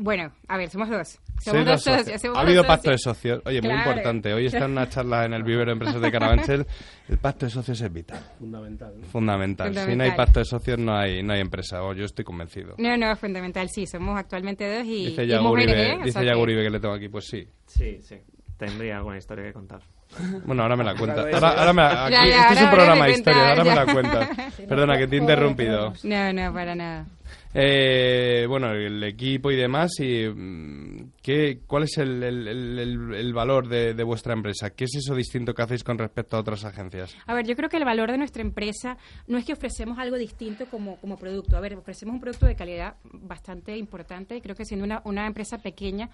Bueno, 0.00 0.32
a 0.46 0.56
ver, 0.56 0.70
somos 0.70 0.88
dos. 0.88 1.18
Somos 1.40 1.64
dos 1.64 1.74
dos 1.74 1.82
socios. 1.82 2.02
socios. 2.04 2.20
somos 2.22 2.36
Ha 2.36 2.40
dos 2.40 2.46
habido 2.48 2.62
socios. 2.62 2.76
pacto 2.76 2.90
de 2.90 2.98
socios. 2.98 3.42
Oye, 3.44 3.62
muy 3.62 3.72
importante. 3.72 4.32
Hoy 4.32 4.46
está 4.46 4.64
en 4.64 4.70
una 4.72 4.88
charla 4.88 5.24
en 5.24 5.32
el 5.34 5.42
vivero 5.42 5.66
de 5.66 5.72
empresas 5.72 6.00
de 6.00 6.10
Carabanchel. 6.12 6.66
El 7.08 7.18
pacto 7.18 7.46
de 7.46 7.50
socios 7.50 7.80
es 7.80 7.92
vital. 7.92 8.20
Fundamental. 8.38 8.94
Fundamental. 9.10 9.68
Si 9.68 9.74
no 9.74 9.80
hay 9.80 9.86
Fundamental. 9.88 10.16
pacto 10.16 10.38
de 10.40 10.44
socios, 10.44 10.78
no 10.78 10.96
hay, 10.96 11.22
no 11.22 11.32
hay 11.32 11.40
empresa. 11.40 11.82
O 11.82 11.92
yo 11.94 12.04
estoy 12.04 12.24
convencido. 12.24 12.74
No, 12.78 12.96
no, 12.96 13.10
es 13.12 13.18
fundamental, 13.18 13.68
sí, 13.70 13.86
somos 13.86 14.18
actualmente 14.18 14.72
dos 14.78 14.84
y, 14.86 15.06
Dice 15.06 15.24
y 15.24 15.28
ya 15.28 15.40
mujeres, 15.40 15.74
Uribe, 15.74 15.88
¿eh? 15.90 15.94
O 15.94 15.98
dice 16.04 16.12
sea 16.12 16.22
ya 16.22 16.32
que- 16.34 16.38
Uribe 16.38 16.62
que 16.64 16.70
le 16.70 16.80
tengo 16.80 16.94
aquí. 16.94 17.08
Pues 17.08 17.26
sí. 17.26 17.48
Sí, 17.66 17.98
sí. 18.02 18.16
Tendría 18.56 18.96
alguna 18.98 19.18
historia 19.18 19.44
que 19.44 19.52
contar. 19.52 19.80
Bueno, 20.46 20.62
ahora 20.62 20.76
me 20.76 20.84
la 20.84 20.94
cuenta. 20.98 21.20
Ahora, 21.22 21.72
me 21.72 21.82
la- 21.82 22.04
aquí- 22.06 22.12
Ya, 22.14 22.26
ya, 22.26 22.40
este 22.42 22.54
es 22.54 22.62
un 22.62 22.70
programa 22.70 23.04
de 23.06 23.12
cuenta, 23.12 23.30
historia. 23.30 23.48
Ahora 23.50 23.64
me 23.64 23.74
la 23.74 23.92
cuentas. 23.92 24.28
Perdona, 24.68 24.98
que 24.98 25.06
te 25.06 25.16
he 25.16 25.18
interrumpido. 25.18 25.92
No, 26.04 26.32
no, 26.32 26.52
para 26.52 26.74
nada. 26.74 27.06
Eh, 27.54 28.44
bueno, 28.48 28.72
el 28.72 29.02
equipo 29.04 29.50
y 29.50 29.56
demás. 29.56 29.92
Y, 30.00 30.28
mm, 30.28 31.12
¿qué, 31.22 31.60
¿Cuál 31.66 31.84
es 31.84 31.96
el, 31.98 32.22
el- 32.22 32.48
el- 32.48 33.14
el- 33.14 33.32
valor 33.32 33.68
de, 33.68 33.94
de 33.94 34.02
vuestra 34.04 34.32
empresa? 34.34 34.70
¿Qué 34.70 34.84
es 34.84 34.94
eso 34.96 35.14
distinto 35.14 35.54
que 35.54 35.62
hacéis 35.62 35.82
con 35.82 35.96
respecto 35.98 36.36
a 36.36 36.40
otras 36.40 36.64
agencias? 36.64 37.16
A 37.26 37.34
ver, 37.34 37.46
yo 37.46 37.56
creo 37.56 37.68
que 37.68 37.76
el 37.78 37.84
valor 37.84 38.10
de 38.10 38.18
nuestra 38.18 38.42
empresa 38.42 38.98
no 39.26 39.38
es 39.38 39.44
que 39.44 39.52
ofrecemos 39.54 39.98
algo 39.98 40.16
distinto 40.18 40.66
como, 40.66 40.96
como 40.96 41.16
producto. 41.16 41.56
A 41.56 41.60
ver, 41.60 41.74
ofrecemos 41.74 42.14
un 42.14 42.20
producto 42.20 42.46
de 42.46 42.54
calidad 42.56 42.96
bastante 43.04 43.76
importante. 43.76 44.40
Creo 44.42 44.54
que 44.54 44.64
siendo 44.64 44.84
una, 44.84 45.00
una 45.04 45.26
empresa 45.26 45.58
pequeña, 45.58 46.10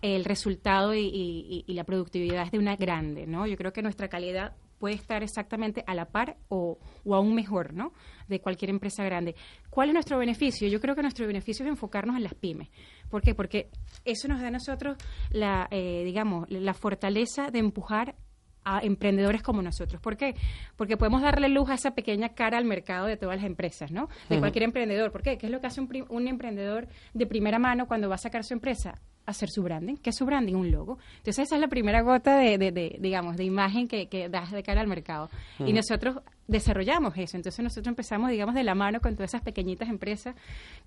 el 0.00 0.24
resultado 0.24 0.94
y, 0.94 1.00
y- 1.06 1.64
y 1.66 1.74
la 1.74 1.84
productividad 1.84 2.44
es 2.46 2.50
de 2.50 2.58
una 2.58 2.76
grande, 2.76 3.26
¿no? 3.26 3.46
Yo 3.46 3.56
creo 3.56 3.72
que 3.72 3.82
nuestra 3.82 4.08
calidad 4.08 4.52
puede 4.82 4.96
estar 4.96 5.22
exactamente 5.22 5.84
a 5.86 5.94
la 5.94 6.06
par 6.06 6.38
o, 6.48 6.76
o 7.04 7.14
aún 7.14 7.36
mejor, 7.36 7.72
¿no? 7.72 7.92
De 8.26 8.40
cualquier 8.40 8.68
empresa 8.68 9.04
grande. 9.04 9.36
¿Cuál 9.70 9.90
es 9.90 9.94
nuestro 9.94 10.18
beneficio? 10.18 10.66
Yo 10.66 10.80
creo 10.80 10.96
que 10.96 11.02
nuestro 11.02 11.24
beneficio 11.24 11.64
es 11.64 11.70
enfocarnos 11.70 12.16
en 12.16 12.24
las 12.24 12.34
pymes. 12.34 12.68
¿Por 13.08 13.22
qué? 13.22 13.32
Porque 13.32 13.70
eso 14.04 14.26
nos 14.26 14.40
da 14.40 14.48
a 14.48 14.50
nosotros 14.50 14.96
la, 15.30 15.68
eh, 15.70 16.02
digamos, 16.04 16.50
la 16.50 16.74
fortaleza 16.74 17.52
de 17.52 17.60
empujar 17.60 18.16
a 18.64 18.80
emprendedores 18.80 19.42
como 19.42 19.62
nosotros. 19.62 20.00
¿Por 20.00 20.16
qué? 20.16 20.34
Porque 20.76 20.96
podemos 20.96 21.22
darle 21.22 21.48
luz 21.48 21.68
a 21.70 21.74
esa 21.74 21.92
pequeña 21.94 22.30
cara 22.30 22.58
al 22.58 22.64
mercado 22.64 23.06
de 23.06 23.16
todas 23.16 23.36
las 23.36 23.44
empresas, 23.44 23.90
¿no? 23.90 24.08
De 24.28 24.38
cualquier 24.40 24.64
emprendedor. 24.64 25.10
¿Por 25.12 25.22
qué? 25.22 25.38
¿Qué 25.38 25.46
es 25.46 25.52
lo 25.52 25.60
que 25.60 25.66
hace 25.66 25.80
un, 25.80 25.88
un 26.08 26.28
emprendedor 26.28 26.86
de 27.14 27.26
primera 27.26 27.58
mano 27.58 27.86
cuando 27.86 28.08
va 28.08 28.14
a 28.16 28.18
sacar 28.18 28.44
su 28.44 28.54
empresa? 28.54 29.00
Hacer 29.24 29.50
su 29.50 29.62
branding. 29.62 29.96
¿Qué 29.96 30.10
es 30.10 30.16
su 30.16 30.26
branding? 30.26 30.54
Un 30.54 30.72
logo. 30.72 30.98
Entonces 31.18 31.44
esa 31.46 31.54
es 31.54 31.60
la 31.60 31.68
primera 31.68 32.02
gota 32.02 32.36
de, 32.38 32.58
de- 32.58 32.72
de, 32.72 32.96
digamos, 33.00 33.36
de 33.36 33.44
imagen 33.44 33.86
que, 33.86 34.08
que 34.08 34.28
das 34.28 34.50
de 34.50 34.62
cara 34.64 34.80
al 34.80 34.88
mercado. 34.88 35.30
Y 35.60 35.72
nosotros 35.72 36.16
desarrollamos 36.48 37.14
eso. 37.16 37.36
Entonces 37.36 37.62
nosotros 37.62 37.86
empezamos, 37.86 38.30
digamos, 38.30 38.54
de 38.56 38.64
la 38.64 38.74
mano 38.74 39.00
con 39.00 39.14
todas 39.14 39.30
esas 39.30 39.42
pequeñitas 39.42 39.88
empresas 39.88 40.34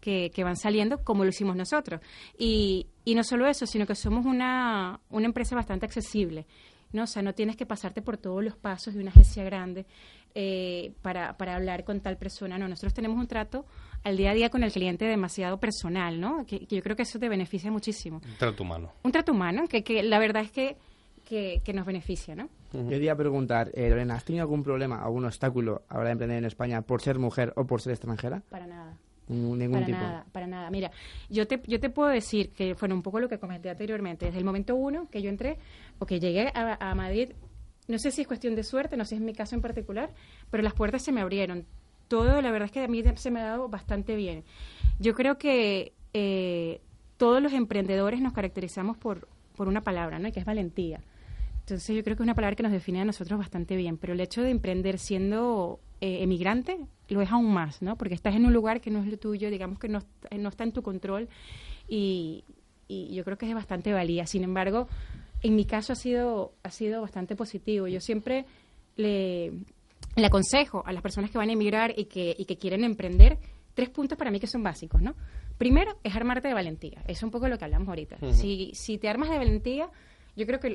que, 0.02 0.32
que 0.36 0.44
van 0.44 0.58
saliendo 0.58 1.02
como 1.04 1.24
lo 1.24 1.30
hicimos 1.30 1.56
nosotros. 1.56 2.02
Y, 2.38 2.88
y 3.06 3.16
no 3.16 3.24
solo 3.24 3.48
eso, 3.48 3.66
sino 3.66 3.86
que 3.86 3.96
somos 3.96 4.26
una, 4.26 5.00
una 5.10 5.26
empresa 5.28 5.56
bastante 5.56 5.86
accesible. 5.86 6.46
¿No? 6.92 7.04
O 7.04 7.08
sea, 7.08 7.22
no 7.22 7.34
tienes 7.34 7.56
que 7.56 7.66
pasarte 7.66 8.02
por 8.02 8.18
todos 8.18 8.44
los 8.44 8.56
pasos 8.56 8.94
de 8.94 9.02
una 9.02 9.12
agencia 9.12 9.44
grande 9.44 9.86
eh, 10.34 10.94
para, 11.02 11.38
para 11.38 11.56
hablar 11.56 11.84
con 11.84 12.02
tal 12.02 12.18
persona. 12.18 12.58
No, 12.58 12.68
nosotros 12.68 12.94
tenemos 12.94 13.18
un 13.18 13.28
trato 13.28 13.66
al 14.04 14.18
día 14.18 14.32
a 14.32 14.34
día 14.34 14.50
con 14.50 14.64
el 14.64 14.72
cliente 14.72 15.06
demasiado 15.06 15.60
personal, 15.60 16.20
¿no? 16.20 16.46
Que, 16.46 16.66
que 16.68 16.76
yo 16.76 16.82
creo 16.82 16.96
que 16.96 17.04
eso 17.04 17.20
te 17.20 17.30
beneficia 17.30 17.72
muchísimo. 17.72 18.22
Trato 18.38 18.64
humano. 18.64 18.92
Un 19.04 19.12
trato 19.12 19.32
humano 19.32 19.68
que, 19.68 19.84
que 19.84 20.04
la 20.04 20.20
verdad 20.20 20.44
es 20.44 20.52
que, 20.52 20.78
que, 21.24 21.62
que 21.64 21.74
nos 21.74 21.86
beneficia, 21.86 22.36
¿no? 22.36 22.50
Yo 22.74 22.90
te 22.90 23.04
iba 23.04 23.14
a 23.14 23.18
preguntar, 23.18 23.72
eh, 23.74 23.90
Lorena, 23.90 24.16
¿has 24.16 24.26
tenido 24.26 24.44
algún 24.44 24.62
problema, 24.62 25.02
algún 25.02 25.26
obstáculo 25.26 25.84
a 25.88 25.94
la 25.94 26.00
hora 26.02 26.10
de 26.10 26.14
emprender 26.14 26.38
en 26.40 26.46
España 26.46 26.82
por 26.82 27.02
ser 27.02 27.18
mujer 27.20 27.54
o 27.56 27.66
por 27.66 27.82
ser 27.82 27.94
extranjera? 27.94 28.44
Para 28.50 28.68
nada. 28.68 28.98
Ningún, 29.28 29.72
para 29.72 29.86
tipo. 29.86 29.98
nada, 29.98 30.26
para 30.32 30.48
nada. 30.48 30.70
Mira, 30.70 30.92
yo 31.30 31.48
te, 31.48 31.62
yo 31.66 31.80
te 31.80 31.90
puedo 31.90 32.10
decir 32.10 32.52
que, 32.52 32.74
bueno, 32.76 32.96
un 32.96 33.02
poco 33.02 33.20
lo 33.20 33.28
que 33.28 33.40
comenté 33.40 33.70
anteriormente, 33.70 34.28
desde 34.28 34.38
el 34.40 34.46
momento 34.46 34.76
uno 34.76 35.08
que 35.10 35.22
yo 35.22 35.30
entré 35.30 35.58
o 35.98 36.06
que 36.06 36.20
llegué 36.20 36.52
a, 36.54 36.78
a 36.80 36.96
Madrid, 36.96 37.32
no 37.88 38.00
sé 38.00 38.12
si 38.12 38.22
es 38.22 38.28
cuestión 38.28 38.56
de 38.56 38.64
suerte, 38.64 38.98
no 38.98 39.06
sé 39.06 39.10
si 39.10 39.16
es 39.16 39.22
mi 39.22 39.34
caso 39.34 39.56
en 39.56 39.62
particular, 39.62 40.12
pero 40.50 40.64
las 40.64 40.74
puertas 40.74 41.04
se 41.04 41.12
me 41.12 41.22
abrieron. 41.22 41.66
Todo, 42.08 42.42
la 42.42 42.52
verdad 42.52 42.68
es 42.68 42.72
que 42.72 42.84
a 42.84 42.88
mí 42.88 43.04
se 43.16 43.32
me 43.32 43.42
ha 43.42 43.46
dado 43.46 43.68
bastante 43.68 44.16
bien. 44.16 44.44
Yo 45.00 45.16
creo 45.16 45.38
que 45.38 45.94
eh, 46.14 46.82
todos 47.18 47.42
los 47.42 47.54
emprendedores 47.54 48.22
nos 48.22 48.34
caracterizamos 48.34 48.98
por, 48.98 49.28
por 49.56 49.68
una 49.68 49.82
palabra, 49.82 50.20
¿no? 50.20 50.28
Y 50.28 50.32
que 50.32 50.40
es 50.40 50.46
valentía. 50.46 51.02
Entonces 51.62 51.96
yo 51.96 52.04
creo 52.04 52.16
que 52.16 52.22
es 52.22 52.26
una 52.26 52.36
palabra 52.36 52.56
que 52.56 52.64
nos 52.64 52.72
define 52.72 53.02
a 53.02 53.06
nosotros 53.06 53.40
bastante 53.40 53.76
bien, 53.76 53.98
pero 53.98 54.14
el 54.14 54.20
hecho 54.20 54.44
de 54.44 54.52
emprender 54.52 55.00
siendo 55.00 55.80
eh, 56.02 56.24
emigrante 56.24 56.78
lo 57.10 57.22
es 57.22 57.32
aún 57.32 57.54
más, 57.54 57.82
¿no? 57.82 57.98
Porque 57.98 58.16
estás 58.16 58.36
en 58.36 58.46
un 58.46 58.54
lugar 58.54 58.82
que 58.82 58.90
no 58.90 59.00
es 59.00 59.08
lo 59.08 59.18
tuyo, 59.18 59.50
digamos 59.50 59.80
que 59.80 59.88
no, 59.88 60.02
no 60.38 60.50
está 60.50 60.64
en 60.64 60.72
tu 60.72 60.82
control 60.82 61.30
y, 61.88 62.44
y 62.88 63.14
yo 63.14 63.24
creo 63.24 63.38
que 63.38 63.46
es 63.46 63.50
de 63.50 63.56
bastante 63.56 63.94
valía. 63.94 64.26
Sin 64.26 64.44
embargo, 64.44 64.88
en 65.42 65.56
mi 65.56 65.66
caso 65.66 65.94
ha 65.94 65.96
sido, 65.96 66.54
ha 66.64 66.72
sido 66.72 67.02
bastante 67.02 67.36
positivo. 67.36 67.88
Yo 67.88 68.02
siempre 68.02 68.46
le, 68.96 69.52
le 70.16 70.26
aconsejo 70.26 70.84
a 70.86 70.94
las 70.94 71.04
personas 71.04 71.30
que 71.30 71.38
van 71.38 71.50
a 71.50 71.54
emigrar 71.54 71.94
y 71.96 72.06
que, 72.06 72.36
y 72.38 72.46
que 72.46 72.58
quieren 72.58 72.84
emprender 72.84 73.38
tres 73.76 73.90
puntos 73.90 74.18
para 74.18 74.32
mí 74.32 74.40
que 74.40 74.48
son 74.48 74.64
básicos, 74.64 75.02
¿no? 75.02 75.16
Primero 75.58 75.98
es 76.04 76.16
armarte 76.16 76.48
de 76.48 76.54
valentía. 76.54 77.04
Es 77.08 77.22
un 77.24 77.32
poco 77.32 77.48
lo 77.48 77.58
que 77.58 77.66
hablamos 77.66 77.88
ahorita. 77.88 78.18
Ujú. 78.22 78.34
si, 78.34 78.72
si 78.74 78.98
te 78.98 79.08
armas 79.08 79.30
de 79.30 79.38
valentía, 79.38 79.90
yo 80.36 80.46
creo 80.46 80.60
que 80.60 80.70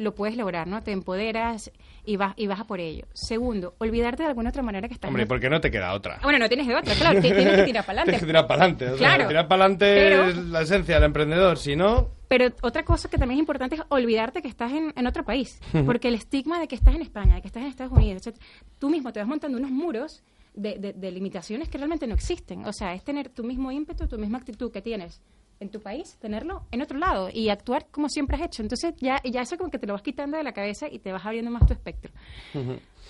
lo 0.00 0.14
puedes 0.14 0.36
lograr, 0.36 0.66
¿no? 0.66 0.82
Te 0.82 0.92
empoderas 0.92 1.70
y 2.04 2.16
vas, 2.16 2.34
y 2.36 2.46
vas 2.46 2.60
a 2.60 2.64
por 2.64 2.80
ello. 2.80 3.06
Segundo, 3.14 3.74
olvidarte 3.78 4.22
de 4.22 4.28
alguna 4.28 4.50
otra 4.50 4.62
manera 4.62 4.88
que 4.88 4.94
estás... 4.94 5.08
Hombre, 5.08 5.26
porque 5.26 5.48
no 5.48 5.60
te 5.60 5.70
queda 5.70 5.94
otra. 5.94 6.18
Bueno, 6.22 6.38
no 6.38 6.48
tienes 6.48 6.66
de 6.66 6.74
otra, 6.76 6.94
claro, 6.94 7.20
ti- 7.20 7.32
tienes 7.32 7.56
que 7.56 7.64
tirar 7.64 7.84
para 7.86 8.04
Tienes 8.04 8.20
que 8.22 8.24
adelante. 8.24 8.26
tirar 8.26 8.46
para 8.46 8.62
adelante. 8.64 8.98
Claro. 8.98 9.28
tirar 9.28 9.48
para 9.48 9.64
adelante 9.64 10.28
es 10.30 10.36
la 10.36 10.62
esencia 10.62 10.94
del 10.96 11.04
emprendedor. 11.04 11.56
Si 11.58 11.76
no, 11.76 12.10
Pero 12.28 12.46
otra 12.62 12.84
cosa 12.84 13.08
que 13.08 13.16
también 13.18 13.38
es 13.38 13.42
importante 13.42 13.76
es 13.76 13.82
olvidarte 13.88 14.42
que 14.42 14.48
estás 14.48 14.72
en, 14.72 14.92
en 14.96 15.06
otro 15.06 15.24
país. 15.24 15.58
Porque 15.86 16.08
el 16.08 16.14
estigma 16.14 16.60
de 16.60 16.68
que 16.68 16.74
estás 16.74 16.94
en 16.94 17.02
España, 17.02 17.36
de 17.36 17.40
que 17.40 17.48
estás 17.48 17.62
en 17.62 17.68
Estados 17.70 17.92
Unidos, 17.92 18.18
etcétera, 18.26 18.44
tú 18.78 18.90
mismo 18.90 19.12
te 19.12 19.20
vas 19.20 19.28
montando 19.28 19.56
unos 19.58 19.70
muros 19.70 20.22
de, 20.54 20.78
de- 20.78 20.92
de 20.92 21.10
limitaciones 21.10 21.68
que 21.68 21.78
realmente 21.78 22.06
no 22.06 22.14
existen. 22.14 22.64
O 22.66 22.72
sea, 22.72 22.94
es 22.94 23.02
tener 23.04 23.28
tu 23.30 23.44
mismo 23.44 23.70
ímpetu, 23.72 24.06
tu 24.08 24.18
misma 24.18 24.38
actitud 24.38 24.70
que 24.72 24.82
tienes 24.82 25.20
en 25.60 25.70
tu 25.70 25.80
país, 25.80 26.16
tenerlo 26.20 26.62
en 26.70 26.82
otro 26.82 26.98
lado 26.98 27.28
y 27.32 27.48
actuar 27.48 27.86
como 27.90 28.08
siempre 28.08 28.36
has 28.36 28.42
hecho. 28.42 28.62
Entonces 28.62 28.94
ya, 28.98 29.20
ya 29.24 29.40
eso 29.40 29.56
como 29.56 29.70
que 29.70 29.78
te 29.78 29.86
lo 29.86 29.92
vas 29.94 30.02
quitando 30.02 30.36
de 30.36 30.42
la 30.42 30.52
cabeza 30.52 30.86
y 30.90 30.98
te 30.98 31.12
vas 31.12 31.24
abriendo 31.24 31.50
más 31.50 31.66
tu 31.66 31.72
espectro. 31.72 32.12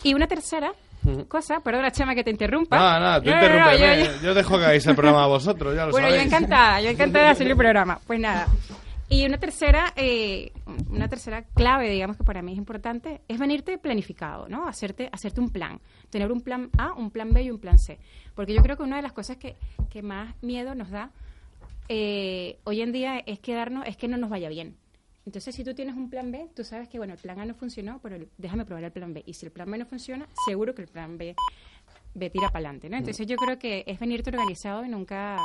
Y 0.02 0.14
una 0.14 0.26
tercera 0.26 0.72
cosa, 1.28 1.60
perdona 1.60 1.90
Chema 1.90 2.14
que 2.14 2.24
te 2.24 2.30
interrumpa. 2.30 2.76
No, 2.78 3.00
no, 3.00 3.22
tú 3.22 3.30
No, 3.30 3.36
no, 3.36 3.40
no, 3.40 3.46
interrúmpeme. 3.46 4.04
yo- 4.04 4.12
yo- 4.12 4.22
Yo 4.22 4.34
dejo 4.34 4.58
que 4.58 4.64
hagáis 4.64 4.86
el 4.86 4.94
programa 4.94 5.24
a 5.24 5.28
vosotros, 5.28 5.74
ya 5.74 5.86
lo 5.86 5.92
bueno, 5.92 6.08
yo 6.08 6.16
encantada, 6.16 6.80
yo 6.80 6.90
encantada 6.90 7.24
de 7.26 7.30
hacer 7.30 7.46
el 7.46 7.56
programa. 7.56 7.98
Pues 8.06 8.20
nada. 8.20 8.46
Y 9.08 9.24
una 9.24 9.38
tercera, 9.38 9.92
eh, 9.94 10.50
una 10.90 11.06
tercera 11.08 11.42
clave, 11.54 11.88
digamos 11.90 12.16
que 12.16 12.24
para 12.24 12.42
mí 12.42 12.52
es 12.52 12.58
importante, 12.58 13.20
es 13.28 13.38
venirte 13.38 13.78
planificado, 13.78 14.48
¿no? 14.48 14.66
Hacerte, 14.66 15.08
hacerte 15.12 15.40
un 15.40 15.50
plan. 15.50 15.78
Tener 16.10 16.32
un 16.32 16.40
plan 16.40 16.70
A, 16.76 16.92
un 16.92 17.12
plan 17.12 17.32
B 17.32 17.42
y 17.44 17.50
un 17.52 17.60
plan 17.60 17.78
C. 17.78 17.98
Porque 18.34 18.52
yo 18.52 18.62
creo 18.62 18.76
que 18.76 18.82
una 18.82 18.96
de 18.96 19.02
las 19.02 19.12
cosas 19.12 19.36
que, 19.36 19.54
que 19.90 20.02
más 20.02 20.34
miedo 20.42 20.74
nos 20.74 20.90
da 20.90 21.10
eh, 21.88 22.58
hoy 22.64 22.80
en 22.82 22.92
día 22.92 23.18
es 23.26 23.38
quedarnos, 23.40 23.86
es 23.86 23.96
que 23.96 24.08
no 24.08 24.16
nos 24.16 24.30
vaya 24.30 24.48
bien. 24.48 24.76
Entonces, 25.24 25.54
si 25.54 25.64
tú 25.64 25.74
tienes 25.74 25.96
un 25.96 26.08
plan 26.08 26.30
B, 26.30 26.48
tú 26.54 26.62
sabes 26.62 26.88
que, 26.88 26.98
bueno, 26.98 27.14
el 27.14 27.18
plan 27.18 27.40
A 27.40 27.44
no 27.44 27.54
funcionó, 27.54 27.98
pero 28.00 28.14
el- 28.16 28.28
déjame 28.38 28.64
probar 28.64 28.84
el 28.84 28.92
plan 28.92 29.12
B. 29.12 29.22
Y 29.26 29.34
si 29.34 29.44
el 29.46 29.52
plan 29.52 29.68
B 29.70 29.76
no 29.78 29.86
funciona, 29.86 30.28
seguro 30.46 30.74
que 30.74 30.82
el 30.82 30.88
plan 30.88 31.18
B, 31.18 31.34
B 32.14 32.30
tira 32.30 32.46
para 32.48 32.58
adelante, 32.68 32.88
¿no? 32.88 32.96
Entonces, 32.96 33.26
yo 33.26 33.36
creo 33.36 33.58
que 33.58 33.82
es 33.86 33.98
venirte 33.98 34.30
organizado 34.30 34.84
y 34.84 34.88
nunca 34.88 35.36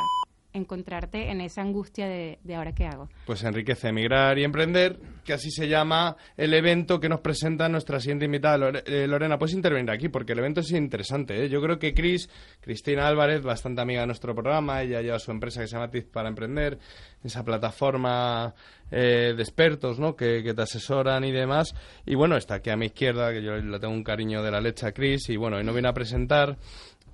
encontrarte 0.54 1.30
en 1.32 1.42
esa 1.42 1.62
angustia 1.62 2.08
de, 2.08 2.40
de 2.44 2.56
ahora 2.56 2.74
qué 2.74 2.86
hago. 2.86 3.10
Pues 3.26 3.44
enriquece, 3.44 3.90
emigrar 3.90 4.38
y 4.38 4.44
emprender, 4.44 5.00
que 5.24 5.34
así 5.34 5.50
se 5.52 5.68
llama 5.68 6.16
el 6.38 6.54
evento 6.54 7.00
que 7.00 7.10
nos 7.10 7.22
presenta 7.22 7.70
nuestra 7.70 8.00
siguiente 8.00 8.26
invitada. 8.26 8.58
Lore- 8.58 8.84
eh, 8.86 9.08
Lorena, 9.08 9.38
puedes 9.38 9.56
intervenir 9.56 9.92
aquí 9.92 10.10
porque 10.10 10.34
el 10.34 10.40
evento 10.40 10.62
es 10.62 10.72
interesante. 10.72 11.44
¿eh? 11.46 11.50
Yo 11.50 11.62
creo 11.62 11.80
que 11.80 11.94
Cris, 11.94 12.30
Cristina 12.60 13.08
Álvarez, 13.08 13.42
bastante 13.44 13.82
amiga 13.82 14.02
de 14.02 14.08
nuestro 14.08 14.34
programa, 14.34 14.82
ella 14.82 15.02
lleva 15.02 15.20
su 15.20 15.32
empresa 15.32 15.62
que 15.62 15.68
se 15.68 15.76
llama 15.76 15.90
Tiz 15.90 16.06
para 16.06 16.30
Emprender, 16.30 16.78
esa 17.24 17.44
plataforma 17.44 18.54
eh, 18.90 19.34
de 19.36 19.42
expertos 19.44 20.00
¿no? 20.00 20.16
que, 20.16 20.44
que 20.44 20.54
te 20.54 20.62
asesoran 20.64 21.24
y 21.24 21.32
demás. 21.32 21.74
Y 22.06 22.16
bueno, 22.16 22.36
está 22.36 22.56
aquí 22.56 22.70
a 22.70 22.76
mi 22.78 22.88
izquierda, 22.88 23.32
que 23.32 23.42
yo 23.42 23.56
le 23.56 23.80
tengo 23.80 23.94
un 23.94 24.04
cariño 24.04 24.44
de 24.44 24.52
la 24.52 24.60
leche 24.60 24.88
a 24.88 24.92
Cris, 24.92 25.30
y 25.30 25.38
bueno, 25.38 25.58
hoy 25.58 25.64
no 25.64 25.72
viene 25.74 25.88
a 25.88 25.94
presentar. 25.94 26.58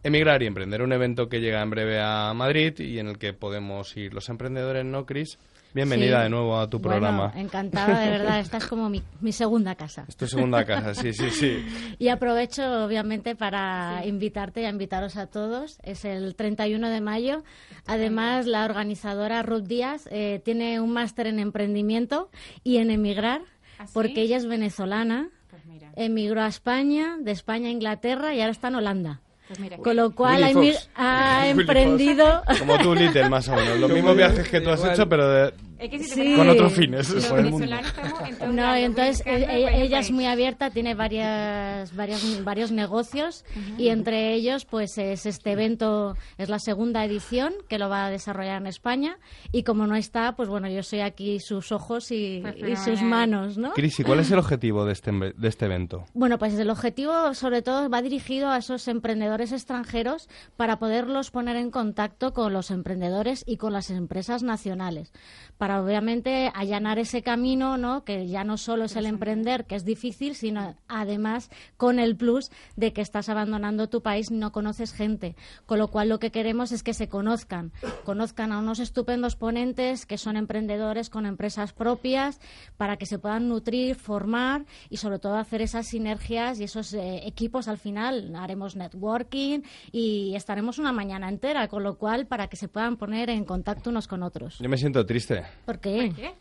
Emigrar 0.07 0.41
y 0.41 0.45
Emprender, 0.45 0.81
un 0.83 0.93
evento 0.93 1.27
que 1.27 1.41
llega 1.41 1.61
en 1.61 1.69
breve 1.69 1.99
a 1.99 2.33
Madrid 2.33 2.79
y 2.79 2.97
en 2.99 3.07
el 3.09 3.17
que 3.17 3.33
podemos 3.33 3.97
ir 3.97 4.13
los 4.13 4.29
emprendedores, 4.29 4.85
¿no, 4.85 5.05
Cris? 5.05 5.37
Bienvenida 5.73 6.19
Sí. 6.19 6.23
de 6.23 6.29
nuevo 6.29 6.57
a 6.57 6.69
tu 6.69 6.79
programa. 6.79 7.27
Bueno, 7.27 7.41
encantada, 7.41 7.99
de 7.99 8.11
verdad. 8.11 8.39
Esta 8.39 8.55
es 8.55 8.67
como 8.67 8.89
mi, 8.89 9.03
mi 9.19 9.33
segunda 9.33 9.75
casa. 9.75 10.05
Es 10.07 10.15
tu 10.15 10.25
segunda 10.25 10.63
casa, 10.63 10.93
sí, 10.93 11.11
sí, 11.11 11.29
sí. 11.29 11.57
Y 11.99 12.07
aprovecho, 12.07 12.85
obviamente, 12.85 13.35
para 13.35 14.05
invitarte 14.05 14.61
y 14.61 14.63
a 14.63 14.69
invitaros 14.69 15.17
a 15.17 15.27
todos. 15.27 15.77
Es 15.83 16.05
el 16.05 16.35
31 16.37 16.87
de 16.89 17.01
mayo. 17.01 17.43
Además, 17.85 18.45
la 18.47 18.63
organizadora 18.63 19.43
Ruth 19.43 19.65
Díaz 19.65 20.07
eh, 20.09 20.41
tiene 20.45 20.79
un 20.79 20.93
máster 20.93 21.27
en 21.27 21.37
emprendimiento 21.37 22.29
y 22.63 22.77
en 22.77 22.91
emigrar, 22.91 23.41
¿Ah, 23.77 23.87
sí? 23.87 23.91
porque 23.93 24.21
ella 24.21 24.37
es 24.37 24.45
venezolana. 24.47 25.27
Pues 25.49 25.65
mira. 25.65 25.91
Emigró 25.97 26.43
a 26.43 26.47
España, 26.47 27.17
de 27.19 27.31
España 27.31 27.67
a 27.67 27.71
Inglaterra 27.71 28.33
y 28.33 28.39
ahora 28.39 28.51
está 28.51 28.69
en 28.69 28.75
Holanda. 28.75 29.19
Pues 29.47 29.59
mira, 29.59 29.77
Con 29.77 29.95
lo 29.95 30.11
cual 30.13 30.43
ha, 30.43 30.47
Willy 30.49 30.73
Fox. 30.73 30.89
ha 30.95 31.39
Willy 31.43 31.53
Fox. 31.53 31.59
emprendido... 31.61 32.43
Como 32.59 32.77
tú, 32.79 32.93
Little, 32.93 33.29
más 33.29 33.47
o 33.47 33.55
menos. 33.55 33.79
Los 33.79 33.89
mismos 33.91 34.15
viajes 34.17 34.47
que 34.49 34.59
tú 34.59 34.69
has 34.71 34.79
Igual. 34.79 34.93
hecho, 34.93 35.07
pero 35.09 35.29
de- 35.29 35.53
Es 35.79 35.89
que 35.89 35.99
si 35.99 36.09
te 36.09 36.15
Sí. 36.15 36.21
pones- 36.21 36.37
con 36.37 36.49
otros 36.49 36.73
fines. 36.73 37.09
Los 37.09 37.31
venezolanos 37.31 37.85
estamos 37.87 38.21
en 38.41 38.55
No, 38.55 38.61
lados, 38.63 38.79
y 38.79 38.83
entonces 38.83 39.17
buscando 39.17 39.39
e- 39.39 39.43
el 39.43 39.61
e- 39.61 39.63
país. 39.71 39.81
ella 39.83 39.99
es 39.99 40.11
muy 40.11 40.25
abierta, 40.25 40.69
tiene 40.71 40.95
varias, 40.95 41.95
varias, 41.95 42.43
varios 42.43 42.71
negocios 42.71 43.45
y 43.77 43.89
entre 43.89 44.33
ellos 44.33 44.65
pues 44.65 44.97
es 44.97 45.25
este 45.25 45.51
evento, 45.51 46.15
es 46.37 46.49
la 46.49 46.59
segunda 46.59 47.03
edición 47.05 47.53
que 47.69 47.77
lo 47.77 47.89
va 47.89 48.05
a 48.05 48.09
desarrollar 48.09 48.61
en 48.61 48.67
España 48.67 49.17
y 49.51 49.63
como 49.63 49.85
no 49.87 49.95
está, 49.95 50.35
pues 50.35 50.49
bueno, 50.49 50.67
yo 50.69 50.83
soy 50.83 51.01
aquí 51.01 51.39
sus 51.39 51.71
ojos 51.71 52.11
y, 52.11 52.39
Pues 52.41 52.55
y 52.57 52.75
sus 52.75 53.01
manos, 53.01 53.57
¿no? 53.57 53.73
Cris, 53.73 53.99
¿y 53.99 54.03
cuál 54.03 54.19
es 54.19 54.31
el 54.31 54.39
objetivo 54.39 54.85
de 54.85 54.93
este, 54.93 55.11
de 55.11 55.47
este 55.47 55.65
evento? 55.65 56.05
Bueno, 56.13 56.37
pues 56.37 56.53
el 56.57 56.69
objetivo 56.69 57.33
sobre 57.33 57.61
todo 57.61 57.89
va 57.89 58.01
dirigido 58.01 58.49
a 58.49 58.57
esos 58.57 58.87
emprendedores 58.87 59.51
extranjeros 59.51 60.27
para 60.55 60.79
poderlos 60.79 61.31
poner 61.31 61.55
en 61.55 61.71
contacto 61.71 62.33
con 62.33 62.53
los 62.53 62.71
emprendedores 62.71 63.43
y 63.45 63.57
con 63.57 63.73
las 63.73 63.89
empresas 63.89 64.43
nacionales, 64.43 65.11
para 65.57 65.66
obviamente 65.71 66.51
allanar 66.53 66.99
ese 66.99 67.21
camino, 67.21 67.77
¿no? 67.77 68.03
Que 68.03 68.27
ya 68.27 68.43
no 68.43 68.57
solo 68.57 68.85
es 68.85 68.95
el 68.95 69.05
emprender, 69.05 69.65
que 69.65 69.75
es 69.75 69.85
difícil, 69.85 70.35
sino 70.35 70.75
además 70.87 71.49
con 71.77 71.99
el 71.99 72.15
plus 72.15 72.51
de 72.75 72.93
que 72.93 73.01
estás 73.01 73.29
abandonando 73.29 73.89
tu 73.89 74.01
país 74.01 74.31
y 74.31 74.35
no 74.35 74.51
conoces 74.51 74.93
gente, 74.93 75.35
con 75.65 75.79
lo 75.79 75.89
cual 75.89 76.09
lo 76.09 76.19
que 76.19 76.31
queremos 76.31 76.71
es 76.71 76.83
que 76.83 76.93
se 76.93 77.09
conozcan, 77.09 77.71
conozcan 78.03 78.51
a 78.51 78.59
unos 78.59 78.79
estupendos 78.79 79.35
ponentes 79.35 80.05
que 80.05 80.17
son 80.17 80.37
emprendedores 80.37 81.09
con 81.09 81.25
empresas 81.25 81.73
propias 81.73 82.39
para 82.77 82.97
que 82.97 83.05
se 83.05 83.19
puedan 83.19 83.49
nutrir, 83.49 83.95
formar 83.95 84.65
y 84.89 84.97
sobre 84.97 85.19
todo 85.19 85.35
hacer 85.35 85.61
esas 85.61 85.87
sinergias 85.87 86.59
y 86.59 86.63
esos 86.63 86.93
eh, 86.93 87.21
equipos 87.25 87.67
al 87.67 87.77
final. 87.77 88.35
Haremos 88.35 88.75
networking 88.75 89.61
y 89.91 90.35
estaremos 90.35 90.79
una 90.79 90.91
mañana 90.91 91.29
entera, 91.29 91.67
con 91.67 91.83
lo 91.83 91.97
cual 91.97 92.27
para 92.27 92.47
que 92.47 92.55
se 92.55 92.67
puedan 92.67 92.97
poner 92.97 93.29
en 93.29 93.45
contacto 93.45 93.89
unos 93.89 94.07
con 94.07 94.23
otros. 94.23 94.59
Yo 94.59 94.69
me 94.69 94.77
siento 94.77 95.05
triste 95.05 95.43
¿Por 95.65 95.79
qué? 95.79 96.11
¿Qué? 96.15 96.33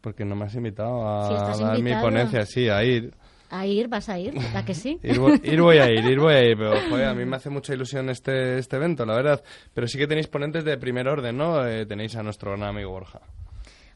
porque 0.00 0.22
no 0.26 0.36
me 0.36 0.44
has 0.44 0.54
invitado 0.54 1.08
a 1.08 1.32
estás 1.34 1.60
dar 1.60 1.80
mi 1.80 1.94
ponencia, 1.94 2.44
sí, 2.44 2.68
a 2.68 2.84
ir. 2.84 3.14
A 3.48 3.64
ir, 3.66 3.88
vas 3.88 4.08
a 4.10 4.18
ir, 4.18 4.34
¿verdad 4.34 4.62
que 4.62 4.74
sí? 4.74 4.98
Ir, 5.02 5.18
vo- 5.18 5.40
ir 5.42 5.62
voy 5.62 5.78
a 5.78 5.90
ir, 5.90 6.04
ir 6.04 6.18
voy 6.20 6.34
a 6.34 6.42
ir, 6.44 6.58
pero 6.58 6.72
joder, 6.90 7.06
a 7.06 7.14
mí 7.14 7.24
me 7.24 7.36
hace 7.36 7.48
mucha 7.48 7.72
ilusión 7.72 8.10
este, 8.10 8.58
este 8.58 8.76
evento, 8.76 9.06
la 9.06 9.14
verdad. 9.14 9.42
Pero 9.72 9.86
sí 9.88 9.96
que 9.96 10.06
tenéis 10.06 10.26
ponentes 10.26 10.62
de 10.64 10.76
primer 10.76 11.08
orden, 11.08 11.38
¿no? 11.38 11.66
Eh, 11.66 11.86
tenéis 11.86 12.14
a 12.16 12.22
nuestro 12.22 12.50
gran 12.50 12.64
amigo 12.64 12.90
Borja. 12.90 13.20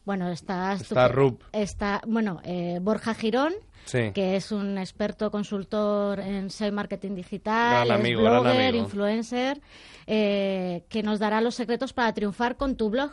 Bueno, 0.06 0.30
está... 0.30 0.72
Está 0.72 1.08
Rup. 1.08 1.42
Está, 1.52 2.00
bueno, 2.06 2.40
eh, 2.44 2.78
Borja 2.80 3.12
Girón, 3.12 3.52
Sí. 3.84 4.10
que 4.14 4.36
es 4.36 4.50
un 4.50 4.78
experto 4.78 5.30
consultor 5.30 6.20
en 6.20 6.48
SEO 6.48 6.72
marketing 6.72 7.14
digital, 7.16 7.86
Gran 7.86 7.98
es 8.00 8.04
amigo, 8.06 8.22
gran 8.22 8.42
blogger, 8.44 8.68
amigo. 8.68 8.84
influencer, 8.84 9.60
eh, 10.06 10.84
que 10.88 11.02
nos 11.02 11.18
dará 11.18 11.42
los 11.42 11.54
secretos 11.54 11.92
para 11.92 12.12
triunfar 12.14 12.56
con 12.56 12.76
tu 12.76 12.88
blog. 12.88 13.10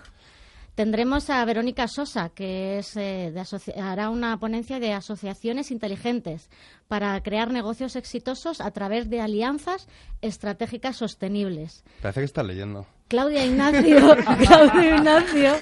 Tendremos 0.75 1.29
a 1.29 1.43
Verónica 1.45 1.87
Sosa, 1.87 2.29
que 2.35 2.79
es, 2.79 2.97
eh, 2.97 3.31
de 3.33 3.81
hará 3.81 4.09
una 4.09 4.37
ponencia 4.37 4.79
de 4.79 4.91
asociaciones 4.91 5.71
inteligentes 5.71 6.49
para 6.89 7.21
crear 7.23 7.49
negocios 7.49 7.95
exitosos 7.95 8.59
a 8.59 8.71
través 8.71 9.09
de 9.09 9.21
alianzas 9.21 9.87
estratégicas 10.21 10.97
sostenibles. 10.97 11.83
Parece 12.01 12.19
que 12.21 12.25
estás 12.25 12.45
leyendo. 12.45 12.85
Claudia 13.07 13.45
Ignacio, 13.45 14.17
Claudia 14.47 14.97
Ignacio, 14.97 15.53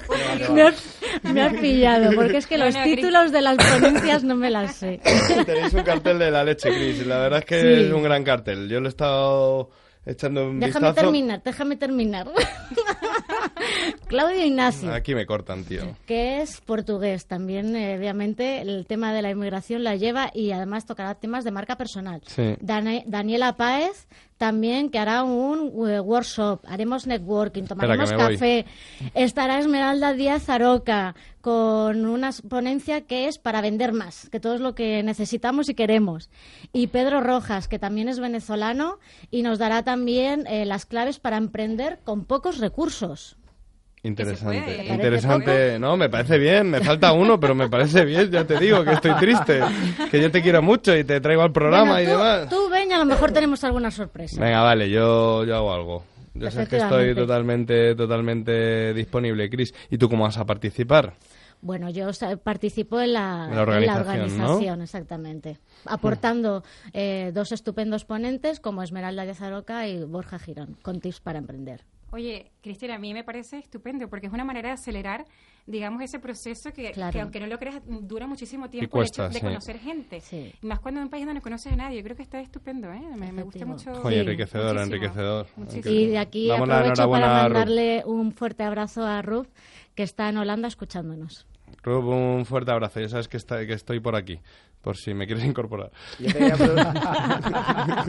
me 0.53 0.61
has, 0.63 0.99
me 1.23 1.41
has 1.41 1.53
pillado, 1.57 2.11
porque 2.15 2.37
es 2.37 2.47
que 2.47 2.57
los 2.57 2.73
títulos 2.83 3.31
de 3.31 3.41
las 3.41 3.57
ponencias 3.57 4.23
no 4.23 4.35
me 4.35 4.49
las 4.49 4.75
sé. 4.77 4.99
Tenéis 5.45 5.73
un 5.73 5.83
cartel 5.83 6.17
de 6.17 6.31
la 6.31 6.43
leche, 6.43 6.69
Cris. 6.69 7.05
La 7.05 7.19
verdad 7.19 7.39
es 7.39 7.45
que 7.45 7.61
Sí. 7.61 7.83
es 7.85 7.91
un 7.91 8.01
gran 8.01 8.23
cartel. 8.23 8.67
Yo 8.67 8.79
lo 8.79 8.87
he 8.87 8.89
estado 8.89 9.69
echando 10.05 10.49
un 10.49 10.59
Déjame 10.59 10.87
vistazo. 10.87 11.01
terminar, 11.07 11.41
déjame 11.43 11.75
terminar. 11.75 12.27
Claudia 14.07 14.45
Ignacio, 14.45 14.93
Aquí 14.93 15.15
me 15.15 15.25
cortan, 15.25 15.63
tío. 15.63 15.95
que 16.05 16.41
es 16.41 16.61
portugués, 16.61 17.25
también 17.25 17.75
eh, 17.75 17.97
obviamente 17.97 18.61
el 18.61 18.85
tema 18.85 19.13
de 19.13 19.21
la 19.21 19.31
inmigración 19.31 19.83
la 19.83 19.95
lleva 19.95 20.31
y 20.33 20.51
además 20.51 20.85
tocará 20.85 21.15
temas 21.15 21.43
de 21.43 21.51
marca 21.51 21.77
personal. 21.77 22.21
Sí. 22.27 22.55
Daniela 22.61 23.55
Páez 23.55 24.07
también 24.43 24.89
que 24.89 24.99
hará 24.99 25.23
un 25.23 25.89
eh, 25.89 26.01
workshop, 26.01 26.65
haremos 26.67 27.07
networking, 27.07 27.63
tomaremos 27.63 28.11
voy. 28.11 28.33
café. 28.33 28.65
Estará 29.13 29.57
Esmeralda 29.57 30.11
Díaz 30.11 30.49
Aroca 30.49 31.15
con 31.39 32.05
una 32.05 32.31
ponencia 32.49 32.99
que 33.07 33.29
es 33.29 33.37
para 33.37 33.61
vender 33.61 33.93
más, 33.93 34.29
que 34.29 34.41
todo 34.41 34.55
es 34.55 34.59
lo 34.59 34.75
que 34.75 35.01
necesitamos 35.01 35.69
y 35.69 35.75
queremos. 35.75 36.29
Y 36.73 36.87
Pedro 36.87 37.21
Rojas, 37.21 37.69
que 37.69 37.79
también 37.79 38.09
es 38.09 38.19
venezolano 38.19 38.99
y 39.31 39.43
nos 39.43 39.59
dará 39.59 39.83
también 39.83 40.45
eh, 40.47 40.65
las 40.65 40.85
claves 40.85 41.19
para 41.19 41.37
emprender 41.37 42.01
con 42.03 42.25
pocos 42.25 42.57
recursos. 42.57 43.37
Interesante, 44.05 44.57
¿eh? 44.57 44.61
¿Te 44.61 44.67
parece 44.75 44.93
interesante. 44.93 45.79
No, 45.79 45.95
me 45.95 46.09
parece 46.09 46.37
bien, 46.37 46.69
me 46.69 46.81
falta 46.81 47.13
uno, 47.13 47.39
pero 47.39 47.55
me 47.55 47.69
parece 47.69 48.03
bien, 48.03 48.29
ya 48.29 48.45
te 48.45 48.59
digo 48.59 48.83
que 48.83 48.91
estoy 48.91 49.13
triste, 49.15 49.61
que 50.11 50.21
yo 50.21 50.29
te 50.29 50.41
quiero 50.41 50.61
mucho 50.61 50.95
y 50.95 51.05
te 51.05 51.21
traigo 51.21 51.41
al 51.41 51.53
programa 51.53 51.93
Bueno, 51.93 52.01
y 52.01 52.05
tú, 52.05 52.11
demás. 52.11 52.49
tú 52.49 52.69
ven 52.69 52.91
a 52.91 52.97
lo 52.97 53.05
mejor 53.05 53.31
tenemos 53.31 53.63
alguna 53.63 53.91
sorpresa. 53.91 54.41
Venga, 54.41 54.61
vale, 54.61 54.89
yo, 54.89 55.45
yo 55.45 55.55
hago 55.55 55.73
algo. 55.73 56.03
Yo 56.33 56.51
sé 56.51 56.67
que 56.67 56.77
estoy 56.77 57.15
totalmente, 57.15 57.95
totalmente 57.95 58.93
disponible, 58.93 59.49
Cris. 59.49 59.73
¿Y 59.89 59.97
tú 59.97 60.09
cómo 60.09 60.23
vas 60.23 60.37
a 60.37 60.45
participar? 60.45 61.13
Bueno, 61.61 61.89
yo 61.89 62.09
participo 62.43 62.99
en 62.99 63.13
la, 63.13 63.47
En 63.49 63.55
la 63.55 63.61
organización, 63.61 63.99
en 63.99 64.05
la 64.05 64.25
organización, 64.25 64.81
exactamente. 64.81 65.59
Aportando 65.85 66.63
eh, 66.91 67.31
dos 67.33 67.53
estupendos 67.53 68.03
ponentes 68.03 68.59
como 68.59 68.83
Esmeralda 68.83 69.25
de 69.25 69.33
Zaroca 69.33 69.87
y 69.87 70.03
Borja 70.03 70.39
Girón, 70.39 70.75
con 70.81 70.99
tips 70.99 71.21
para 71.21 71.39
emprender. 71.39 71.85
Oye, 72.13 72.51
Cristina, 72.61 72.93
a 72.93 72.99
mí 72.99 73.11
me 73.11 73.23
parece 73.23 73.57
estupendo 73.57 74.07
porque 74.07 74.27
es 74.27 74.33
una 74.33 74.43
manera 74.45 74.69
de 74.69 74.73
acelerar, 74.75 75.25
digamos, 75.65 75.99
ese 76.03 76.19
proceso 76.19 76.71
que, 76.71 76.91
Claro. 76.91 77.11
que 77.11 77.21
aunque 77.21 77.39
no 77.39 77.47
lo 77.47 77.57
creas, 77.57 77.81
dura 77.87 78.27
muchísimo 78.27 78.69
tiempo 78.69 78.91
cuesta, 78.91 79.23
el 79.25 79.31
hecho 79.31 79.33
de 79.33 79.39
sí. 79.39 79.45
conocer 79.47 79.79
gente. 79.79 80.21
Y 80.61 80.67
más 80.67 80.79
cuando 80.79 80.99
en 80.99 81.05
un 81.05 81.09
país 81.09 81.23
donde 81.25 81.39
no 81.39 81.41
conoces 81.41 81.73
a 81.73 81.75
nadie. 81.75 81.97
Yo 81.97 82.03
creo 82.03 82.15
que 82.15 82.21
está 82.21 82.39
estupendo, 82.39 82.93
¿eh? 82.93 83.01
Me, 83.17 83.31
me 83.31 83.41
gusta 83.41 83.65
mucho. 83.65 83.91
Oye, 84.03 84.19
enriquecedor, 84.19 84.75
Muchísimo. 84.75 84.95
enriquecedor. 84.95 85.47
Muchísimo. 85.57 85.95
Y 85.95 86.05
de 86.05 86.17
aquí 86.19 86.47
Damos 86.49 86.67
la 86.67 86.77
aprovecho 86.81 87.09
para 87.09 87.27
mandarle 87.27 88.03
un 88.05 88.31
fuerte 88.31 88.61
abrazo 88.61 89.03
a 89.03 89.21
Ruth, 89.23 89.47
que 89.95 90.03
está 90.03 90.29
en 90.29 90.37
Holanda 90.37 90.67
escuchándonos. 90.67 91.47
Rub, 91.81 92.07
un 92.09 92.45
fuerte 92.45 92.69
abrazo. 92.71 92.99
Ya 92.99 93.09
sabes 93.09 93.27
que, 93.27 93.37
está- 93.37 93.65
que 93.65 93.73
estoy 93.73 93.99
por 93.99 94.15
aquí, 94.15 94.39
por 94.83 94.97
si 94.97 95.13
me 95.13 95.25
quieres 95.25 95.45
incorporar. 95.45 95.89
Yo 96.19 96.27
te 96.27 96.33
quería, 96.33 96.55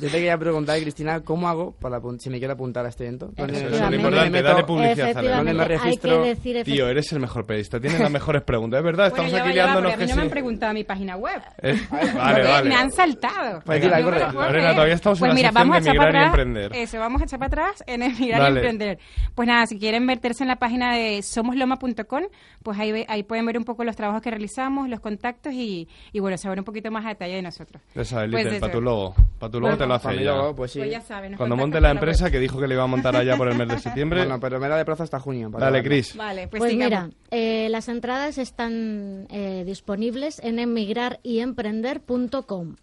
Yo 0.00 0.08
te 0.08 0.10
quería 0.10 0.38
preguntar, 0.38 0.78
Cristina, 0.80 1.20
¿cómo 1.20 1.48
hago 1.48 1.72
para 1.72 2.00
si 2.18 2.30
me 2.30 2.38
quiero 2.38 2.52
apuntar 2.54 2.84
a 2.86 2.90
este 2.90 3.04
evento? 3.06 3.30
¿Dónde- 3.36 3.56
Eso 3.56 3.66
es 3.68 3.80
lo 3.80 3.90
me 3.90 3.96
importante, 3.96 4.42
dale 4.42 4.64
publicidad 4.64 5.16
a 5.16 5.22
la 5.22 5.36
¿Dónde 5.38 5.54
me 5.54 5.64
registro? 5.64 6.22
Tío, 6.64 6.88
eres 6.88 7.10
el 7.12 7.20
mejor 7.20 7.46
periodista. 7.46 7.80
Tienes 7.80 8.00
las 8.00 8.10
mejores 8.10 8.42
preguntas. 8.42 8.78
Es 8.78 8.84
verdad, 8.84 9.10
Bueno, 9.10 9.24
estamos 9.26 9.46
aquí 9.46 9.54
liándonos 9.54 9.92
a 9.92 9.96
que 9.96 10.06
no 10.06 10.16
me 10.16 10.22
han 10.22 10.30
preguntado 10.30 10.74
mi 10.74 10.84
página 10.84 11.16
web. 11.16 11.40
Eh, 11.62 11.78
Vale, 11.90 12.42
Me- 12.42 12.48
vale. 12.48 12.68
Me 12.68 12.74
han 12.76 12.90
saltado. 12.92 13.62
Pues 13.64 13.80
dila, 13.82 13.98
No 14.00 14.04
me 14.06 14.10
lo 14.10 14.18
corre. 14.18 14.32
puedo 14.32 14.46
Lorena, 14.46 14.58
creer. 14.60 14.74
todavía 14.74 14.94
estamos 14.94 15.18
en 15.18 15.20
pues 15.20 15.28
la 15.30 15.34
mira, 15.34 15.48
sección 15.48 15.68
vamos 15.68 15.72
de 15.72 15.78
a 15.78 15.92
echar 15.92 15.94
migrar 15.94 16.12
para 16.12 16.18
y 16.18 16.26
atrás. 16.28 16.46
emprender. 16.46 16.76
Eso, 16.82 16.98
vamos 16.98 17.22
a 17.22 17.24
echar 17.24 17.38
para 17.38 17.46
atrás 17.48 17.84
en 17.86 18.02
emigrar 18.02 18.40
Dale. 18.40 18.54
y 18.54 18.58
emprender. 18.58 18.98
Pues 19.34 19.48
nada, 19.48 19.66
si 19.66 19.78
quieren 19.78 20.04
meterse 20.04 20.44
en 20.44 20.48
la 20.48 20.56
página 20.56 20.94
de 20.94 21.22
somosloma.com, 21.22 22.22
pues 22.62 22.78
ahí, 22.78 22.92
ve- 22.92 23.06
ahí 23.08 23.22
pueden 23.22 23.46
ver 23.46 23.56
un 23.58 23.64
poco 23.64 23.84
los 23.84 23.96
trabajos 23.96 24.22
que 24.22 24.30
realizamos, 24.30 24.88
los 24.88 25.00
contactos 25.00 25.52
y, 25.54 25.88
y 26.12 26.20
bueno, 26.20 26.36
saber 26.38 26.58
un 26.58 26.64
poquito 26.64 26.90
más 26.90 27.04
a 27.04 27.08
detalle 27.10 27.34
de 27.36 27.42
nosotros. 27.42 27.82
Esa, 27.94 28.16
Pues 28.16 28.24
Elite, 28.34 28.48
eso. 28.50 28.60
para 28.60 28.72
tu 28.72 28.80
logo. 28.80 29.14
Para 29.38 29.50
tu 29.50 29.58
logo 29.60 29.70
Bueno, 29.72 29.78
te 29.78 29.86
lo 29.86 29.94
hace 29.94 30.10
ella. 30.12 30.34
logo, 30.34 30.54
pues 30.54 30.72
sí. 30.72 30.78
Pues 30.80 30.90
ya 30.90 31.00
saben, 31.00 31.36
Cuando 31.36 31.56
monte 31.56 31.80
la 31.80 31.88
la 31.88 31.94
empresa, 31.94 32.24
web. 32.24 32.32
que 32.32 32.38
dijo 32.40 32.60
que 32.60 32.66
le 32.66 32.74
iba 32.74 32.84
a 32.84 32.86
montar 32.86 33.16
allá 33.16 33.36
por 33.36 33.48
el 33.48 33.56
mes 33.56 33.68
de 33.68 33.78
septiembre. 33.80 34.20
Bueno, 34.20 34.38
pero 34.40 34.60
me 34.60 34.68
da 34.68 34.76
de 34.76 34.84
plazo 34.84 35.02
hasta 35.02 35.18
junio. 35.20 35.50
para 35.50 35.66
Dale. 35.66 35.82
Cris. 35.82 36.16
Vale, 36.16 36.48
pues, 36.48 36.60
Pues, 36.60 36.74
mira, 36.76 37.10
eh, 37.30 37.68
las 37.70 37.88
entradas 37.88 38.36
están 38.38 39.26
eh, 39.30 39.64
disponibles 39.66 40.40
en 40.44 40.58
emigraryemprender.com 40.58 42.76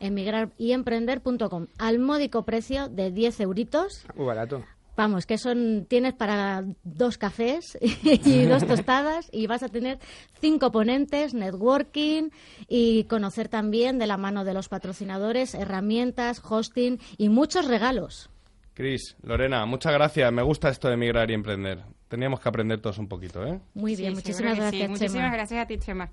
emigraryemprender.com 0.00 1.66
al 1.78 1.98
módico 1.98 2.44
precio 2.44 2.88
de 2.88 3.10
10 3.10 3.40
euritos. 3.40 4.04
Muy 4.16 4.26
barato. 4.26 4.62
Vamos, 4.96 5.26
que 5.26 5.38
son 5.38 5.86
tienes 5.88 6.14
para 6.14 6.64
dos 6.84 7.18
cafés 7.18 7.76
y 8.02 8.44
dos 8.44 8.64
tostadas 8.66 9.28
y 9.32 9.46
vas 9.46 9.62
a 9.62 9.68
tener 9.68 9.98
cinco 10.40 10.70
ponentes, 10.70 11.34
networking 11.34 12.30
y 12.68 13.04
conocer 13.04 13.48
también 13.48 13.98
de 13.98 14.06
la 14.06 14.16
mano 14.16 14.44
de 14.44 14.54
los 14.54 14.68
patrocinadores 14.68 15.54
herramientas, 15.54 16.40
hosting 16.48 16.98
y 17.18 17.28
muchos 17.28 17.66
regalos. 17.66 18.30
Cris, 18.74 19.16
Lorena, 19.22 19.66
muchas 19.66 19.92
gracias. 19.92 20.32
Me 20.32 20.42
gusta 20.42 20.68
esto 20.68 20.88
de 20.88 20.94
emigrar 20.94 21.30
y 21.30 21.34
emprender. 21.34 21.84
Teníamos 22.08 22.40
que 22.40 22.48
aprender 22.48 22.80
todos 22.80 22.98
un 22.98 23.08
poquito, 23.08 23.44
¿eh? 23.46 23.60
Muy 23.74 23.96
bien, 23.96 24.10
Sí, 24.10 24.16
muchísimas 24.16 24.52
que 24.52 24.56
sí. 24.56 24.60
gracias, 24.62 24.90
Muchísimas 24.90 25.32
gracias 25.32 25.60
a 25.62 25.66
ti, 25.66 25.78
Chema. 25.78 26.10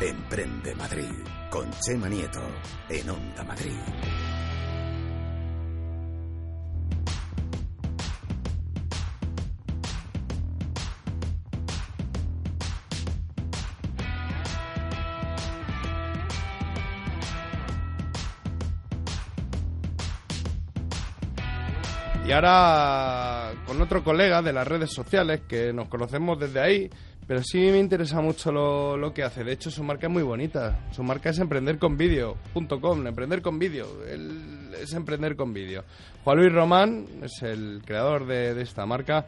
Emprende 0.00 0.74
Madrid 0.74 1.10
con 1.50 1.70
Chema 1.80 2.08
Nieto 2.08 2.42
en 2.88 3.08
Onda 3.10 3.44
Madrid. 3.44 3.78
Ahora 22.34 23.52
con 23.66 23.80
otro 23.80 24.02
colega 24.02 24.42
de 24.42 24.52
las 24.52 24.66
redes 24.66 24.90
sociales 24.92 25.42
que 25.48 25.72
nos 25.72 25.88
conocemos 25.88 26.38
desde 26.38 26.60
ahí, 26.60 26.90
pero 27.26 27.42
sí 27.42 27.58
me 27.58 27.78
interesa 27.78 28.20
mucho 28.20 28.50
lo, 28.52 28.96
lo 28.96 29.12
que 29.14 29.22
hace. 29.22 29.44
De 29.44 29.52
hecho, 29.52 29.70
su 29.70 29.82
marca 29.84 30.06
es 30.08 30.12
muy 30.12 30.22
bonita. 30.22 30.78
Su 30.92 31.02
marca 31.02 31.30
es 31.30 31.38
emprenderconvideo.com, 31.38 33.06
emprender 33.06 33.40
con 33.40 33.58
vídeo. 33.58 33.86
Él 34.08 34.70
es 34.80 34.92
emprender 34.94 35.36
con 35.36 35.52
vídeo. 35.54 35.84
Juan 36.24 36.38
Luis 36.38 36.52
Román 36.52 37.06
es 37.22 37.42
el 37.42 37.82
creador 37.84 38.26
de, 38.26 38.54
de 38.54 38.62
esta 38.62 38.84
marca. 38.84 39.26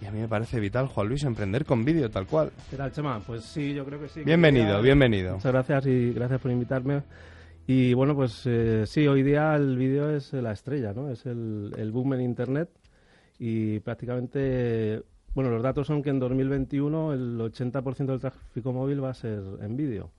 Y 0.00 0.06
a 0.06 0.10
mí 0.12 0.20
me 0.20 0.28
parece 0.28 0.60
vital, 0.60 0.86
Juan 0.86 1.08
Luis, 1.08 1.24
emprender 1.24 1.64
con 1.64 1.84
vídeo, 1.84 2.08
tal 2.08 2.26
cual. 2.26 2.52
¿Qué 2.70 2.76
tal, 2.76 2.92
Chema? 2.92 3.20
Pues 3.20 3.44
sí, 3.44 3.74
yo 3.74 3.84
creo 3.84 4.00
que 4.00 4.08
sí. 4.08 4.22
Bienvenido, 4.24 4.66
Quería- 4.76 4.80
bienvenido. 4.82 5.34
Muchas 5.34 5.52
gracias 5.52 5.86
y 5.86 6.12
gracias 6.12 6.40
por 6.40 6.50
invitarme. 6.50 7.02
Y 7.70 7.92
bueno, 7.92 8.16
pues 8.16 8.46
eh, 8.46 8.84
sí, 8.86 9.06
hoy 9.06 9.22
día 9.22 9.54
el 9.54 9.76
vídeo 9.76 10.08
es 10.08 10.32
la 10.32 10.52
estrella, 10.52 10.94
¿no? 10.94 11.10
Es 11.10 11.26
el, 11.26 11.70
el 11.76 11.92
boom 11.92 12.14
en 12.14 12.22
Internet 12.22 12.70
y 13.38 13.78
prácticamente, 13.80 15.02
bueno, 15.34 15.50
los 15.50 15.62
datos 15.62 15.86
son 15.86 16.02
que 16.02 16.08
en 16.08 16.18
2021 16.18 17.12
el 17.12 17.38
80% 17.38 18.06
del 18.06 18.20
tráfico 18.20 18.72
móvil 18.72 19.04
va 19.04 19.10
a 19.10 19.14
ser 19.14 19.42
en 19.60 19.76
vídeo. 19.76 20.10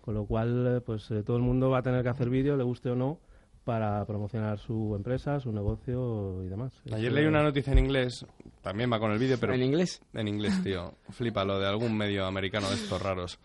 Con 0.00 0.14
lo 0.14 0.26
cual, 0.26 0.66
eh, 0.66 0.80
pues 0.80 1.08
eh, 1.12 1.22
todo 1.22 1.36
el 1.36 1.44
mundo 1.44 1.70
va 1.70 1.78
a 1.78 1.82
tener 1.82 2.02
que 2.02 2.08
hacer 2.08 2.28
vídeo, 2.28 2.56
le 2.56 2.64
guste 2.64 2.90
o 2.90 2.96
no, 2.96 3.20
para 3.62 4.04
promocionar 4.04 4.58
su 4.58 4.92
empresa, 4.96 5.38
su 5.38 5.52
negocio 5.52 6.42
y 6.42 6.48
demás. 6.48 6.72
Ayer 6.92 7.12
leí 7.12 7.26
una 7.26 7.44
noticia 7.44 7.72
en 7.72 7.78
inglés, 7.78 8.26
también 8.62 8.90
va 8.92 8.98
con 8.98 9.12
el 9.12 9.20
vídeo, 9.20 9.36
pero... 9.38 9.54
¿En 9.54 9.62
inglés? 9.62 10.02
En 10.12 10.26
inglés, 10.26 10.60
tío. 10.64 10.94
Flipa 11.10 11.44
lo 11.44 11.60
de 11.60 11.68
algún 11.68 11.96
medio 11.96 12.26
americano 12.26 12.68
de 12.68 12.74
estos 12.74 13.00
raros. 13.00 13.38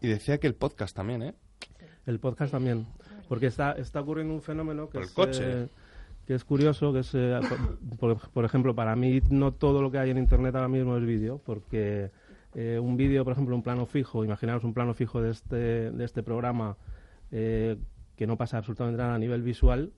Y 0.00 0.08
decía 0.08 0.38
que 0.38 0.48
el 0.48 0.56
podcast 0.56 0.96
también, 0.96 1.22
¿eh? 1.22 1.34
El 2.06 2.18
podcast 2.20 2.52
también. 2.52 2.86
Porque 3.28 3.46
está, 3.46 3.72
está 3.72 4.00
ocurriendo 4.00 4.32
un 4.34 4.42
fenómeno 4.42 4.88
que 4.88 5.00
es, 5.00 5.10
coche. 5.10 5.42
eh, 5.64 5.68
que 6.26 6.34
es 6.34 6.44
curioso, 6.44 6.92
que 6.92 7.00
es, 7.00 7.10
eh, 7.14 7.38
por, 7.98 8.16
por- 8.30 8.44
ejemplo, 8.44 8.74
para 8.74 8.94
mí 8.96 9.20
no 9.30 9.52
todo 9.52 9.82
lo 9.82 9.90
que 9.90 9.98
hay 9.98 10.10
en 10.10 10.18
Internet 10.18 10.54
ahora 10.54 10.68
mismo 10.68 10.96
es 10.96 11.04
vídeo, 11.04 11.40
porque 11.44 12.10
eh, 12.54 12.78
un 12.80 12.96
vídeo, 12.96 13.24
por 13.24 13.32
ejemplo, 13.32 13.54
un 13.54 13.62
plano 13.62 13.86
fijo, 13.86 14.24
imaginaos 14.24 14.64
un 14.64 14.72
plano 14.74 14.94
fijo 14.94 15.20
de 15.20 15.30
este, 15.30 15.90
de 15.90 16.04
este 16.04 16.22
programa 16.22 16.76
eh, 17.32 17.76
que 18.16 18.26
no 18.26 18.36
pasa 18.36 18.58
absolutamente 18.58 18.98
nada 19.02 19.14
a 19.14 19.18
nivel 19.18 19.42
visual, 19.42 19.92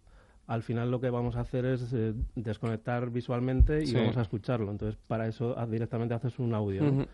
al 0.46 0.62
final 0.62 0.90
lo 0.90 1.00
que 1.00 1.10
vamos 1.10 1.36
a 1.36 1.40
hacer 1.40 1.66
es 1.66 1.92
eh, 1.92 2.14
desconectar 2.34 3.10
visualmente 3.10 3.82
y 3.82 3.86
Sí. 3.88 3.94
vamos 3.94 4.16
a 4.16 4.22
escucharlo. 4.22 4.70
Entonces, 4.70 4.98
para 5.06 5.26
eso 5.28 5.54
ah, 5.58 5.66
directamente 5.66 6.14
haces 6.14 6.38
un 6.38 6.54
audio. 6.54 6.82
¿no? 6.82 7.06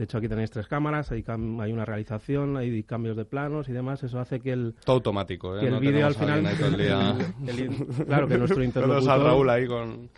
De 0.00 0.04
hecho, 0.04 0.16
aquí 0.16 0.28
tenéis 0.28 0.50
tres 0.50 0.66
cámaras, 0.66 1.10
hay, 1.12 1.22
cam- 1.22 1.60
hay 1.60 1.72
una 1.74 1.84
realización, 1.84 2.56
hay 2.56 2.82
cambios 2.84 3.18
de 3.18 3.26
planos 3.26 3.68
y 3.68 3.72
demás. 3.72 4.02
Eso 4.02 4.18
hace 4.18 4.40
que 4.40 4.50
el, 4.52 4.74
Todo 4.82 4.96
automático, 4.96 5.54
¿eh? 5.58 5.60
que 5.60 5.66
el 5.66 5.74
No 5.74 5.78
vídeo 5.80 6.06
al 6.06 6.14
final... 6.14 6.38
el 6.38 6.80
el 7.60 8.06
claro, 8.06 8.26
que 8.26 8.38
nuestro 8.38 8.64
interlocutor... 8.64 9.10
al 9.12 9.22
Raúl 9.22 9.50
ahí 9.50 9.66
con... 9.66 10.08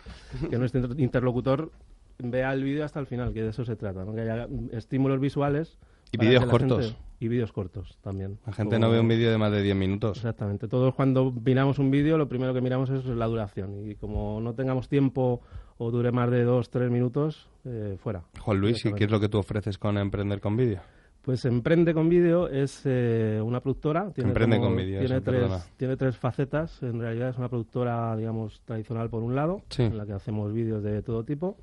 Que 0.49 0.57
nuestro 0.57 0.79
inter- 0.79 0.99
interlocutor 1.01 1.69
vea 2.17 2.53
el 2.53 2.63
vídeo 2.63 2.85
hasta 2.85 3.01
el 3.01 3.07
final, 3.07 3.33
que 3.33 3.41
de 3.43 3.49
eso 3.49 3.65
se 3.65 3.75
trata, 3.75 4.05
¿no? 4.05 4.15
Que 4.15 4.21
haya 4.21 4.47
estímulos 4.71 5.19
visuales... 5.19 5.77
Y 6.13 6.17
vídeos 6.17 6.45
cortos. 6.45 6.85
gente- 6.85 6.99
y 7.19 7.27
vídeos 7.27 7.51
cortos 7.51 7.97
también. 8.01 8.37
La 8.45 8.53
gente 8.53 8.75
Como- 8.77 8.85
no 8.87 8.91
ve 8.93 9.01
un 9.01 9.07
vídeo 9.09 9.31
de 9.31 9.37
más 9.37 9.51
de 9.51 9.61
10 9.63 9.75
minutos. 9.75 10.15
Exactamente. 10.15 10.69
Todos 10.69 10.95
cuando 10.95 11.29
miramos 11.29 11.77
un 11.77 11.91
vídeo, 11.91 12.17
lo 12.17 12.29
primero 12.29 12.53
que 12.53 12.61
miramos 12.61 12.89
es 12.89 13.03
la 13.03 13.25
duración. 13.25 13.91
Y 13.91 13.95
como 13.95 14.39
no 14.39 14.53
tengamos 14.53 14.87
tiempo 14.87 15.41
o 15.77 15.91
dure 15.91 16.11
más 16.11 16.29
de 16.31 16.43
dos, 16.43 16.69
tres 16.69 16.89
minutos, 16.91 17.49
eh, 17.65 17.97
fuera. 18.01 18.23
Juan 18.39 18.59
Luis, 18.59 18.85
¿y 18.85 18.93
qué 18.93 19.05
es 19.05 19.11
lo 19.11 19.19
que 19.19 19.29
tú 19.29 19.37
ofreces 19.39 19.77
con 19.77 19.97
Emprender 19.97 20.39
con 20.39 20.55
Vídeo? 20.55 20.81
Pues 21.21 21.45
Emprende 21.45 21.93
con 21.93 22.09
Vídeo 22.09 22.49
es 22.49 22.81
eh, 22.83 23.39
una 23.41 23.61
productora. 23.61 24.11
Tiene 24.11 24.31
Emprende 24.31 24.57
como- 24.57 24.67
con 24.69 24.77
Vídeo, 24.77 24.99
Tiene, 24.99 25.21
tres, 25.21 25.73
tiene 25.77 25.95
tres 25.95 26.17
facetas. 26.17 26.83
En 26.83 26.99
realidad 26.99 27.29
es 27.29 27.37
una 27.37 27.47
productora, 27.47 28.15
digamos, 28.17 28.61
tradicional 28.65 29.09
por 29.09 29.23
un 29.23 29.33
lado, 29.33 29.61
Sí. 29.69 29.83
en 29.83 29.97
la 29.97 30.05
que 30.05 30.11
hacemos 30.13 30.51
vídeos 30.53 30.83
de 30.83 31.01
todo 31.01 31.23
tipo. 31.23 31.55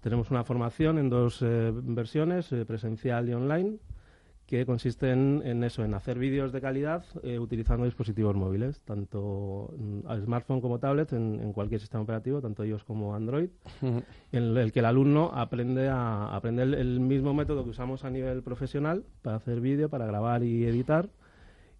Tenemos 0.00 0.32
una 0.32 0.42
formación 0.42 0.98
en 0.98 1.08
dos 1.10 1.42
eh, 1.42 1.70
versiones, 1.72 2.50
eh, 2.52 2.64
presencial 2.66 3.28
y 3.28 3.34
online, 3.34 3.76
que 4.52 4.66
consiste 4.66 5.10
en, 5.10 5.40
en 5.46 5.64
eso, 5.64 5.82
en 5.82 5.94
hacer 5.94 6.18
vídeos 6.18 6.52
de 6.52 6.60
calidad 6.60 7.06
eh, 7.22 7.38
utilizando 7.38 7.86
dispositivos 7.86 8.36
móviles, 8.36 8.82
tanto 8.82 9.72
mm, 9.78 10.24
smartphone 10.24 10.60
como 10.60 10.78
tablet, 10.78 11.10
en, 11.14 11.40
en 11.40 11.54
cualquier 11.54 11.80
sistema 11.80 12.02
operativo, 12.02 12.42
tanto 12.42 12.62
iOS 12.62 12.84
como 12.84 13.14
Android, 13.14 13.48
en 13.80 14.56
el 14.58 14.70
que 14.70 14.80
el 14.80 14.84
alumno 14.84 15.30
aprende 15.32 15.88
a 15.88 16.36
aprende 16.36 16.64
el, 16.64 16.74
el 16.74 17.00
mismo 17.00 17.32
método 17.32 17.64
que 17.64 17.70
usamos 17.70 18.04
a 18.04 18.10
nivel 18.10 18.42
profesional 18.42 19.06
para 19.22 19.36
hacer 19.36 19.62
vídeo, 19.62 19.88
para 19.88 20.04
grabar 20.04 20.44
y 20.44 20.66
editar, 20.66 21.08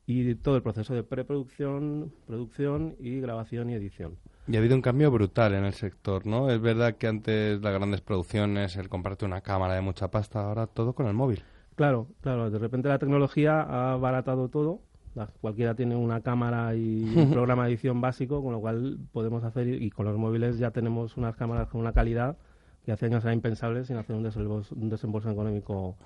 y 0.06 0.34
todo 0.36 0.56
el 0.56 0.62
proceso 0.62 0.94
de 0.94 1.02
preproducción, 1.02 2.10
producción 2.26 2.96
y 2.98 3.20
grabación 3.20 3.68
y 3.68 3.74
edición. 3.74 4.16
Y 4.48 4.56
ha 4.56 4.60
habido 4.60 4.76
un 4.76 4.82
cambio 4.82 5.10
brutal 5.10 5.52
en 5.52 5.66
el 5.66 5.74
sector, 5.74 6.26
¿no? 6.26 6.50
Es 6.50 6.60
verdad 6.62 6.96
que 6.96 7.06
antes 7.06 7.60
las 7.60 7.74
grandes 7.74 8.00
producciones, 8.00 8.76
el 8.76 8.88
comprarte 8.88 9.26
una 9.26 9.42
cámara 9.42 9.74
de 9.74 9.82
mucha 9.82 10.10
pasta, 10.10 10.42
ahora 10.42 10.66
todo 10.66 10.94
con 10.94 11.06
el 11.06 11.12
móvil. 11.12 11.44
Claro, 11.83 12.07
claro. 12.20 12.49
De 12.49 12.61
repente 12.61 12.89
la 12.89 13.01
tecnología 13.01 13.61
ha 13.61 13.95
abaratado 13.95 14.49
todo. 14.49 14.83
La- 15.16 15.26
cualquiera 15.41 15.74
tiene 15.74 15.97
una 15.97 16.20
cámara 16.20 16.76
y 16.76 17.03
un 17.16 17.30
programa 17.33 17.64
de 17.64 17.70
edición 17.72 18.01
básico, 18.01 18.41
con 18.41 18.53
lo 18.53 18.61
cual 18.61 18.99
podemos 19.11 19.43
hacer, 19.43 19.66
y 19.66 19.91
con 19.91 20.07
los 20.07 20.16
móviles 20.16 20.59
ya 20.59 20.70
tenemos 20.70 21.16
unas 21.16 21.35
cámaras 21.35 21.66
con 21.70 21.80
una 21.80 21.93
calidad 21.93 22.37
que 22.85 22.93
hace 22.93 23.07
años 23.07 23.24
era 23.24 23.35
impensable 23.35 23.85
sin 23.85 23.97
hacer 23.97 24.14
un 24.14 24.22
desembolso, 24.22 24.76
un 24.76 24.91
desembolso 24.91 25.28
económico 25.28 25.97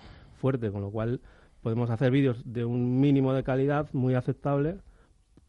fuerte, 0.40 0.70
con 0.72 0.80
lo 0.80 0.90
cual 0.90 1.20
podemos 1.62 1.90
hacer 1.90 2.10
vídeos 2.10 2.42
de 2.50 2.64
un 2.64 2.98
mínimo 2.98 3.34
de 3.34 3.42
calidad 3.42 3.86
muy 3.92 4.14
aceptable 4.14 4.78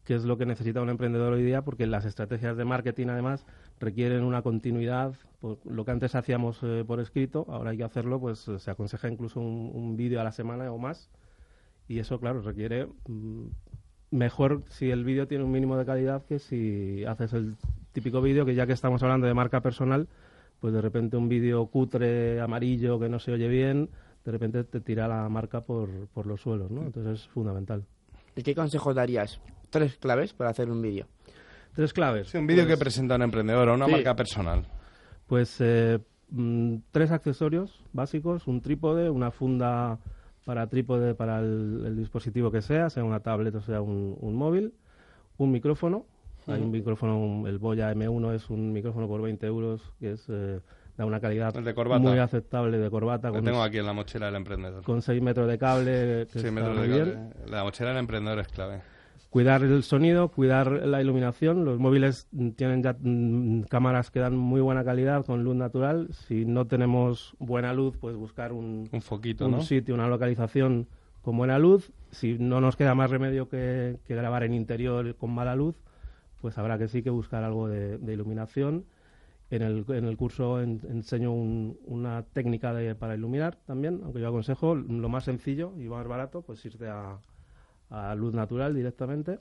que 0.08 0.14
es 0.14 0.24
lo 0.24 0.38
que 0.38 0.46
necesita 0.46 0.80
un 0.80 0.88
emprendedor 0.88 1.34
hoy 1.34 1.42
día, 1.42 1.60
porque 1.60 1.86
las 1.86 2.06
estrategias 2.06 2.56
de 2.56 2.64
marketing, 2.64 3.08
además, 3.08 3.44
requieren 3.78 4.24
una 4.24 4.40
continuidad. 4.40 5.12
Lo 5.66 5.84
que 5.84 5.90
antes 5.90 6.14
hacíamos 6.14 6.60
eh, 6.62 6.82
por 6.86 6.98
escrito, 6.98 7.44
ahora 7.50 7.72
hay 7.72 7.76
que 7.76 7.84
hacerlo, 7.84 8.18
pues 8.18 8.48
eh, 8.48 8.58
se 8.58 8.70
aconseja 8.70 9.10
incluso 9.10 9.38
un, 9.38 9.70
un 9.74 9.98
vídeo 9.98 10.18
a 10.18 10.24
la 10.24 10.32
semana 10.32 10.72
o 10.72 10.78
más. 10.78 11.10
Y 11.88 11.98
eso, 11.98 12.18
claro, 12.18 12.40
requiere 12.40 12.86
mm, 13.06 13.48
mejor 14.10 14.62
si 14.70 14.90
el 14.90 15.04
vídeo 15.04 15.28
tiene 15.28 15.44
un 15.44 15.50
mínimo 15.50 15.76
de 15.76 15.84
calidad 15.84 16.24
que 16.24 16.38
si 16.38 17.04
haces 17.04 17.34
el 17.34 17.56
típico 17.92 18.22
vídeo, 18.22 18.46
que 18.46 18.54
ya 18.54 18.66
que 18.66 18.72
estamos 18.72 19.02
hablando 19.02 19.26
de 19.26 19.34
marca 19.34 19.60
personal, 19.60 20.08
pues 20.58 20.72
de 20.72 20.80
repente 20.80 21.18
un 21.18 21.28
vídeo 21.28 21.66
cutre, 21.66 22.40
amarillo, 22.40 22.98
que 22.98 23.10
no 23.10 23.18
se 23.18 23.32
oye 23.32 23.48
bien, 23.48 23.90
de 24.24 24.32
repente 24.32 24.64
te 24.64 24.80
tira 24.80 25.06
la 25.06 25.28
marca 25.28 25.66
por, 25.66 26.08
por 26.14 26.24
los 26.24 26.40
suelos, 26.40 26.70
¿no? 26.70 26.86
Entonces 26.86 27.20
es 27.20 27.28
fundamental. 27.28 27.84
¿Y 28.36 28.42
qué 28.42 28.54
consejos 28.54 28.94
darías? 28.94 29.40
Tres 29.70 29.96
claves 29.96 30.32
para 30.32 30.50
hacer 30.50 30.70
un 30.70 30.80
vídeo. 30.82 31.06
Tres 31.74 31.92
claves. 31.92 32.28
Sí, 32.28 32.38
un 32.38 32.46
vídeo 32.46 32.64
Pues- 32.64 32.74
que 32.76 32.80
presenta 32.80 33.16
un 33.16 33.22
emprendedor 33.22 33.68
o 33.68 33.74
una 33.74 33.86
Sí. 33.86 33.92
marca 33.92 34.16
personal. 34.16 34.66
Pues 35.26 35.56
eh, 35.60 35.98
mm, 36.30 36.76
tres 36.90 37.10
accesorios 37.10 37.84
básicos, 37.92 38.46
un 38.46 38.60
trípode, 38.60 39.10
una 39.10 39.30
funda 39.30 39.98
para 40.44 40.66
trípode 40.66 41.14
para 41.14 41.40
el, 41.40 41.82
el 41.86 41.96
dispositivo 41.96 42.50
que 42.50 42.62
sea, 42.62 42.88
sea 42.88 43.04
una 43.04 43.20
tablet 43.20 43.54
o 43.54 43.60
sea 43.60 43.82
un, 43.82 44.16
un 44.18 44.34
móvil, 44.34 44.72
un 45.36 45.50
micrófono, 45.52 46.06
hay 46.46 46.62
un 46.62 46.70
micrófono, 46.70 47.18
un- 47.20 47.46
el 47.46 47.58
Boya 47.58 47.92
M1 47.92 48.32
es 48.34 48.48
un 48.48 48.72
micrófono 48.72 49.06
por 49.06 49.20
20 49.20 49.46
euros 49.46 49.82
que 50.00 50.12
es 50.12 50.24
eh, 50.30 50.60
da 50.98 51.06
una 51.06 51.20
calidad 51.20 51.54
muy 52.00 52.18
aceptable 52.18 52.76
de 52.76 52.90
corbata. 52.90 53.30
Lo 53.30 53.40
tengo 53.40 53.62
aquí 53.62 53.78
en 53.78 53.86
la 53.86 53.92
mochila 53.92 54.26
del 54.26 54.34
emprendedor. 54.34 54.82
Con 54.82 55.00
6 55.00 55.22
metros 55.22 55.48
de 55.48 55.56
cable, 55.56 55.92
que 56.26 56.26
Seis 56.32 56.44
está 56.44 56.50
metros 56.50 56.80
de 56.80 56.88
cable. 56.88 57.18
La 57.46 57.62
mochila 57.62 57.90
del 57.90 57.98
emprendedor 57.98 58.40
es 58.40 58.48
clave. 58.48 58.80
Cuidar 59.30 59.62
el 59.62 59.84
sonido, 59.84 60.28
cuidar 60.28 60.72
la 60.72 61.00
iluminación. 61.00 61.64
Los 61.64 61.78
móviles 61.78 62.26
tienen 62.56 62.82
ya 62.82 62.96
mm, 62.98 63.62
cámaras 63.64 64.10
que 64.10 64.18
dan 64.18 64.36
muy 64.36 64.60
buena 64.60 64.82
calidad 64.84 65.24
con 65.24 65.44
luz 65.44 65.54
natural. 65.54 66.08
Si 66.12 66.44
no 66.44 66.66
tenemos 66.66 67.36
buena 67.38 67.72
luz, 67.72 67.96
pues 67.96 68.16
buscar 68.16 68.52
un, 68.52 68.88
Un 68.90 69.02
foquito, 69.02 69.44
un 69.46 69.52
¿no? 69.52 69.60
sitio, 69.60 69.94
una 69.94 70.08
localización 70.08 70.88
con 71.22 71.36
buena 71.36 71.60
luz. 71.60 71.92
Si 72.10 72.38
no 72.40 72.60
nos 72.60 72.74
queda 72.74 72.96
más 72.96 73.10
remedio 73.10 73.48
que, 73.48 73.98
que 74.04 74.16
grabar 74.16 74.42
en 74.42 74.52
interior 74.54 75.14
con 75.14 75.30
mala 75.30 75.54
luz, 75.54 75.76
pues 76.40 76.58
habrá 76.58 76.76
que 76.76 76.88
sí 76.88 77.02
que 77.02 77.10
buscar 77.10 77.44
algo 77.44 77.68
de, 77.68 77.98
de 77.98 78.12
iluminación. 78.12 78.84
En 79.50 79.62
el, 79.62 79.84
en 79.88 80.04
el 80.04 80.16
curso 80.18 80.60
en- 80.60 80.80
enseño 80.90 81.32
un- 81.32 81.78
una 81.86 82.22
técnica 82.22 82.74
de- 82.74 82.94
para 82.94 83.14
iluminar 83.14 83.56
también, 83.66 84.00
aunque 84.04 84.20
yo 84.20 84.28
aconsejo 84.28 84.74
lo 84.74 85.08
más 85.08 85.24
sencillo 85.24 85.72
y 85.78 85.88
más 85.88 86.06
barato, 86.06 86.42
pues 86.42 86.62
irte 86.66 86.86
a, 86.88 87.18
a 87.88 88.14
luz 88.14 88.34
natural 88.34 88.74
directamente. 88.74 89.38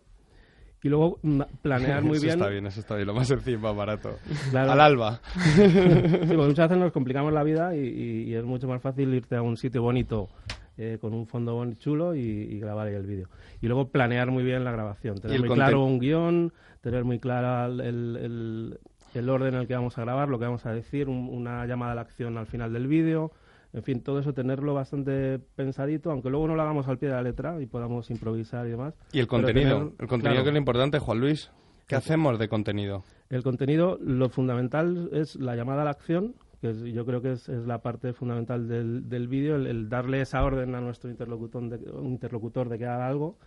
Y 0.84 0.89
luego 0.89 1.20
mm, 1.24 1.41
planear 1.62 2.03
muy 2.03 2.14
eso 2.18 2.24
bien. 2.28 2.38
está 2.39 2.49
bien, 2.49 2.66
eso 2.68 2.80
está 2.80 2.95
bien. 2.95 3.08
Lo 3.08 3.14
más 3.16 3.28
sencillo 3.28 3.58
y 3.58 3.62
más 3.62 3.76
barato. 3.76 4.16
Claro. 4.51 4.72
Al 4.72 4.80
alba. 4.80 5.20
Sí, 5.36 5.62
porque 5.66 6.36
muchas 6.38 6.70
veces 6.70 6.78
nos 6.78 6.91
complicamos 6.93 7.34
la 7.34 7.43
vida 7.43 7.76
y, 7.76 7.80
y- 7.80 8.24
y 8.30 8.34
es 8.36 8.45
mucho 8.45 8.68
más 8.68 8.82
fácil 8.82 9.14
irte 9.14 9.36
a 9.36 9.41
un 9.41 9.58
sitio 9.58 9.82
bonito 9.82 10.30
eh, 10.78 10.99
con 11.01 11.14
un 11.14 11.26
fondo 11.28 11.55
bon- 11.55 11.76
chulo 11.78 12.16
y, 12.16 12.20
y 12.22 12.60
grabar 12.60 12.88
ahí 12.88 12.93
el 12.95 13.08
vídeo. 13.08 13.28
Y 13.60 13.66
luego 13.68 13.89
planear 13.89 14.30
muy 14.32 14.43
bien 14.43 14.64
la 14.64 14.72
grabación, 14.72 15.18
tener 15.20 15.39
muy 15.39 15.49
claro 15.49 15.84
un 15.84 15.99
guion, 15.99 16.53
tener 16.82 17.03
muy 17.03 17.20
clara 17.20 17.66
el, 17.66 17.82
el- 17.82 18.80
el 19.14 19.30
orden 19.30 19.55
en 19.55 19.62
el 19.62 19.68
que 19.68 19.76
vamos 19.76 19.97
a 19.97 20.01
grabar, 20.01 20.30
lo 20.30 20.39
que 20.39 20.45
vamos 20.45 20.66
a 20.66 20.72
decir, 20.74 21.10
un- 21.10 21.30
una 21.30 21.66
llamada 21.66 21.93
a 21.93 21.95
la 21.95 22.01
acción 22.01 22.38
al 22.38 22.45
final 22.47 22.74
del 22.74 22.88
vídeo. 22.88 23.32
En 23.74 23.84
fin, 23.84 24.01
todo 24.01 24.20
eso 24.20 24.34
tenerlo 24.34 24.74
bastante 24.74 25.39
pensadito, 25.55 26.10
aunque 26.12 26.30
luego 26.30 26.47
no 26.47 26.55
lo 26.55 26.62
hagamos 26.62 26.88
al 26.88 26.97
pie 26.97 27.10
de 27.10 27.16
la 27.16 27.22
letra 27.22 27.62
y 27.62 27.66
podamos 27.66 28.10
improvisar 28.10 28.66
y 28.66 28.72
demás. 28.72 28.93
Y 29.12 29.20
el 29.20 29.28
contenido. 29.28 29.78
tener- 29.78 29.93
el 29.99 30.08
contenido 30.08 30.20
claro. 30.32 30.43
que 30.43 30.49
es 30.49 30.53
lo 30.53 30.60
importante, 30.60 30.99
Juan 30.99 31.20
Luis. 31.20 31.51
¿Qué 31.88 31.95
hacemos 31.95 32.38
de 32.39 32.47
contenido? 32.49 33.03
El 33.30 33.43
contenido, 33.43 33.97
lo 34.01 34.30
fundamental 34.30 35.10
es 35.14 35.36
la 35.36 35.55
llamada 35.55 35.82
a 35.82 35.86
la 35.86 35.91
acción, 35.91 36.36
que 36.62 36.70
es- 36.72 36.82
yo 36.84 37.05
creo 37.05 37.22
que 37.22 37.34
es, 37.34 37.47
es 37.49 37.66
la 37.68 37.82
parte 37.82 38.14
fundamental 38.14 38.68
del, 38.68 39.08
del 39.10 39.28
vídeo, 39.28 39.55
el, 39.58 39.68
el 39.68 39.89
darle 39.89 40.22
esa 40.22 40.43
orden 40.43 40.74
a 40.76 40.82
nuestro 40.82 41.10
interlocutor 41.10 41.70
de, 41.70 41.78
interlocutor 42.03 42.70
de 42.70 42.78
que 42.78 42.86
haga 42.86 43.08
algo, 43.08 43.38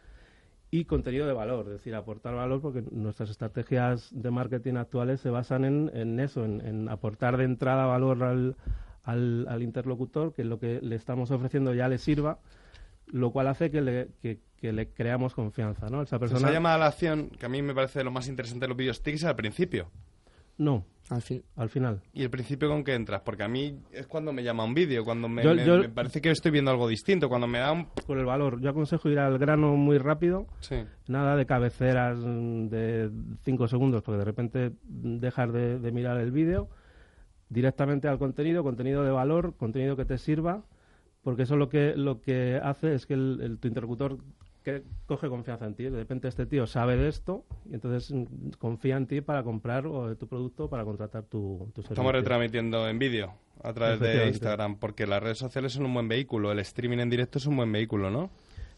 y 0.71 0.85
contenido 0.85 1.27
de 1.27 1.33
valor, 1.33 1.67
es 1.67 1.73
decir, 1.73 1.95
aportar 1.95 2.35
valor, 2.35 2.61
porque 2.61 2.85
nuestras 2.93 3.31
estrategias 3.31 4.09
de 4.13 4.31
marketing 4.31 4.75
actuales 4.75 5.21
se 5.21 5.31
basan 5.31 5.65
en, 5.65 5.91
en 5.95 6.21
eso, 6.21 6.45
en, 6.45 6.61
en 6.61 6.89
aportar 6.89 7.37
de 7.37 7.45
entrada 7.45 7.87
valor 7.87 8.23
al, 8.23 8.57
al, 9.03 9.47
al 9.49 9.63
interlocutor, 9.63 10.33
que 10.33 10.45
lo 10.45 10.61
que 10.61 10.81
le 10.81 10.95
estamos 10.95 11.33
ofreciendo 11.33 11.75
ya 11.75 11.89
le 11.89 11.99
sirva, 11.99 12.39
lo 13.07 13.33
cual 13.33 13.49
hace 13.49 13.73
que 13.73 13.81
le, 13.81 14.11
que, 14.23 14.39
que 14.57 14.73
le 14.73 14.91
creamos 14.91 15.35
confianza, 15.35 15.89
¿no? 15.89 16.03
Esa 16.03 16.21
persona... 16.21 16.41
Esa 16.41 16.53
llamada 16.53 16.77
a 16.77 16.79
la 16.79 16.87
acción, 16.87 17.31
que 17.31 17.47
a 17.47 17.49
mí 17.49 17.63
me 17.63 17.75
parece 17.75 18.05
lo 18.05 18.13
más 18.13 18.29
interesante 18.29 18.65
de 18.65 18.69
los 18.69 18.77
que 19.01 19.19
ser 19.19 19.31
al 19.31 19.37
principio. 19.37 19.91
No, 20.61 20.85
al, 21.09 21.23
fin. 21.23 21.43
al 21.57 21.71
final. 21.71 22.03
¿Y 22.13 22.23
el 22.23 22.29
principio 22.31 22.69
con 22.69 22.85
qué 22.85 22.95
entras? 22.95 23.23
Porque 23.25 23.43
a 23.43 23.49
mí 23.49 23.81
es 23.93 24.07
cuando 24.07 24.31
me 24.33 24.43
llama 24.45 24.63
un 24.65 24.75
vídeo, 24.75 25.05
cuando 25.05 25.27
me, 25.29 25.43
Yo- 25.43 25.55
me- 25.55 25.65
yo- 25.65 25.79
me 25.79 25.89
parece 25.89 26.21
que 26.21 26.31
estoy 26.31 26.51
viendo 26.51 26.71
algo 26.71 26.87
distinto, 26.87 27.29
cuando 27.31 27.47
me 27.47 27.59
da 27.59 27.73
un... 27.73 27.87
Por 28.07 28.19
el 28.19 28.27
valor. 28.27 28.61
Yo 28.61 28.69
aconsejo 28.71 29.09
ir 29.09 29.19
al 29.19 29.39
grano 29.39 29.75
muy 29.77 29.97
rápido. 29.99 30.47
Sí. 30.61 30.85
Nada 31.09 31.35
de 31.37 31.47
cabeceras 31.47 32.19
mm, 32.21 32.67
de 32.69 33.11
5 33.43 33.69
segundos, 33.69 34.03
porque 34.03 34.19
de 34.19 34.25
repente 34.25 34.73
dejas 34.85 35.51
de, 35.53 35.79
de 35.79 35.93
mirar 35.93 36.19
el 36.21 36.31
vídeo. 36.31 36.69
Directamente 37.49 38.07
al 38.07 38.19
contenido, 38.19 38.63
contenido 38.63 39.03
de 39.03 39.11
valor, 39.11 39.55
contenido 39.57 39.97
que 39.97 40.05
te 40.05 40.19
sirva, 40.19 40.63
porque 41.23 41.43
eso 41.43 41.57
lo 41.57 41.69
que, 41.69 41.95
lo 41.97 42.21
que 42.21 42.61
hace 42.63 42.95
es 42.95 43.07
que 43.07 43.15
el, 43.15 43.41
el- 43.43 43.59
tu 43.59 43.67
interlocutor 43.67 44.19
que 44.63 44.83
coge 45.07 45.29
confianza 45.29 45.67
en 45.67 45.75
ti. 45.75 45.85
De 45.85 45.91
repente 45.99 46.29
este 46.29 46.47
tío 46.47 46.67
sabe 46.67 46.97
de 46.97 47.09
esto 47.09 47.45
y 47.71 47.75
entonces 47.75 48.13
mm, 48.13 48.51
confía 48.59 48.97
en 48.97 49.07
ti 49.07 49.21
para 49.21 49.43
comprar 49.43 49.87
o, 49.87 50.15
tu 50.17 50.27
producto 50.27 50.69
para 50.69 50.85
contratar 50.85 51.25
tu, 51.25 51.71
tu 51.75 51.83
servicio. 51.83 51.95
Estamos 51.95 52.13
retransmitiendo 52.13 52.89
en 52.89 52.99
vídeo 52.99 53.33
a 53.63 53.73
través 53.73 54.01
de. 54.01 54.29
Instagram, 54.29 54.77
porque 54.79 55.07
las 55.07 55.23
redes 55.23 55.39
sociales 55.39 55.73
son 55.73 55.87
un 55.87 55.95
buen 55.95 56.09
vehículo, 56.09 56.53
el 56.53 56.59
streaming 56.61 56.99
en 56.99 57.11
directo 57.11 57.39
es 57.39 57.47
un 57.47 57.57
buen 57.57 57.71
vehículo, 57.73 58.11
¿no? 58.11 58.31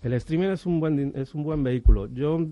El 0.03 0.13
streaming 0.15 0.49
es 0.49 0.67
un 0.67 0.81
buen 0.81 1.13
es 1.15 1.35
un 1.35 1.45
buen 1.45 1.63
vehículo. 1.63 2.07
Yo 2.13 2.47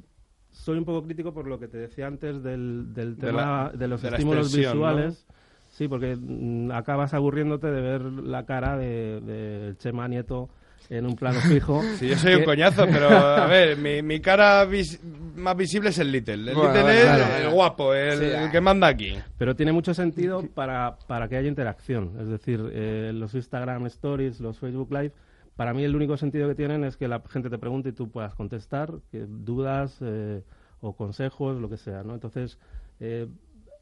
soy 0.50 0.78
un 0.78 0.84
poco 0.84 1.04
crítico 1.04 1.32
por 1.32 1.46
lo 1.46 1.58
que 1.58 1.68
te 1.68 1.78
decía 1.78 2.06
antes 2.06 2.42
del, 2.42 2.92
del 2.94 3.16
De 3.16 3.26
tema 3.28 3.70
la- 3.72 3.72
de 3.78 3.88
los 3.88 4.02
de 4.02 4.08
estímulos 4.08 4.54
visuales. 4.56 5.26
Sí, 5.68 5.86
porque 5.86 6.16
mm, 6.16 6.72
acabas 6.72 7.14
aburriéndote 7.14 7.68
de 7.68 7.80
ver 7.80 8.02
la 8.02 8.44
cara 8.44 8.76
de, 8.76 9.20
de 9.20 9.76
Chema 9.78 10.08
Nieto 10.08 10.50
en 10.90 11.06
un 11.06 11.14
plano 11.16 11.40
fijo. 11.40 11.82
Sí, 11.98 12.08
yo 12.08 12.16
soy 12.16 12.34
un 12.34 12.44
coñazo, 12.44 12.84
pero 12.86 13.08
a 13.10 13.46
ver, 13.46 13.78
mi, 13.78 14.02
mi 14.02 14.20
cara 14.20 14.64
vis- 14.66 15.00
más 15.36 15.56
visible 15.56 15.88
es 15.88 15.98
el 15.98 16.12
Little. 16.12 16.34
El 16.50 16.54
Bueno, 16.54 16.68
Little 16.74 16.82
bueno, 16.82 16.98
es 16.98 17.04
claro, 17.04 17.36
el 17.48 17.50
guapo, 17.54 17.94
el, 17.94 18.18
Sí, 18.18 18.24
el 18.26 18.50
que 18.50 18.60
manda 18.60 18.86
aquí. 18.88 19.14
Pero 19.38 19.56
tiene 19.56 19.72
mucho 19.72 19.94
sentido 19.94 20.42
para, 20.54 20.98
para 21.06 21.28
que 21.28 21.36
haya 21.36 21.48
interacción. 21.48 22.12
Es 22.20 22.28
decir, 22.28 22.60
eh, 22.72 23.12
los 23.14 23.34
Instagram 23.34 23.86
Stories, 23.86 24.40
los 24.40 24.58
Facebook 24.58 24.90
Live, 24.92 25.12
para 25.56 25.72
mí 25.72 25.84
el 25.84 25.94
único 25.96 26.16
sentido 26.16 26.48
que 26.48 26.54
tienen 26.54 26.84
es 26.84 26.96
que 26.96 27.06
la 27.08 27.22
gente 27.28 27.48
te 27.50 27.58
pregunte 27.58 27.90
y 27.90 27.92
tú 27.92 28.10
puedas 28.10 28.34
contestar, 28.34 28.92
que 29.12 29.24
dudas 29.28 29.96
eh, 30.00 30.42
o 30.80 30.96
consejos, 30.96 31.60
lo 31.60 31.68
que 31.68 31.76
sea, 31.76 32.02
¿no? 32.02 32.14
Entonces, 32.14 32.58
eh, 32.98 33.26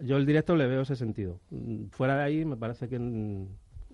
yo 0.00 0.16
el 0.16 0.26
directo 0.26 0.56
le 0.56 0.66
veo 0.66 0.82
ese 0.82 0.96
sentido. 0.96 1.40
Mm, 1.50 1.86
Fuera 1.90 2.16
de 2.16 2.22
ahí 2.24 2.44
me 2.44 2.56
parece 2.56 2.88
que 2.88 2.98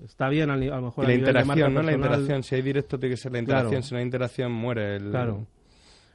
está 0.03 0.29
bien 0.29 0.51
a, 0.51 0.55
a 0.55 0.57
lo 0.57 0.83
mejor 0.83 1.05
Y 1.05 1.07
a 1.07 1.09
la 1.11 1.15
nivel 1.17 1.27
de 1.27 1.45
marca 1.45 1.61
interacción, 1.61 1.75
¿no? 1.75 1.83
La 1.83 1.93
interacción. 1.93 2.43
Si 2.43 2.55
hay 2.55 2.63
directo, 2.63 2.99
tiene 2.99 3.15
que 3.15 3.21
ser 3.21 3.33
la 3.33 3.39
interacción. 3.41 3.71
Claro. 3.73 3.83
Si 3.87 3.93
no 3.95 3.99
hay 3.99 4.05
interacción, 4.05 4.53
muere 4.53 4.97
el... 4.97 5.11
Claro. 5.11 5.47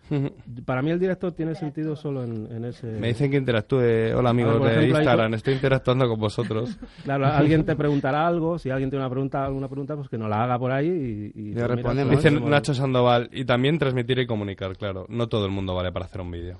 Para 0.65 0.81
mí 0.81 0.89
el 0.89 0.99
directo 0.99 1.31
tiene 1.33 1.53
sentido 1.53 1.95
solo 1.95 2.23
en, 2.23 2.47
en 2.51 2.65
ese... 2.65 2.87
Me 2.87 3.09
dicen 3.09 3.29
que 3.29 3.37
interactúe. 3.37 4.15
Hola, 4.15 4.31
amigos 4.31 4.55
A 4.55 4.59
ver, 4.59 4.73
de 4.73 4.79
hay 4.85 4.89
Instagram. 4.89 5.33
Estoy 5.35 5.53
interactuando 5.53 6.07
con 6.09 6.19
vosotros. 6.19 6.77
Claro, 7.03 7.27
alguien 7.27 7.63
te 7.63 7.75
preguntará 7.75 8.25
algo, 8.27 8.57
si 8.57 8.69
alguien 8.71 8.89
tiene 8.89 9.05
una 9.05 9.09
pregunta, 9.11 9.45
alguna 9.45 9.67
pregunta, 9.67 9.95
pues 9.95 10.09
que 10.09 10.17
nos 10.17 10.29
la 10.29 10.43
haga 10.43 10.57
por 10.57 10.71
ahí 10.71 10.87
y, 11.35 11.49
y 11.49 11.53
pues 11.53 11.75
mira, 11.75 12.05
Dice 12.05 12.27
hacemos- 12.29 12.49
Nacho 12.49 12.73
Sandoval. 12.73 13.29
Y 13.31 13.45
también 13.45 13.77
transmitir 13.77 14.17
y 14.19 14.25
comunicar, 14.25 14.75
claro. 14.77 15.05
No 15.09 15.27
todo 15.29 15.45
el 15.45 15.51
mundo 15.51 15.75
vale 15.75 15.91
para 15.91 16.05
hacer 16.05 16.21
un 16.21 16.31
vídeo. 16.31 16.57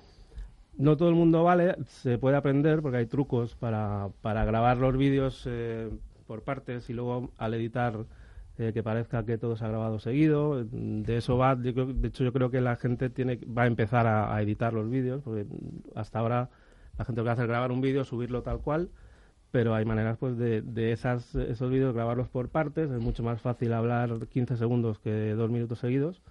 No 0.78 0.96
todo 0.96 1.10
el 1.10 1.16
mundo 1.16 1.44
vale, 1.44 1.76
se 1.88 2.18
puede 2.18 2.38
aprender 2.38 2.82
porque 2.82 3.00
hay 3.00 3.06
trucos 3.06 3.56
para, 3.56 4.08
para 4.22 4.46
grabar 4.46 4.78
los 4.78 4.96
vídeos 4.96 5.44
eh, 5.46 5.90
por 6.30 6.44
partes 6.46 6.90
y 6.92 6.94
luego 6.94 7.34
al 7.38 7.56
editar 7.56 8.06
eh, 8.58 8.72
que 8.74 8.84
parezca 8.84 9.26
que 9.26 9.38
todo 9.38 9.56
se 9.58 9.66
ha 9.66 9.70
grabado 9.70 10.00
seguido. 10.00 10.64
De 10.72 11.18
eso 11.18 11.38
va, 11.38 11.58
yo 11.62 11.74
creo- 11.74 11.94
de 11.94 12.08
hecho 12.10 12.24
yo 12.24 12.34
creo 12.34 12.52
que 12.52 12.62
la 12.62 12.76
gente 12.78 13.10
tiene 13.10 13.38
va 13.58 13.64
a 13.64 13.68
empezar 13.68 14.08
a, 14.08 14.36
a 14.36 14.42
editar 14.42 14.74
los 14.74 14.90
vídeos 14.90 15.22
porque 15.24 15.46
hasta 15.96 16.20
ahora 16.20 16.50
la 16.98 17.06
gente 17.06 17.22
lo 17.22 17.26
que 17.26 17.32
hace 17.32 17.42
es 17.44 17.48
grabar 17.48 17.72
un 17.72 17.82
vídeo, 17.82 18.04
subirlo 18.06 18.44
tal 18.44 18.62
cual, 18.62 18.90
pero 19.52 19.76
hay 19.76 19.86
maneras 19.86 20.18
pues 20.20 20.38
de, 20.38 20.62
de 20.62 20.92
esas, 20.92 21.36
esos 21.36 21.72
vídeos 21.72 21.94
grabarlos 21.96 22.30
por 22.30 22.50
partes, 22.50 22.92
es 22.92 23.00
mucho 23.02 23.24
más 23.24 23.42
fácil 23.42 23.74
hablar 23.74 24.28
15 24.30 24.58
segundos 24.58 25.00
que 25.00 25.34
dos 25.34 25.50
minutos 25.52 25.80
seguidos 25.80 26.22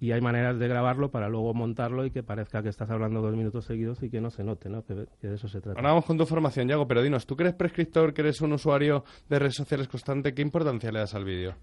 y 0.00 0.12
hay 0.12 0.20
maneras 0.20 0.58
de 0.58 0.68
grabarlo 0.68 1.10
para 1.10 1.28
luego 1.28 1.54
montarlo 1.54 2.04
y 2.04 2.10
que 2.10 2.22
parezca 2.22 2.62
que 2.62 2.68
estás 2.68 2.90
hablando 2.90 3.20
dos 3.22 3.34
minutos 3.34 3.64
seguidos 3.64 4.02
y 4.02 4.10
que 4.10 4.20
no 4.20 4.30
se 4.30 4.44
note, 4.44 4.68
¿no? 4.68 4.84
Que, 4.84 5.06
que 5.20 5.28
de 5.28 5.34
eso 5.36 5.48
se 5.48 5.60
trata. 5.60 5.78
Ahora 5.78 5.90
vamos 5.90 6.04
con 6.04 6.18
tu 6.18 6.26
formación, 6.26 6.68
Yago, 6.68 6.86
pero 6.86 7.02
dinos, 7.02 7.26
¿tú 7.26 7.34
que 7.36 7.44
eres 7.44 7.54
prescriptor, 7.54 8.12
que 8.12 8.20
eres 8.22 8.40
un 8.40 8.52
usuario 8.52 9.04
de 9.28 9.38
redes 9.38 9.54
sociales 9.54 9.88
constante, 9.88 10.34
qué 10.34 10.42
importancia 10.42 10.90
le 10.92 10.98
das 10.98 11.14
al 11.14 11.24
vídeo? 11.24 11.54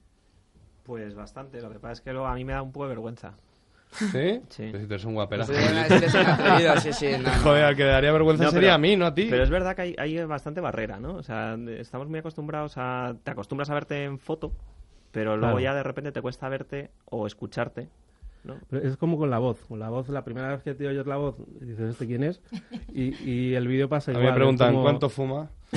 Pues 0.83 1.13
bastante. 1.15 1.61
Lo 1.61 1.69
que 1.69 1.79
pasa 1.79 1.93
es 1.93 2.01
que 2.01 2.11
luego 2.11 2.27
a 2.27 2.33
mí 2.35 2.43
me 2.43 2.53
da 2.53 2.61
un 2.61 2.71
poco 2.71 2.85
de 2.85 2.89
vergüenza. 2.89 3.33
¿Sí? 3.91 4.41
Sí. 4.49 4.67
Pues 4.71 4.81
si 4.81 4.87
tú 4.87 4.93
eres 4.95 5.05
un 5.05 5.13
guapera. 5.13 5.45
Sí, 5.45 5.53
sí, 6.91 7.05
no, 7.11 7.23
no. 7.23 7.29
Joder, 7.43 7.63
al 7.65 7.75
que 7.75 7.83
le 7.83 7.89
daría 7.91 8.11
vergüenza 8.11 8.45
No, 8.45 8.49
sería 8.51 8.69
pero- 8.69 8.73
a 8.75 8.77
mí, 8.79 8.95
no 8.95 9.05
a 9.05 9.13
ti. 9.13 9.27
Pero 9.29 9.43
es 9.43 9.49
verdad 9.49 9.75
que 9.75 9.81
hay, 9.83 9.95
hay 9.97 10.25
bastante 10.25 10.61
barrera, 10.61 10.99
¿no? 10.99 11.15
O 11.15 11.23
sea, 11.23 11.55
estamos 11.77 12.07
muy 12.09 12.19
acostumbrados 12.19 12.73
a... 12.77 13.15
Te 13.23 13.31
acostumbras 13.31 13.69
a 13.69 13.75
verte 13.75 14.03
en 14.03 14.17
foto, 14.19 14.51
pero 15.11 15.37
luego 15.37 15.57
Claro. 15.57 15.59
ya 15.59 15.75
de 15.75 15.83
repente 15.83 16.11
te 16.11 16.21
cuesta 16.21 16.49
verte 16.49 16.89
o 17.05 17.27
escucharte, 17.27 17.87
¿no? 18.43 18.55
Pero 18.69 18.87
es 18.87 18.97
como 18.97 19.17
con 19.17 19.29
la 19.29 19.39
voz. 19.39 19.59
Con 19.67 19.79
la 19.79 19.89
voz, 19.89 20.09
la 20.09 20.23
primera 20.25 20.49
vez 20.49 20.63
que 20.63 20.73
te 20.75 20.87
oyes 20.87 21.05
la 21.07 21.17
voz, 21.17 21.35
dices, 21.61 21.91
¿este 21.91 22.05
quién 22.07 22.23
es? 22.23 22.41
Y, 22.93 23.15
y 23.29 23.55
el 23.55 23.67
vídeo 23.67 23.89
pasa 23.89 24.11
A 24.11 24.13
igual. 24.13 24.25
mí 24.25 24.31
me 24.31 24.35
preguntan, 24.35 24.71
como- 24.71 24.83
¿cuánto 24.83 25.09
fuma? 25.09 25.49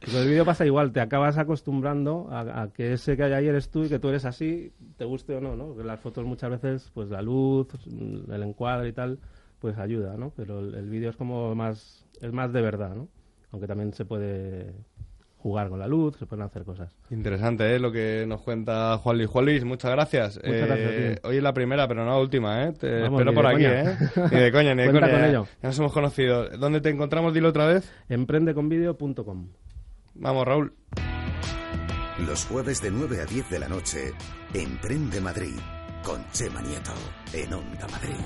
Pues 0.00 0.14
el 0.14 0.28
vídeo 0.28 0.44
pasa 0.44 0.64
igual, 0.64 0.92
te 0.92 1.00
acabas 1.00 1.36
acostumbrando 1.36 2.28
a, 2.30 2.62
a 2.62 2.72
que 2.72 2.92
ese 2.92 3.16
que 3.16 3.24
hay 3.24 3.32
ahí 3.32 3.48
eres 3.48 3.70
tú 3.70 3.82
y 3.84 3.88
que 3.88 3.98
tú 3.98 4.08
eres 4.08 4.24
así, 4.24 4.72
te 4.96 5.04
guste 5.04 5.34
o 5.34 5.40
no, 5.40 5.56
¿no? 5.56 5.66
Porque 5.68 5.82
las 5.82 5.98
fotos 5.98 6.24
muchas 6.24 6.50
veces, 6.50 6.90
pues 6.94 7.10
la 7.10 7.22
luz, 7.22 7.66
el 8.30 8.42
encuadre 8.44 8.90
y 8.90 8.92
tal, 8.92 9.18
pues 9.58 9.76
ayuda, 9.78 10.16
¿no? 10.16 10.30
Pero 10.36 10.60
el, 10.60 10.74
el 10.76 10.88
vídeo 10.90 11.10
es 11.10 11.16
como 11.16 11.52
más, 11.56 12.06
es 12.20 12.32
más 12.32 12.52
de 12.52 12.60
verdad, 12.62 12.94
¿no? 12.94 13.08
Aunque 13.50 13.66
también 13.66 13.92
se 13.94 14.04
puede 14.04 14.74
jugar 15.46 15.68
con 15.68 15.78
la 15.78 15.86
luz, 15.86 16.16
se 16.18 16.26
pueden 16.26 16.44
hacer 16.44 16.64
cosas. 16.64 16.92
Interesante, 17.10 17.72
¿eh? 17.74 17.78
Lo 17.78 17.92
que 17.92 18.24
nos 18.26 18.42
cuenta 18.42 18.98
Juan 18.98 19.16
Luis. 19.18 19.28
Juan 19.28 19.44
Luis, 19.44 19.64
muchas 19.64 19.92
gracias. 19.92 20.36
Muchas 20.44 20.52
Eh, 20.52 20.66
gracias. 20.66 21.20
Hoy 21.24 21.36
es 21.36 21.42
la 21.42 21.52
primera, 21.54 21.86
pero 21.86 22.04
no 22.04 22.10
la 22.10 22.18
última, 22.18 22.64
¿eh? 22.64 22.72
Te 22.72 23.02
Vamos, 23.02 23.20
espero 23.20 23.32
por 23.34 23.46
aquí, 23.46 23.62
coña. 23.62 23.80
¿eh? 23.92 23.96
Ni 24.32 24.40
de 24.40 24.52
coña, 24.52 24.74
ni 24.74 24.82
de 24.82 24.90
Cuenta 24.90 25.00
coña. 25.06 25.12
con 25.12 25.20
ya- 25.20 25.28
ello. 25.28 25.46
Ya 25.62 25.68
nos 25.68 25.78
hemos 25.78 25.92
conocido. 25.92 26.48
¿Dónde 26.58 26.80
te 26.80 26.90
encontramos? 26.90 27.32
Dilo 27.32 27.48
otra 27.50 27.66
vez. 27.66 27.92
Emprendeconvideo.com 28.08 29.48
Vamos, 30.14 30.44
Raúl. 30.46 30.72
Los 32.26 32.44
jueves 32.46 32.82
de 32.82 32.90
9 32.90 33.20
a 33.20 33.26
10 33.26 33.48
de 33.50 33.58
la 33.60 33.68
noche, 33.68 34.12
Emprende 34.54 35.20
Madrid, 35.20 35.54
con 36.02 36.24
Chema 36.32 36.60
Nieto, 36.62 36.92
en 37.34 37.52
Onda 37.52 37.86
Madrid. 37.92 38.16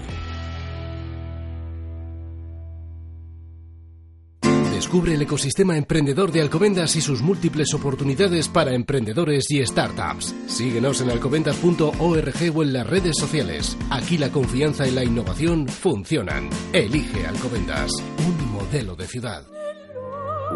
Descubre 4.80 5.12
el 5.12 5.20
ecosistema 5.20 5.76
emprendedor 5.76 6.32
de 6.32 6.40
Alcobendas 6.40 6.96
y 6.96 7.02
sus 7.02 7.20
múltiples 7.20 7.74
oportunidades 7.74 8.48
para 8.48 8.72
emprendedores 8.72 9.44
y 9.50 9.64
startups. 9.64 10.34
Síguenos 10.46 11.02
en 11.02 11.10
alcobendas.org 11.10 12.56
o 12.56 12.62
en 12.62 12.72
las 12.72 12.86
redes 12.86 13.14
sociales. 13.18 13.76
Aquí 13.90 14.16
la 14.16 14.32
confianza 14.32 14.88
y 14.88 14.92
la 14.92 15.04
innovación 15.04 15.68
funcionan. 15.68 16.48
Elige 16.72 17.26
Alcobendas, 17.26 17.90
un 18.26 18.52
modelo 18.52 18.96
de 18.96 19.06
ciudad. 19.06 19.44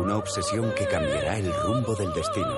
Una 0.02 0.16
obsesión 0.16 0.72
que 0.74 0.86
cambiará 0.86 1.36
el 1.36 1.52
rumbo 1.62 1.94
del 1.94 2.14
destino. 2.14 2.56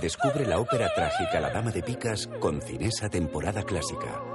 Descubre 0.00 0.46
la 0.46 0.60
ópera 0.60 0.88
trágica 0.94 1.40
La 1.40 1.50
Dama 1.50 1.72
de 1.72 1.82
Picas 1.82 2.26
con 2.40 2.62
Cinesa 2.62 3.10
temporada 3.10 3.64
clásica. 3.64 4.33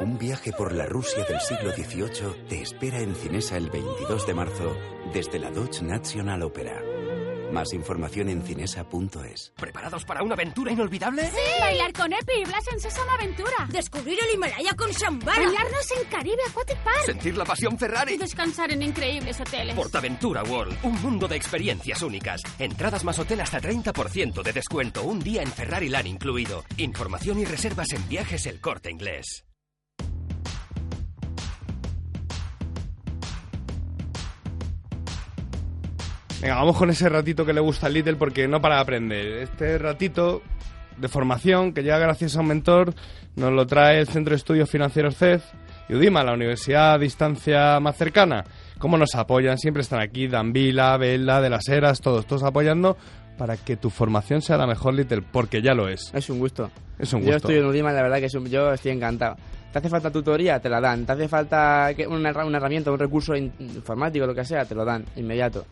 Un 0.00 0.16
viaje 0.16 0.52
por 0.52 0.72
la 0.72 0.86
Rusia 0.86 1.24
del 1.24 1.40
siglo 1.40 1.72
XVIII 1.72 2.46
te 2.48 2.62
espera 2.62 3.00
en 3.00 3.16
Cinesa 3.16 3.56
el 3.56 3.68
22 3.68 4.26
de 4.28 4.34
marzo 4.34 4.76
desde 5.12 5.40
la 5.40 5.50
Deutsche 5.50 5.82
National 5.82 6.42
Opera. 6.44 6.80
Más 7.52 7.72
información 7.72 8.28
en 8.28 8.42
cinesa.es. 8.42 9.52
¿Preparados 9.56 10.04
para 10.04 10.22
una 10.22 10.34
aventura 10.34 10.70
inolvidable? 10.70 11.24
¡Sí! 11.24 11.60
Bailar 11.60 11.92
con 11.92 12.12
Epi 12.12 12.42
y 12.42 12.44
Blas 12.44 12.64
en 12.70 12.78
Sésamo 12.78 13.10
Aventura. 13.10 13.66
Descubrir 13.70 14.18
el 14.22 14.34
Himalaya 14.34 14.72
con 14.76 14.90
Shambhala. 14.90 15.46
Bañarnos 15.46 15.92
en 15.98 16.08
Caribe 16.08 16.42
Aquatic 16.48 16.78
Park. 16.84 17.06
Sentir 17.06 17.36
la 17.36 17.44
pasión 17.44 17.76
Ferrari. 17.76 18.14
Y 18.14 18.18
descansar 18.18 18.70
en 18.70 18.82
increíbles 18.82 19.40
hoteles. 19.40 19.74
Portaventura 19.74 20.44
World, 20.44 20.76
un 20.84 21.02
mundo 21.02 21.26
de 21.26 21.36
experiencias 21.36 22.02
únicas. 22.02 22.40
Entradas 22.58 23.02
más 23.02 23.18
hotel 23.18 23.40
hasta 23.40 23.60
30% 23.60 24.42
de 24.42 24.52
descuento, 24.52 25.02
un 25.02 25.18
día 25.18 25.42
en 25.42 25.50
Ferrari 25.50 25.88
Land 25.88 26.06
incluido. 26.06 26.64
Información 26.76 27.40
y 27.40 27.46
reservas 27.46 27.92
en 27.94 28.06
viajes 28.08 28.46
El 28.46 28.60
Corte 28.60 28.90
Inglés. 28.90 29.47
Venga, 36.40 36.54
vamos 36.54 36.76
con 36.76 36.88
ese 36.90 37.08
ratito 37.08 37.44
que 37.44 37.52
le 37.52 37.60
gusta 37.60 37.86
al 37.88 37.94
Little 37.94 38.14
porque 38.16 38.46
no 38.46 38.60
para 38.60 38.76
de 38.76 38.80
aprender. 38.82 39.26
Este 39.38 39.76
ratito 39.78 40.42
de 40.96 41.08
formación 41.08 41.72
que 41.72 41.82
llega 41.82 41.98
gracias 41.98 42.36
a 42.36 42.40
un 42.40 42.48
mentor 42.48 42.94
nos 43.36 43.52
lo 43.52 43.66
trae 43.66 44.00
el 44.00 44.06
Centro 44.08 44.32
de 44.32 44.36
Estudios 44.36 44.70
Financieros 44.70 45.16
CEF 45.16 45.42
y 45.88 45.94
UDIMA, 45.94 46.22
la 46.22 46.34
universidad 46.34 46.92
a 46.94 46.98
distancia 46.98 47.80
más 47.80 47.96
cercana. 47.96 48.44
¿Cómo 48.78 48.96
nos 48.96 49.14
apoyan? 49.16 49.58
Siempre 49.58 49.82
están 49.82 50.00
aquí, 50.00 50.28
Danvila, 50.28 50.96
Vela, 50.96 51.40
De 51.40 51.50
las 51.50 51.68
Heras, 51.68 52.00
todos, 52.00 52.26
todos 52.26 52.44
apoyando 52.44 52.96
para 53.36 53.56
que 53.56 53.76
tu 53.76 53.90
formación 53.90 54.40
sea 54.42 54.56
la 54.58 54.66
mejor, 54.66 54.94
Little, 54.94 55.22
porque 55.22 55.60
ya 55.62 55.72
lo 55.74 55.88
es. 55.88 56.10
Es 56.14 56.28
un 56.30 56.38
gusto. 56.38 56.70
Es 56.98 57.12
un 57.12 57.20
Yo 57.20 57.26
gusto. 57.32 57.36
estoy 57.48 57.56
en 57.56 57.66
Udima, 57.66 57.92
la 57.92 58.02
verdad 58.02 58.18
que 58.18 58.26
es 58.26 58.34
un- 58.34 58.46
yo 58.48 58.72
estoy 58.72 58.92
encantado. 58.92 59.36
¿Te 59.72 59.78
hace 59.78 59.88
falta 59.88 60.10
tutoría? 60.10 60.58
Te 60.60 60.68
la 60.68 60.80
dan. 60.80 61.04
¿Te 61.06 61.12
hace 61.12 61.28
falta 61.28 61.90
una, 62.08 62.44
una 62.44 62.56
herramienta, 62.58 62.90
un 62.90 62.98
recurso 62.98 63.34
in- 63.36 63.52
informático, 63.60 64.26
lo 64.26 64.34
que 64.34 64.44
sea? 64.44 64.64
Te 64.64 64.74
lo 64.74 64.84
dan, 64.84 65.04
inmediato. 65.16 65.64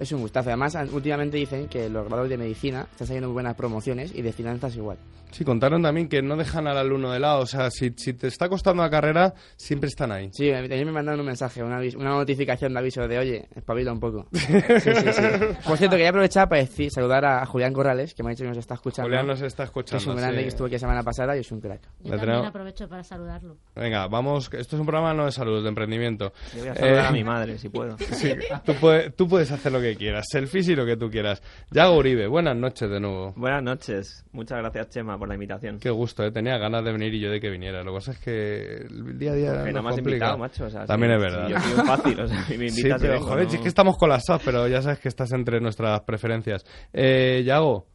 Es 0.00 0.10
un 0.12 0.20
gustazo. 0.22 0.48
Además, 0.48 0.76
últimamente 0.92 1.36
dicen 1.36 1.68
que 1.68 1.88
los 1.90 2.02
graduados 2.04 2.30
de 2.30 2.38
medicina 2.38 2.86
están 2.90 3.06
saliendo 3.06 3.28
muy 3.28 3.34
buenas 3.34 3.54
promociones 3.54 4.12
y 4.14 4.22
de 4.22 4.32
finanzas 4.32 4.74
igual. 4.74 4.96
Sí, 5.30 5.44
contaron 5.44 5.80
también 5.80 6.08
que 6.08 6.22
no 6.22 6.36
dejan 6.36 6.66
al 6.66 6.76
alumno 6.76 7.12
de 7.12 7.20
lado. 7.20 7.42
O 7.42 7.46
sea, 7.46 7.70
si, 7.70 7.92
si 7.96 8.14
te 8.14 8.26
está 8.26 8.48
costando 8.48 8.82
la 8.82 8.90
carrera, 8.90 9.32
siempre 9.56 9.88
están 9.88 10.10
ahí. 10.10 10.28
Sí, 10.32 10.50
a 10.50 10.56
mí 10.60 10.68
también 10.68 10.86
me 10.86 10.92
mandaron 10.92 11.20
un 11.20 11.26
mensaje, 11.26 11.62
una, 11.62 11.78
una 11.96 12.10
notificación 12.10 12.72
de 12.72 12.78
aviso 12.80 13.06
de, 13.06 13.16
oye, 13.18 13.48
espabila 13.54 13.92
un 13.92 14.00
poco. 14.00 14.26
Sí, 14.32 14.60
sí, 14.80 14.90
sí. 15.12 15.22
Por 15.64 15.76
cierto, 15.76 15.94
quería 15.96 16.08
aprovechar 16.08 16.48
para 16.48 16.62
decir, 16.62 16.90
saludar 16.90 17.24
a 17.24 17.46
Julián 17.46 17.72
Corrales, 17.72 18.12
que 18.14 18.24
me 18.24 18.30
ha 18.30 18.32
dicho 18.32 18.42
que 18.42 18.48
nos 18.48 18.58
está 18.58 18.74
escuchando. 18.74 19.06
Julián 19.08 19.26
nos 19.28 19.40
está 19.42 19.62
Que 19.62 19.66
escuchando. 19.68 19.98
es 20.02 20.06
un 20.08 20.16
grande 20.16 20.38
sí. 20.38 20.42
que 20.44 20.48
estuvo 20.48 20.66
aquí 20.66 20.74
la 20.74 20.78
semana 20.80 21.02
pasada 21.04 21.36
y 21.36 21.40
es 21.40 21.52
un 21.52 21.60
crack. 21.60 21.82
Yo 22.02 22.16
también 22.16 22.44
aprovecho 22.46 22.88
para 22.88 23.04
saludarlo. 23.04 23.56
Venga, 23.76 24.08
vamos. 24.08 24.46
Esto 24.52 24.74
es 24.76 24.80
un 24.80 24.86
programa 24.86 25.14
no 25.14 25.26
de 25.26 25.32
salud, 25.32 25.62
de 25.62 25.68
emprendimiento. 25.68 26.32
Yo 26.56 26.60
voy 26.60 26.68
a 26.70 26.74
saludar 26.74 27.04
Eh, 27.04 27.06
a 27.06 27.12
mi 27.12 27.22
madre, 27.22 27.56
si 27.58 27.68
puedo. 27.68 27.96
Sí, 28.12 28.32
tú, 28.64 28.74
puedes, 28.74 29.14
tú 29.14 29.28
puedes 29.28 29.50
hacer 29.52 29.70
lo 29.70 29.80
que 29.80 29.89
quieras, 29.96 30.26
selfies 30.30 30.68
y 30.68 30.74
lo 30.76 30.84
que 30.86 30.96
tú 30.96 31.10
quieras. 31.10 31.42
Yago 31.70 31.96
Uribe, 31.98 32.26
buenas 32.26 32.56
noches 32.56 32.88
de 32.90 33.00
nuevo. 33.00 33.32
Buenas 33.36 33.62
noches. 33.62 34.24
Muchas 34.32 34.58
gracias, 34.58 34.88
Chema, 34.90 35.18
por 35.18 35.28
la 35.28 35.34
invitación. 35.34 35.78
Qué 35.78 35.90
gusto, 35.90 36.24
eh, 36.24 36.30
tenía 36.32 36.58
ganas 36.58 36.84
de 36.84 36.92
venir 36.92 37.14
y 37.14 37.20
yo 37.20 37.30
de 37.30 37.40
que 37.40 37.50
viniera. 37.50 37.82
Lo 37.82 37.92
que 37.92 37.96
pasa 37.98 38.12
es 38.12 38.18
que 38.18 38.76
el 38.88 39.18
día 39.18 39.32
a 39.32 39.34
día 39.34 39.64
Que 39.64 39.72
no 39.72 39.82
me 39.82 39.90
has 39.90 39.98
invitado, 39.98 40.38
macho, 40.38 40.64
o 40.66 40.70
sea, 40.70 40.86
También 40.86 41.12
si- 41.12 41.16
es 41.16 41.20
verdad. 41.32 41.46
si 41.46 41.52
yo 41.52 41.60
soy 41.60 41.86
fácil, 41.86 42.20
o 42.20 42.28
sea, 42.28 42.42
si 42.44 42.58
me 42.58 42.68
sí, 42.70 42.78
invitas, 42.80 43.00
pero 43.00 43.12
yo 43.14 43.18
vengo, 43.20 43.26
joder, 43.32 43.46
¿no? 43.46 43.52
es 43.54 43.60
que 43.60 43.68
estamos 43.68 43.96
SAP, 44.24 44.42
pero 44.44 44.68
ya 44.68 44.82
sabes 44.82 44.98
que 44.98 45.08
estás 45.08 45.32
entre 45.32 45.60
nuestras 45.60 46.00
preferencias. 46.00 46.64
Eh, 46.92 47.42
Yago, 47.44 47.86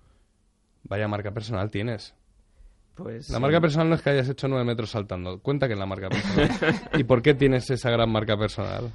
vaya 0.83 1.07
marca 1.07 1.31
personal 1.31 1.69
tienes. 1.71 2.15
Pues, 2.95 3.29
La 3.29 3.35
sí. 3.37 3.41
marca 3.41 3.59
personal 3.59 3.89
no 3.89 3.95
es 3.95 4.01
que 4.01 4.09
hayas 4.11 4.29
hecho 4.29 4.47
nueve 4.47 4.63
metros 4.63 4.89
saltando. 4.91 5.39
Cuenta 5.41 5.67
que 5.67 5.73
es 5.73 5.79
la 5.79 5.85
marca 5.85 6.07
personal. 6.07 6.49
¿Y 6.97 7.03
por 7.03 7.21
qué 7.21 7.33
tienes 7.33 7.69
esa 7.69 7.89
gran 7.89 8.09
marca 8.09 8.37
personal? 8.37 8.91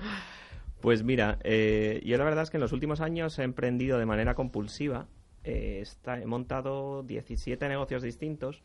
Pues 0.80 1.02
mira, 1.02 1.38
eh, 1.44 2.00
yo 2.04 2.16
la 2.18 2.24
verdad 2.24 2.42
es 2.44 2.50
que 2.50 2.56
en 2.56 2.62
los 2.62 2.72
últimos 2.72 3.00
años 3.00 3.38
he 3.38 3.42
emprendido 3.42 3.98
de 3.98 4.06
manera 4.06 4.34
compulsiva. 4.34 5.06
Eh, 5.44 5.78
está- 5.82 6.20
he 6.20 6.26
montado 6.26 7.02
17 7.02 7.68
negocios 7.68 8.02
distintos. 8.02 8.62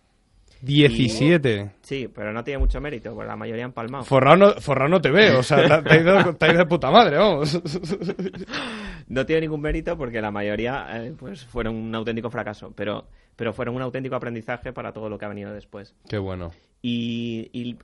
17. 0.61 1.71
Sí, 1.81 2.07
pero 2.13 2.31
no 2.31 2.43
tiene 2.43 2.59
mucho 2.59 2.79
mérito, 2.79 3.13
porque 3.13 3.27
la 3.27 3.35
mayoría 3.35 3.65
han 3.65 3.73
palmado. 3.73 4.03
Forrado 4.05 4.37
no, 4.37 4.51
forrado 4.61 4.89
no 4.89 5.01
te 5.01 5.11
veo, 5.11 5.39
o 5.39 5.43
sea, 5.43 5.81
te, 5.83 5.89
te 5.89 5.93
ha 5.95 6.01
ido, 6.01 6.35
te 6.35 6.45
ha 6.45 6.49
ido 6.49 6.57
de 6.59 6.65
puta 6.65 6.91
madre, 6.91 7.17
vamos. 7.17 7.59
No 9.07 9.25
tiene 9.25 9.41
ningún 9.41 9.61
mérito 9.61 9.95
porque 9.97 10.19
la 10.21 10.31
mayoría 10.31 10.87
eh, 11.05 11.13
pues 11.17 11.45
fueron 11.45 11.75
un 11.75 11.93
auténtico 11.93 12.29
fracaso, 12.31 12.73
pero, 12.75 13.05
pero 13.35 13.53
fueron 13.53 13.75
un 13.75 13.81
auténtico 13.83 14.15
aprendizaje 14.15 14.73
para 14.73 14.93
todo 14.93 15.09
lo 15.09 15.17
que 15.19 15.25
ha 15.25 15.29
venido 15.29 15.53
después. 15.53 15.93
Qué 16.09 16.17
bueno. 16.17 16.51
Y, 16.81 17.49
y, 17.53 17.77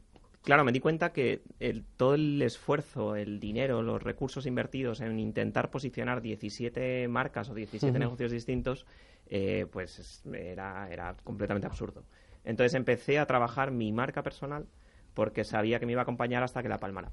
claro, 0.43 0.63
me 0.63 0.71
di 0.71 0.79
cuenta 0.79 1.11
que 1.13 1.41
el- 1.59 1.83
todo 1.97 2.15
el 2.15 2.41
esfuerzo, 2.41 3.15
el 3.15 3.39
dinero, 3.39 3.81
los 3.81 4.01
recursos 4.01 4.45
invertidos 4.45 5.01
en 5.01 5.19
intentar 5.19 5.69
posicionar 5.69 6.21
17 6.21 7.07
marcas 7.07 7.49
o 7.49 7.53
17 7.53 7.91
Ujú. 7.91 7.99
negocios 7.99 8.31
distintos, 8.31 8.85
eh, 9.27 9.65
pues 9.71 9.99
es- 9.99 10.25
era, 10.33 10.89
era 10.91 11.15
completamente 11.23 11.67
absurdo. 11.67 12.03
Entonces 12.43 12.73
empecé 12.73 13.19
a 13.19 13.25
trabajar 13.25 13.71
mi 13.71 13.91
marca 13.91 14.23
personal 14.23 14.65
porque 15.13 15.43
sabía 15.43 15.79
que 15.79 15.85
me 15.85 15.91
iba 15.91 16.01
a 16.01 16.03
acompañar 16.03 16.43
hasta 16.43 16.61
que 16.63 16.69
la 16.69 16.79
palmara. 16.79 17.11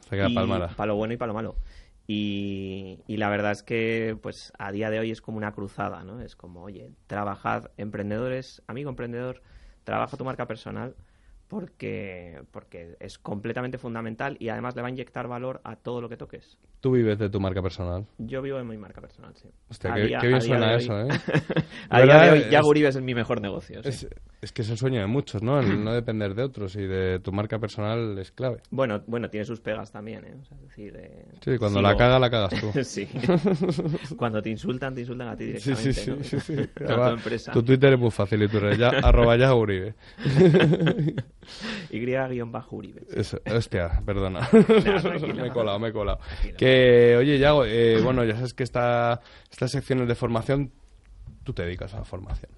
Hasta 0.00 0.16
que 0.16 0.22
la 0.22 0.34
palmara. 0.34 0.68
Para 0.68 0.88
lo 0.88 0.96
bueno 0.96 1.14
y 1.14 1.16
para 1.16 1.28
lo 1.28 1.34
malo. 1.34 1.56
Y, 2.06 3.00
y 3.06 3.16
la 3.16 3.30
verdad 3.30 3.52
es 3.52 3.62
que, 3.62 4.18
pues, 4.20 4.52
a 4.58 4.70
día 4.72 4.90
de 4.90 4.98
hoy 4.98 5.10
es 5.10 5.22
como 5.22 5.38
una 5.38 5.52
cruzada, 5.52 6.04
¿no? 6.04 6.20
Es 6.20 6.36
como, 6.36 6.62
oye, 6.62 6.90
trabajad, 7.06 7.70
emprendedores, 7.78 8.62
amigo 8.66 8.90
emprendedor, 8.90 9.40
trabaja 9.84 10.16
tu 10.18 10.24
marca 10.24 10.46
personal 10.46 10.94
porque, 11.48 12.42
porque 12.50 12.96
es 13.00 13.18
completamente 13.18 13.78
fundamental 13.78 14.36
y 14.40 14.48
además 14.48 14.74
le 14.76 14.82
va 14.82 14.88
a 14.88 14.90
inyectar 14.90 15.28
valor 15.28 15.60
a 15.64 15.76
todo 15.76 16.00
lo 16.00 16.08
que 16.08 16.16
toques. 16.16 16.58
Tú 16.84 16.90
vives 16.92 17.18
de 17.18 17.30
tu 17.30 17.40
marca 17.40 17.62
personal. 17.62 18.04
Yo 18.18 18.42
vivo 18.42 18.58
de 18.58 18.64
mi 18.64 18.76
marca 18.76 19.00
personal, 19.00 19.32
sí. 19.36 19.48
Hostia, 19.70 19.94
qué, 19.94 20.02
día- 20.02 20.18
qué 20.20 20.26
bien 20.28 20.42
suena 20.42 20.74
eso, 20.74 21.00
¿eh? 21.00 21.08
a 21.88 22.02
día 22.02 22.20
de 22.24 22.30
hoy, 22.30 22.38
Es- 22.54 22.62
Uribe 22.62 22.88
es 22.88 23.00
mi 23.00 23.14
mejor 23.14 23.40
negocio. 23.40 23.82
sí. 23.82 23.88
Es, 23.88 24.06
es 24.42 24.52
que 24.52 24.60
es 24.60 24.68
el 24.68 24.76
sueño 24.76 25.00
de 25.00 25.06
muchos, 25.06 25.42
¿no? 25.42 25.58
El 25.60 25.82
no 25.82 25.94
depender 25.94 26.34
de 26.34 26.42
otros 26.42 26.76
y 26.76 26.82
de 26.82 27.20
tu 27.20 27.32
marca 27.32 27.58
personal 27.58 28.18
es 28.18 28.32
clave. 28.32 28.58
Bueno, 28.70 29.02
bueno, 29.06 29.30
tiene 29.30 29.46
sus 29.46 29.60
pegas 29.60 29.90
también, 29.92 30.26
¿eh? 30.26 30.34
O 30.38 30.44
sea, 30.44 30.58
es 30.58 30.62
decir, 30.64 30.94
eh, 30.98 31.24
Sí, 31.42 31.56
cuando 31.56 31.78
sigo- 31.80 31.88
la 31.90 31.96
caga, 31.96 32.18
la 32.18 32.28
cagas 32.28 32.60
tú. 32.60 32.70
sí. 32.84 33.08
cuando 34.18 34.42
te 34.42 34.50
insultan, 34.50 34.94
te 34.94 35.00
insultan 35.00 35.28
a 35.28 35.36
ti 35.36 35.44
Sí, 35.58 35.70
directamente, 35.72 35.92
sí, 35.94 36.02
sí, 36.02 36.10
¿no? 36.10 36.22
sí, 36.22 36.40
sí. 36.40 36.84
A 36.86 37.08
tu 37.08 37.14
empresa. 37.14 37.52
Tu 37.52 37.62
Twitter 37.62 37.94
es 37.94 37.98
muy 37.98 38.10
fácil 38.10 38.42
y 38.42 38.48
tú 38.48 38.58
eres 38.58 38.76
ya, 38.76 38.88
arroba 38.90 39.34
ya 39.38 39.54
Uribe. 39.54 39.94
Y-Uribe. 41.90 43.02
Eso, 43.14 43.38
hostia, 43.54 44.02
perdona. 44.04 44.40
tranquilo. 44.48 45.34
me 45.34 45.46
he 45.48 45.50
colado, 45.50 45.78
me 45.78 45.88
he 45.88 45.92
colado. 45.92 46.18
Que, 46.42 46.54
oye, 47.18 47.38
Yago, 47.38 47.64
eh, 47.64 48.00
bueno, 48.02 48.24
ya 48.24 48.34
sabes 48.34 48.54
que 48.54 48.62
esta, 48.62 49.20
estas 49.50 49.70
secciones 49.70 50.08
de 50.08 50.14
formación, 50.14 50.72
tú 51.42 51.52
te 51.52 51.62
dedicas 51.62 51.94
a 51.94 51.98
la 51.98 52.04
formación. 52.04 52.52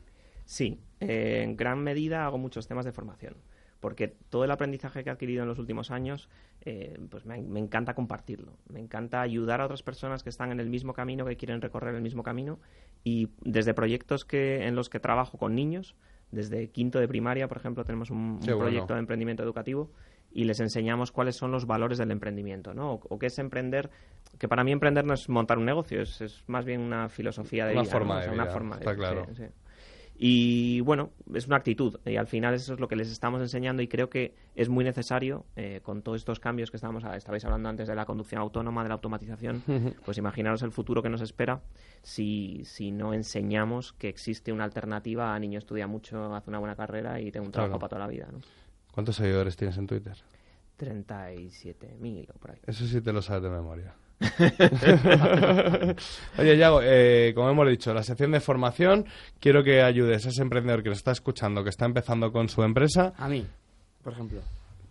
Sí, 0.45 0.81
eh, 1.01 1.43
en 1.43 1.57
gran 1.57 1.83
medida 1.83 2.25
hago 2.25 2.39
muchos 2.39 2.67
temas 2.69 2.85
de 2.85 2.93
formación, 2.93 3.35
porque 3.81 4.09
todo 4.29 4.45
el 4.45 4.51
aprendizaje 4.51 5.03
que 5.03 5.11
he 5.11 5.13
adquirido 5.13 5.43
en 5.43 5.49
los 5.49 5.59
últimos 5.59 5.91
años, 5.91 6.29
eh, 6.63 6.99
pues 7.11 7.27
me, 7.27 7.41
me 7.43 7.61
encanta 7.61 7.95
compartirlo, 7.95 8.53
me 8.69 8.81
encanta 8.81 9.21
ayudar 9.21 9.61
a 9.61 9.65
otras 9.65 9.83
personas 9.83 10.23
que 10.23 10.31
están 10.31 10.53
en 10.53 10.61
el 10.61 10.71
mismo 10.71 10.93
camino, 10.93 11.25
que 11.25 11.37
quieren 11.37 11.61
recorrer 11.61 11.95
el 11.95 12.03
mismo 12.03 12.23
camino, 12.23 12.59
y 13.05 13.29
desde 13.43 13.75
proyectos 13.75 14.25
que, 14.25 14.67
en 14.67 14.75
los 14.75 14.89
que 14.89 15.01
trabajo 15.01 15.39
con 15.39 15.55
niños, 15.55 15.95
desde 16.33 16.69
quinto 16.71 16.99
de 16.99 17.09
primaria, 17.09 17.49
por 17.49 17.59
ejemplo, 17.59 17.85
tenemos 17.85 18.11
un, 18.11 18.19
un 18.19 18.41
Qué 18.41 18.53
bueno. 18.53 18.69
proyecto 18.69 18.95
de 18.95 19.01
emprendimiento 19.01 19.43
educativo 19.43 19.91
y 20.33 20.45
les 20.45 20.61
enseñamos 20.61 21.13
cuáles 21.13 21.37
son 21.37 21.51
los 21.51 21.67
valores 21.67 21.99
del 21.99 22.11
emprendimiento, 22.11 22.75
¿no? 22.75 22.93
O, 22.95 23.01
o 23.09 23.19
qué 23.19 23.27
es 23.27 23.39
emprender, 23.39 23.91
que 24.39 24.49
para 24.49 24.65
mí 24.65 24.73
emprender 24.73 25.05
no 25.05 25.15
es 25.15 25.29
montar 25.29 25.59
un 25.59 25.65
negocio, 25.65 26.03
es, 26.03 26.21
es 26.21 26.45
más 26.47 26.65
bien 26.65 26.81
una 26.81 27.09
filosofía 27.09 27.67
de 27.67 27.73
Una 27.73 27.83
vida, 27.83 27.93
forma 27.93 28.15
¿no? 28.15 28.19
O 28.19 28.21
de 28.21 28.25
sea, 28.25 28.33
una 28.35 28.43
vida, 28.45 28.53
forma 28.53 28.77
de 28.77 28.81
está 28.81 28.91
sí, 28.93 28.97
claro. 28.99 29.27
sí. 29.35 29.45
Y 30.19 30.81
bueno, 30.81 31.11
es 31.35 31.47
una 31.47 31.57
actitud 31.57 31.99
y 32.07 32.17
al 32.17 32.27
final 32.27 32.55
eso 32.55 32.73
es 32.73 32.81
lo 32.81 32.89
que 32.89 32.97
les 32.97 33.11
estamos 33.11 33.43
enseñando 33.43 33.83
y 33.83 33.89
creo 33.89 34.09
que 34.09 34.35
es 34.55 34.71
muy 34.71 34.83
necesario 34.83 35.45
eh, 35.57 35.81
con 35.83 36.01
todos 36.01 36.17
estos 36.17 36.41
cambios 36.41 36.71
que 36.71 36.79
estábamos, 36.79 37.05
estabais 37.05 37.45
hablando 37.45 37.69
antes 37.69 37.87
de 37.87 37.95
la 37.95 38.07
conducción 38.07 38.41
autónoma, 38.41 38.83
de 38.83 38.89
la 38.89 38.95
automatización, 38.95 39.63
pues 40.07 40.17
imaginaros 40.17 40.63
el 40.63 40.73
futuro 40.73 41.03
que 41.03 41.11
nos 41.11 41.21
espera 41.21 41.61
si, 42.03 42.63
si 42.65 42.93
no 42.93 43.13
enseñamos 43.13 43.93
que 43.93 44.09
existe 44.09 44.53
una 44.55 44.65
alternativa 44.65 45.35
a 45.35 45.39
niño 45.39 45.59
estudia 45.59 45.87
mucho, 45.87 46.35
hace 46.35 46.49
una 46.49 46.61
buena 46.61 46.77
carrera 46.77 47.21
y 47.21 47.31
tengo 47.31 47.45
un 47.45 47.53
trabajo 47.53 47.73
Claro. 47.73 47.81
para 47.81 47.89
toda 47.91 48.01
la 48.01 48.09
vida. 48.11 48.29
¿no? 48.33 48.39
¿Cuántos 48.97 49.17
seguidores 49.17 49.55
tienes 49.59 49.77
en 49.77 49.87
Twitter? 49.87 50.17
37.000 50.81 52.31
o 52.35 52.39
por 52.39 52.53
ahí. 52.53 52.57
Eso 52.67 52.87
sí 52.87 53.03
te 53.03 53.13
lo 53.13 53.21
sabes 53.21 53.43
de 53.43 53.51
memoria. 53.51 53.93
Oye, 56.39 56.57
Yago, 56.57 56.81
eh, 56.83 57.33
como 57.35 57.51
hemos 57.51 57.69
dicho, 57.69 57.93
la 57.93 58.03
sección 58.03 58.31
de 58.31 58.41
formación, 58.41 59.05
quiero 59.39 59.63
que 59.63 59.83
ayudes 59.83 60.25
a 60.25 60.31
ese 60.31 60.41
emprendedor 60.41 60.83
que 60.83 60.89
nos 60.89 60.97
está 60.97 61.13
escuchando, 61.13 61.63
que 61.63 61.69
está 61.69 61.85
empezando 61.85 62.33
con 62.33 62.49
su 62.49 62.63
empresa. 62.63 63.13
A 63.19 63.29
mí, 63.29 63.47
por 64.03 64.15
ejemplo. 64.15 64.41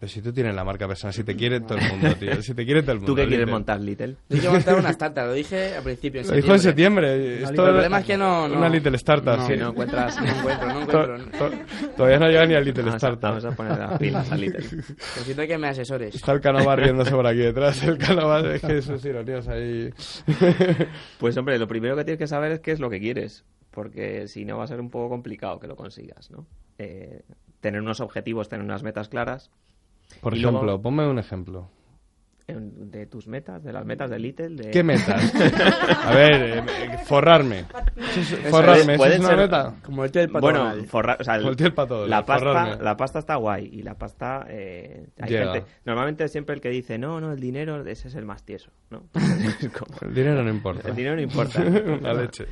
Pero 0.06 0.14
si 0.14 0.22
tú 0.22 0.32
tienes 0.32 0.54
la 0.54 0.64
marca 0.64 0.88
personal, 0.88 1.14
si 1.16 1.24
te 1.24 1.36
quiere 1.36 1.62
todo 1.62 1.80
el 1.80 1.90
mundo, 1.90 2.14
tío. 2.20 2.40
Si 2.44 2.54
te 2.54 2.64
quiere 2.64 2.84
todo 2.84 2.92
el 2.92 2.98
mundo. 3.00 3.12
¿Tú 3.12 3.16
qué 3.16 3.24
quieres 3.24 3.40
Little. 3.40 3.52
montar, 3.54 3.82
Little? 3.82 4.16
Yo 4.30 4.38
quiero 4.38 4.52
montar 4.52 4.76
una 4.76 4.90
startup, 4.92 5.24
lo 5.26 5.34
dije 5.34 5.76
al 5.78 5.84
principio. 5.84 6.22
En 6.22 6.28
Lo 6.28 6.34
dijo 6.36 6.54
en 6.54 6.60
septiembre. 6.60 7.36
Esto 7.42 7.50
el 7.50 7.56
problema 7.74 8.00
es 8.02 8.06
que 8.06 8.18
no. 8.18 8.48
no 8.48 8.58
Una 8.60 8.70
Little 8.70 8.96
Startup, 8.98 9.38
no, 9.38 9.48
sí. 9.48 9.58
no 9.58 9.70
encuentras, 9.70 10.22
no 10.22 10.28
encuentro, 10.28 10.68
no 10.68 10.82
encuentro. 10.82 11.40
to- 11.40 11.88
Todavía 11.98 12.20
no 12.20 12.28
llega 12.28 12.46
ni 12.46 12.54
al 12.54 12.66
Little 12.66 12.84
Vamos 12.84 12.94
a- 13.04 13.08
Startup. 13.08 13.30
vamos 13.30 13.46
a 13.46 13.52
poner 13.56 13.78
las 13.80 13.98
pilas 13.98 14.32
a 14.32 14.38
Little. 14.38 14.60
Necesito 14.64 15.48
que 15.48 15.58
me 15.58 15.68
asesores. 15.70 16.14
Está 16.14 16.32
el 16.34 16.42
Canova 16.42 16.76
riéndose 16.76 17.12
por 17.12 17.26
aquí 17.26 17.40
detrás. 17.40 17.82
El 17.84 17.98
Canova, 17.98 18.42
es 18.42 18.62
que 18.62 18.82
sus 18.84 19.04
ironías 19.06 19.48
ahí. 19.48 19.92
Pues 21.20 21.36
hombre, 21.38 21.58
lo 21.58 21.68
primero 21.68 21.96
que 21.96 22.04
tienes 22.04 22.20
que 22.20 22.28
saber 22.28 22.52
es 22.52 22.60
qué 22.60 22.72
es 22.72 22.80
lo 22.80 22.90
que 22.90 23.00
quieres, 23.00 23.44
porque 23.72 24.28
si 24.28 24.46
no 24.46 24.58
va 24.58 24.66
a 24.66 24.68
ser 24.68 24.80
un 24.80 24.90
poco 24.90 25.10
complicado 25.10 25.60
que 25.60 25.68
lo 25.68 25.76
consigas, 25.76 26.30
¿no? 26.30 26.46
Eh, 26.78 27.22
tener 27.62 27.82
unos 27.82 28.00
objetivos, 28.02 28.50
tener 28.50 28.64
unas 28.64 28.84
metas 28.84 29.10
claras. 29.10 29.50
Por 30.22 30.36
Y 30.36 30.40
ejemplo, 30.40 30.64
luego, 30.64 30.82
ponme 30.82 31.08
un 31.08 31.20
ejemplo. 31.20 31.70
de 32.48 33.08
tus 33.08 33.28
metas, 33.28 33.64
de 33.64 33.74
las 33.74 33.84
metas 33.86 34.08
de 34.10 34.20
Little. 34.20 34.50
De... 34.50 34.70
¿Qué 34.70 34.84
metas? 34.84 35.34
A 36.06 36.14
ver, 36.14 36.42
eh, 36.42 36.60
eh, 36.60 36.98
forrarme. 37.06 37.62
Eso 37.98 38.20
es- 38.20 38.32
Eso 38.34 38.50
Forrarme, 38.52 38.82
es- 38.82 38.88
¿eso 38.90 38.98
pueden 38.98 39.14
es 39.14 39.20
una 39.20 39.30
ser- 39.30 39.38
meta? 39.38 39.74
Como 39.84 40.04
el 40.06 40.12
tío 40.12 40.22
del 40.22 40.30
pato 40.30 40.42
Bueno, 40.42 40.74
forrar, 40.88 41.18
o 41.20 41.24
sea, 41.24 41.38
Como 41.40 41.50
el 41.50 41.56
tío 41.56 41.64
del 41.66 41.74
pato 41.74 42.06
la 42.08 42.24
pasta, 42.24 42.46
forrarme. 42.48 42.84
la 42.84 42.98
pasta 42.98 43.18
está 43.20 43.36
guay 43.38 43.70
y 43.74 43.82
la 43.82 43.96
pasta 43.96 44.46
eh, 44.48 45.08
hay 45.20 45.30
gente, 45.32 45.64
normalmente 45.86 46.28
siempre 46.28 46.54
el 46.54 46.62
que 46.62 46.70
dice 46.70 47.00
no, 47.00 47.20
no, 47.20 47.32
el 47.32 47.40
dinero 47.40 47.84
ese 47.86 48.10
es 48.10 48.16
el 48.16 48.26
más 48.26 48.44
tieso, 48.44 48.70
¿no? 48.92 49.04
El 50.02 50.14
dinero 50.14 50.44
no 50.44 50.50
importa. 50.52 50.88
El 50.90 50.96
dinero 50.96 51.16
no 51.16 51.22
importa. 51.24 51.64
La 52.02 52.14
leche. 52.14 52.46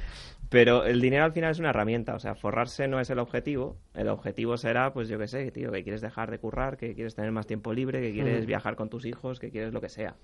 Pero 0.53 0.85
el 0.85 1.01
dinero 1.01 1.23
al 1.23 1.31
final 1.31 1.49
es 1.49 1.57
una 1.57 1.71
herramienta, 1.71 2.13
o 2.13 2.19
sea, 2.19 2.35
forrarse 2.35 2.87
no 2.87 2.99
es 2.99 3.09
el 3.09 3.17
objetivo. 3.17 3.75
El 3.95 4.07
objetivo 4.07 4.55
será, 4.55 4.93
pues 4.93 5.07
yo 5.09 5.17
qué 5.17 5.27
sé, 5.27 5.49
tío, 5.49 5.71
que 5.71 5.81
quieres 5.81 5.99
dejar 6.01 6.29
de 6.29 6.37
currar, 6.37 6.77
que 6.77 6.93
quieres 6.93 7.15
tener 7.15 7.31
más 7.31 7.47
tiempo 7.47 7.73
libre, 7.73 8.01
que 8.01 8.11
quieres 8.13 8.45
viajar 8.45 8.75
con 8.75 8.87
tus 8.87 9.05
hijos, 9.05 9.39
que 9.39 9.49
quieres 9.49 9.73
lo 9.73 9.81
que 9.81 9.89
sea. 9.89 10.15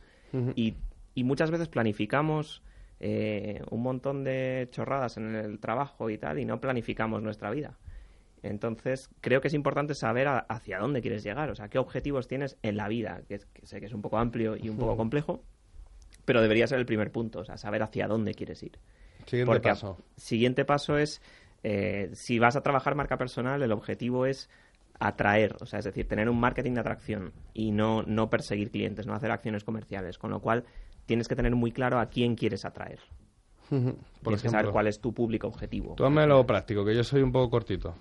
Y, 0.55 0.75
y 1.15 1.23
muchas 1.23 1.49
veces 1.49 1.67
planificamos 1.67 2.61
eh, 2.99 3.63
un 3.71 3.81
montón 3.81 4.23
de 4.23 4.67
chorradas 4.69 5.17
en 5.17 5.33
el 5.33 5.57
trabajo 5.59 6.11
y 6.11 6.19
tal, 6.19 6.37
y 6.37 6.45
no 6.45 6.61
planificamos 6.61 7.23
nuestra 7.23 7.49
vida. 7.49 7.79
Entonces, 8.43 9.09
creo 9.21 9.41
que 9.41 9.47
es 9.47 9.55
importante 9.55 9.95
saber 9.95 10.27
a- 10.27 10.37
hacia 10.37 10.77
dónde 10.77 11.01
quieres 11.01 11.23
llegar, 11.23 11.49
o 11.49 11.55
sea, 11.55 11.69
qué 11.69 11.79
objetivos 11.79 12.27
tienes 12.27 12.55
en 12.61 12.77
la 12.77 12.87
vida, 12.87 13.23
que, 13.27 13.39
que 13.51 13.65
sé 13.65 13.79
que 13.79 13.87
es 13.87 13.93
un 13.93 14.03
poco 14.03 14.19
amplio 14.19 14.55
y 14.55 14.69
un 14.69 14.77
poco 14.77 14.95
complejo, 14.95 15.43
pero 16.25 16.39
debería 16.41 16.67
ser 16.67 16.77
el 16.77 16.85
primer 16.85 17.11
punto, 17.11 17.39
o 17.39 17.45
sea, 17.45 17.57
saber 17.57 17.81
hacia 17.81 18.07
dónde 18.07 18.35
quieres 18.35 18.61
ir. 18.61 18.77
Siguiente 19.25 19.45
Porque 19.51 19.69
a- 19.69 19.73
paso. 19.73 19.97
Siguiente 20.17 20.65
paso 20.65 20.97
es, 20.97 21.21
eh, 21.63 22.09
si 22.13 22.39
vas 22.39 22.55
a 22.55 22.61
trabajar 22.61 22.95
marca 22.95 23.17
personal, 23.17 23.61
el 23.61 23.71
objetivo 23.71 24.25
es 24.25 24.49
atraer, 24.99 25.55
o 25.61 25.65
sea, 25.65 25.79
es 25.79 25.85
decir, 25.85 26.07
tener 26.07 26.29
un 26.29 26.39
marketing 26.39 26.73
de 26.73 26.81
atracción 26.81 27.31
y 27.53 27.71
no, 27.71 28.03
no 28.03 28.29
perseguir 28.29 28.69
clientes, 28.69 29.05
no 29.07 29.13
hacer 29.13 29.31
acciones 29.31 29.63
comerciales, 29.63 30.17
con 30.17 30.31
lo 30.31 30.41
cual 30.41 30.65
tienes 31.05 31.27
que 31.27 31.35
tener 31.35 31.55
muy 31.55 31.71
claro 31.71 31.99
a 31.99 32.07
quién 32.07 32.35
quieres 32.35 32.65
atraer. 32.65 32.99
Por 33.69 33.79
tienes 34.23 34.41
que 34.41 34.49
saber 34.49 34.71
cuál 34.71 34.87
es 34.87 34.99
tu 34.99 35.13
público 35.13 35.47
objetivo. 35.47 35.93
Tú 35.95 36.03
dame 36.03 36.25
lo 36.25 36.45
práctico, 36.45 36.83
que 36.83 36.95
yo 36.95 37.03
soy 37.03 37.21
un 37.21 37.31
poco 37.31 37.49
cortito. 37.51 37.93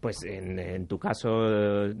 Pues 0.00 0.22
en, 0.22 0.58
en 0.58 0.86
tu 0.86 0.98
caso, 0.98 1.28
eh, 1.48 1.94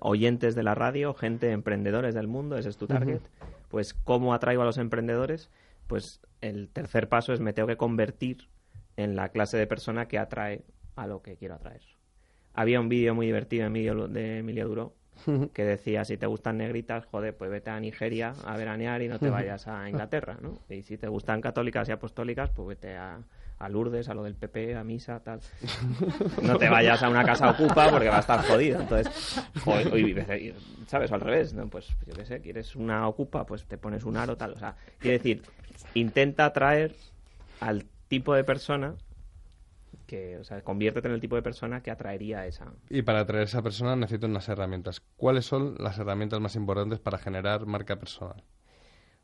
oyentes 0.00 0.54
de 0.56 0.62
la 0.64 0.74
radio, 0.74 1.14
gente, 1.14 1.52
emprendedores 1.52 2.14
del 2.14 2.26
mundo, 2.26 2.56
ese 2.56 2.70
es 2.70 2.76
tu 2.76 2.86
target. 2.86 3.20
Pues, 3.68 3.94
¿cómo 3.94 4.34
atraigo 4.34 4.62
a 4.62 4.64
los 4.64 4.78
emprendedores? 4.78 5.50
Pues 5.94 6.20
el 6.40 6.68
tercer 6.70 7.08
paso 7.08 7.32
es 7.32 7.38
me 7.38 7.52
tengo 7.52 7.68
que 7.68 7.76
convertir 7.76 8.48
en 8.96 9.14
la 9.14 9.28
clase 9.28 9.56
de 9.56 9.68
persona 9.68 10.08
que 10.08 10.18
atrae 10.18 10.64
a 10.96 11.06
lo 11.06 11.22
que 11.22 11.36
quiero 11.36 11.54
atraer. 11.54 11.82
Había 12.52 12.80
un 12.80 12.88
vídeo 12.88 13.14
muy 13.14 13.26
divertido 13.26 13.66
Emilio- 13.66 14.08
de 14.08 14.38
Emilio 14.38 14.66
Duro 14.66 14.96
que 15.52 15.64
decía, 15.64 16.04
si 16.04 16.16
te 16.16 16.26
gustan 16.26 16.58
negritas, 16.58 17.06
joder, 17.06 17.36
pues 17.36 17.48
vete 17.48 17.70
a 17.70 17.78
Nigeria 17.78 18.34
a 18.44 18.56
veranear 18.56 19.02
y 19.02 19.08
no 19.08 19.20
te 19.20 19.30
vayas 19.30 19.68
a 19.68 19.88
Inglaterra, 19.88 20.36
¿no? 20.42 20.58
Y 20.68 20.82
si 20.82 20.98
te 20.98 21.06
gustan 21.06 21.40
católicas 21.40 21.88
y 21.88 21.92
apostólicas, 21.92 22.50
pues 22.50 22.66
vete 22.66 22.96
a, 22.96 23.20
a 23.58 23.68
Lourdes, 23.68 24.08
a 24.08 24.14
lo 24.14 24.22
del 24.24 24.34
PP, 24.34 24.76
a 24.76 24.84
misa, 24.84 25.20
tal. 25.20 25.40
No 26.42 26.58
te 26.58 26.68
vayas 26.68 27.02
a 27.02 27.08
una 27.08 27.24
casa 27.24 27.50
ocupa 27.50 27.90
porque 27.90 28.08
va 28.08 28.16
a 28.16 28.20
estar 28.20 28.42
jodido. 28.44 28.80
Entonces, 28.80 29.38
o, 29.64 29.70
o- 29.72 29.96
y- 29.98 30.54
¿sabes? 30.86 31.10
O 31.10 31.14
al 31.14 31.20
revés, 31.20 31.54
¿no? 31.54 31.68
Pues 31.68 31.88
yo 32.06 32.14
qué 32.14 32.24
sé, 32.24 32.40
quieres 32.40 32.74
una 32.76 33.06
ocupa, 33.08 33.46
pues 33.46 33.64
te 33.64 33.78
pones 33.78 34.04
un 34.04 34.16
aro, 34.16 34.36
tal. 34.36 34.52
O 34.52 34.58
sea, 34.58 34.76
quiere 34.98 35.18
decir, 35.18 35.42
intenta 35.94 36.44
atraer 36.46 36.94
al 37.60 37.84
tipo 38.08 38.34
de 38.34 38.44
persona 38.44 38.94
que, 40.06 40.36
o 40.36 40.44
sea, 40.44 40.60
conviértete 40.62 41.08
en 41.08 41.14
el 41.14 41.20
tipo 41.20 41.34
de 41.36 41.42
persona 41.42 41.80
que 41.82 41.90
atraería 41.90 42.40
a 42.40 42.46
esa. 42.46 42.66
Y 42.90 43.02
para 43.02 43.20
atraer 43.20 43.42
a 43.42 43.44
esa 43.44 43.62
persona 43.62 43.96
necesito 43.96 44.26
unas 44.26 44.48
herramientas. 44.48 45.00
¿Cuáles 45.16 45.46
son 45.46 45.76
las 45.78 45.98
herramientas 45.98 46.40
más 46.40 46.56
importantes 46.56 46.98
para 46.98 47.16
generar 47.18 47.64
marca 47.66 47.96
personal? 47.96 48.42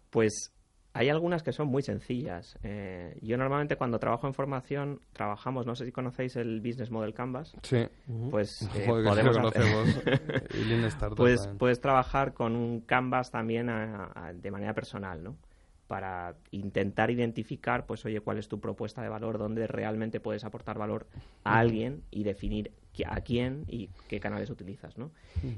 Pues 0.08 0.52
hay 0.92 1.08
algunas 1.08 1.42
que 1.42 1.52
son 1.52 1.68
muy 1.68 1.82
sencillas. 1.82 2.58
Eh, 2.62 3.16
yo 3.22 3.36
normalmente 3.36 3.76
cuando 3.76 3.98
trabajo 3.98 4.26
en 4.26 4.34
formación, 4.34 5.00
trabajamos, 5.12 5.64
no 5.66 5.74
sé 5.76 5.84
si 5.84 5.92
conocéis 5.92 6.34
el 6.36 6.60
Business 6.60 6.90
Model 6.90 7.14
Canvas. 7.14 7.54
Sí. 7.62 7.86
Pues 8.30 8.62
eh, 8.74 8.84
Joder, 8.86 9.04
podemos 9.06 9.36
lo 9.36 9.48
hacer- 9.48 9.62
conocemos. 9.62 10.44
Y 10.60 10.64
Lean 10.64 10.84
Startup 10.84 11.16
pues 11.16 11.46
puedes 11.58 11.80
trabajar 11.80 12.34
con 12.34 12.56
un 12.56 12.80
Canvas 12.80 13.30
también 13.30 13.68
a- 13.70 14.10
a- 14.14 14.32
de 14.32 14.50
manera 14.50 14.74
personal, 14.74 15.22
¿no? 15.22 15.36
Para 15.86 16.36
intentar 16.52 17.10
identificar, 17.10 17.84
pues, 17.84 18.04
oye, 18.04 18.20
cuál 18.20 18.38
es 18.38 18.46
tu 18.46 18.60
propuesta 18.60 19.02
de 19.02 19.08
valor, 19.08 19.38
dónde 19.38 19.66
realmente 19.66 20.20
puedes 20.20 20.44
aportar 20.44 20.78
valor 20.78 21.08
a 21.42 21.58
alguien 21.58 22.04
y 22.12 22.22
definir 22.22 22.70
a 23.06 23.20
quién 23.22 23.64
y 23.66 23.88
qué 24.08 24.20
canales 24.20 24.50
utilizas, 24.50 24.96
¿no? 24.98 25.10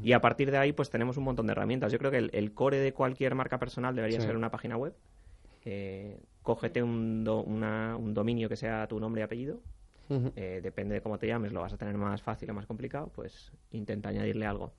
Y 0.03 0.13
a 0.13 0.21
partir 0.23 0.51
de 0.51 0.57
ahí, 0.57 0.73
pues 0.73 0.89
tenemos 0.89 1.19
un 1.19 1.25
montón 1.25 1.47
de 1.47 1.53
herramientas. 1.53 1.93
Yo 1.93 1.99
creo 1.99 2.11
que 2.11 2.17
el, 2.19 2.31
el 2.33 2.53
core 2.55 2.79
de 2.79 2.95
cualquier 2.95 3.35
marca 3.35 3.59
personal 3.59 3.95
debería 3.95 4.21
Sí. 4.21 4.27
ser 4.27 4.37
una 4.37 4.51
página 4.51 4.77
web. 4.79 4.95
Eh, 5.65 6.21
cógete 6.43 6.83
un, 6.83 7.23
do- 7.25 7.43
una- 7.43 7.97
un 7.97 8.15
dominio 8.15 8.49
que 8.49 8.57
sea 8.57 8.87
tu 8.89 8.99
nombre 9.01 9.21
y 9.23 9.25
apellido. 9.25 9.61
Eh, 10.37 10.61
depende 10.63 10.95
de 10.97 11.01
cómo 11.01 11.19
te 11.19 11.27
llames, 11.27 11.53
lo 11.53 11.63
vas 11.63 11.73
a 11.73 11.79
tener 11.79 11.97
más 11.97 12.21
fácil 12.21 12.51
o 12.51 12.55
más 12.55 12.67
complicado, 12.67 13.11
pues 13.15 13.51
intenta 13.71 14.11
añadirle 14.11 14.45
algo. 14.47 14.73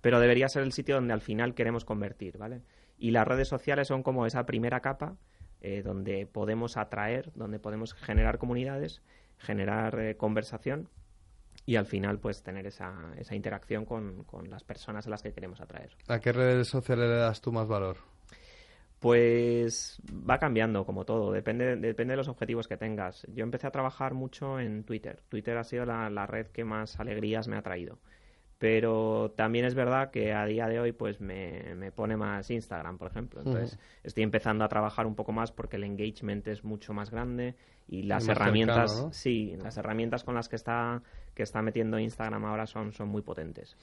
pero 0.00 0.20
debería 0.20 0.48
ser 0.48 0.62
el 0.62 0.72
sitio 0.72 0.94
donde 0.96 1.12
al 1.14 1.20
final 1.22 1.54
queremos 1.54 1.84
convertir, 1.84 2.36
¿vale? 2.38 2.60
Y 2.98 3.10
las 3.10 3.26
redes 3.26 3.48
sociales 3.48 3.88
son 3.88 4.02
como 4.02 4.24
esa 4.26 4.44
primera 4.46 4.80
capa 4.80 5.16
eh, 5.60 5.82
donde 5.82 6.26
podemos 6.26 6.76
atraer, 6.76 7.30
donde 7.34 7.58
podemos 7.58 7.92
generar 7.94 8.36
comunidades, 8.38 9.02
generar 9.38 9.98
eh, 9.98 10.16
conversación 10.16 10.88
y 11.66 11.76
al 11.76 11.86
final 11.86 12.18
pues 12.18 12.42
tener 12.42 12.66
esa, 12.66 13.12
esa 13.18 13.34
interacción 13.34 13.84
con, 13.86 14.24
con 14.24 14.48
las 14.50 14.62
personas 14.64 15.06
a 15.06 15.10
las 15.10 15.22
que 15.22 15.32
queremos 15.32 15.60
atraer. 15.60 15.90
¿A 16.08 16.20
qué 16.20 16.32
redes 16.32 16.68
sociales 16.68 17.08
le 17.08 17.16
das 17.16 17.40
tú 17.40 17.50
más 17.52 17.66
valor? 17.66 17.96
Pues 19.04 20.00
va 20.10 20.38
cambiando 20.38 20.86
como 20.86 21.04
todo, 21.04 21.30
depende, 21.30 21.76
depende 21.76 22.12
de 22.12 22.16
los 22.16 22.28
objetivos 22.28 22.66
que 22.66 22.78
tengas. 22.78 23.26
Yo 23.34 23.44
empecé 23.44 23.66
a 23.66 23.70
trabajar 23.70 24.14
mucho 24.14 24.58
en 24.58 24.82
Twitter. 24.82 25.20
Twitter 25.28 25.58
ha 25.58 25.64
sido 25.64 25.84
la, 25.84 26.08
la 26.08 26.26
red 26.26 26.46
que 26.46 26.64
más 26.64 26.98
alegrías 26.98 27.46
me 27.46 27.56
ha 27.58 27.60
traído. 27.60 27.98
Pero 28.58 29.32
también 29.36 29.66
es 29.66 29.74
verdad 29.74 30.10
que 30.10 30.32
a 30.32 30.46
día 30.46 30.68
de 30.68 30.80
hoy 30.80 30.92
pues 30.92 31.20
me, 31.20 31.74
me 31.74 31.92
pone 31.92 32.16
más 32.16 32.50
Instagram, 32.50 32.96
por 32.96 33.10
ejemplo. 33.10 33.40
Entonces 33.42 33.78
estoy 34.02 34.22
empezando 34.22 34.64
a 34.64 34.68
trabajar 34.68 35.06
un 35.06 35.14
poco 35.14 35.32
más 35.32 35.52
porque 35.52 35.76
el 35.76 35.84
engagement 35.84 36.48
es 36.48 36.64
mucho 36.64 36.94
más 36.94 37.10
grande 37.10 37.56
y 37.86 38.04
las 38.04 38.26
herramientas, 38.26 38.90
cercano, 38.90 39.06
¿no? 39.08 39.12
sí, 39.12 39.54
las 39.62 39.76
herramientas 39.76 40.24
con 40.24 40.34
las 40.34 40.48
que 40.48 40.56
está 40.56 41.02
que 41.34 41.42
está 41.42 41.60
metiendo 41.60 41.98
Instagram 41.98 42.42
ahora 42.46 42.66
son, 42.66 42.94
son 42.94 43.08
muy 43.10 43.20
potentes. 43.20 43.76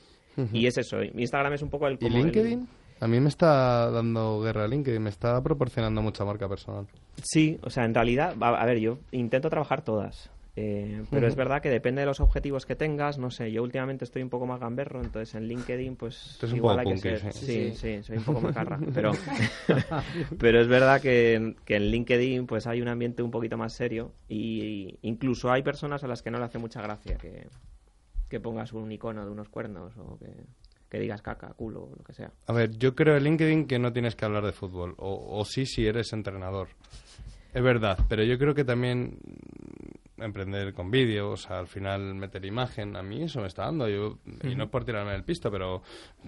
Y 0.51 0.65
es 0.65 0.80
eso, 0.80 1.03
Instagram 1.03 1.53
es 1.53 1.61
un 1.61 1.69
poco 1.69 1.86
el 1.88 1.93
¿Y 1.95 1.97
como 1.97 2.17
el- 2.17 2.24
LinkedIn? 2.24 2.67
A 3.02 3.08
mí 3.08 3.20
me 3.20 3.30
está 3.30 3.89
dando 3.91 4.39
guerra 4.41 4.68
LinkedIn, 4.68 5.02
me 5.02 5.10
está 5.10 5.41
proporcionando 5.41 6.02
mucha 6.02 6.24
marca 6.24 6.47
personal. 6.47 6.86
Sí, 7.24 7.60
o 7.64 7.70
sea, 7.70 7.84
en 7.86 7.93
realidad, 7.93 8.36
a, 8.39 8.49
a 8.62 8.66
ver, 8.66 8.80
yo 8.80 8.99
intento 9.12 9.49
trabajar 9.49 9.82
todas. 9.84 10.30
eh, 10.56 11.02
pero 11.10 11.28
es 11.28 11.36
verdad 11.36 11.62
que 11.62 11.70
depende 11.70 12.02
de 12.02 12.06
los 12.06 12.20
objetivos 12.20 12.66
que 12.66 12.76
tengas, 12.76 13.18
no 13.18 13.32
sé, 13.32 13.52
yo 13.52 13.64
últimamente 13.64 14.04
estoy 14.06 14.22
un 14.22 14.30
poco 14.30 14.45
más 14.45 14.60
gamberro, 14.60 15.02
entonces 15.02 15.34
en 15.36 15.47
LinkedIn 15.47 15.95
pues 15.95 16.36
Tú 16.39 16.45
eres 16.45 16.52
un 16.54 16.58
igual 16.58 16.78
poco 16.78 16.89
hay 16.89 17.02
que 17.02 17.18
ser, 17.18 17.34
sí. 17.34 17.45
sí, 17.45 17.72
Sí. 17.72 17.97
sí, 17.97 18.04
soy 18.04 18.18
un 18.18 18.24
poco 18.24 18.41
macarra, 18.41 18.78
pero 18.93 19.14
pero 20.38 20.62
es 20.62 20.68
verdad 20.68 21.02
que, 21.02 21.56
que 21.66 21.76
en 21.78 21.84
LinkedIn 21.89 22.45
pues 22.47 22.68
hay 22.68 22.82
un 22.82 22.88
ambiente 22.89 23.24
un 23.24 23.32
poquito 23.32 23.58
más 23.58 23.74
serio 23.74 24.12
y, 24.28 24.97
incluso 25.02 25.52
hay 25.52 25.64
personas 25.64 26.04
a 26.04 26.08
las 26.08 26.22
que 26.22 26.32
no 26.32 26.38
le 26.38 26.45
hace 26.45 26.58
mucha 26.60 26.82
gracia 26.82 27.18
que, 27.18 27.47
que 28.30 28.39
pongas 28.39 28.74
un 28.74 28.91
icono 28.91 29.26
de 29.26 29.32
unos 29.32 29.49
cuernos 29.49 29.93
o 29.97 30.18
que, 30.20 30.28
que 30.92 31.00
digas 31.00 31.22
caca, 31.22 31.54
culo, 31.54 31.84
o 31.84 31.96
lo 31.96 32.04
que 32.04 32.14
sea. 32.14 32.32
A 32.48 32.54
ver, 32.54 32.78
yo 32.78 32.94
creo 32.94 33.16
en 33.16 33.24
LinkedIn 33.24 33.66
que 33.66 33.80
no 33.80 33.94
tienes 33.94 34.18
que 34.18 34.26
hablar 34.26 34.46
de 34.46 34.52
fútbol, 34.52 34.94
o, 34.98 35.39
o 35.39 35.46
sí 35.46 35.66
si 35.66 35.88
eres 35.88 36.12
entrenador. 36.12 36.68
Es 37.54 37.64
verdad, 37.64 37.98
pero 38.10 38.24
yo 38.24 38.38
creo 38.38 38.54
que 38.54 38.66
también 38.66 39.18
emprender 40.18 40.74
con 40.74 40.92
vídeo, 40.92 41.32
o 41.32 41.38
sea, 41.38 41.60
al 41.60 41.68
final 41.68 42.16
meter 42.16 42.46
imagen, 42.46 42.96
a 42.96 43.02
mí 43.02 43.24
eso 43.24 43.42
me 43.42 43.48
está 43.48 43.66
dando. 43.66 43.88
Yo, 43.89 44.20
Y 44.44 44.56
no 44.56 44.66
es 44.66 44.70
por 44.70 44.86
tirarme 44.86 45.16
el 45.16 45.24
pisto, 45.24 45.52
pero 45.52 45.82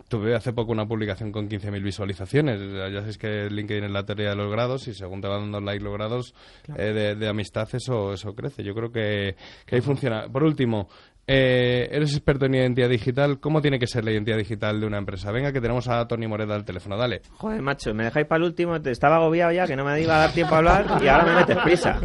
tuve 0.08 0.36
hace 0.36 0.54
poco 0.54 0.72
una 0.72 0.88
publicación 0.88 1.32
con 1.32 1.50
15.000 1.50 1.84
visualizaciones. 1.84 2.60
Ya 2.92 3.00
sabéis 3.00 3.18
que 3.18 3.50
LinkedIn 3.50 3.86
es 3.86 3.92
la 3.92 4.06
teoría 4.06 4.30
de 4.30 4.36
los 4.36 4.52
grados 4.52 4.88
y 4.88 4.94
según 4.94 5.22
te 5.22 5.28
van 5.28 5.42
dando 5.42 5.62
like 5.62 5.84
los 5.84 5.94
grados 5.94 6.34
eh, 6.76 6.94
de, 6.94 7.16
de 7.16 7.28
amistad, 7.28 7.68
eso, 7.74 8.14
eso 8.14 8.34
crece. 8.36 8.64
Yo 8.64 8.74
creo 8.74 8.92
que, 8.92 9.36
que 9.66 9.76
ahí 9.76 9.82
funciona. 9.82 10.28
Por 10.28 10.44
último, 10.44 10.90
eh, 11.26 11.88
eres 11.92 12.12
experto 12.14 12.46
en 12.46 12.56
identidad 12.56 12.90
digital. 12.90 13.40
¿Cómo 13.40 13.62
tiene 13.62 13.80
que 13.80 13.88
ser 13.88 14.04
la 14.04 14.12
identidad 14.12 14.38
digital 14.38 14.80
de 14.80 14.88
una 14.88 14.98
empresa? 14.98 15.32
Venga, 15.32 15.52
que 15.54 15.62
tenemos 15.62 15.88
a 15.88 16.06
Tony 16.08 16.28
Moreda 16.28 16.56
al 16.56 16.66
teléfono. 16.66 16.98
Dale. 16.98 17.22
Joder, 17.32 17.62
macho, 17.62 17.94
me 17.94 18.04
dejáis 18.04 18.28
para 18.28 18.44
el 18.44 18.50
último, 18.50 18.82
te 18.82 18.92
estaba 18.92 19.16
agobiado 19.16 19.52
ya, 19.52 19.66
que 19.66 19.76
no 19.76 19.86
me 19.86 20.02
iba 20.02 20.16
a 20.16 20.20
dar 20.20 20.32
tiempo 20.34 20.56
a 20.56 20.58
hablar 20.58 20.86
y 21.02 21.08
ahora 21.08 21.26
me 21.26 21.36
metes 21.36 21.58
prisa. 21.58 22.00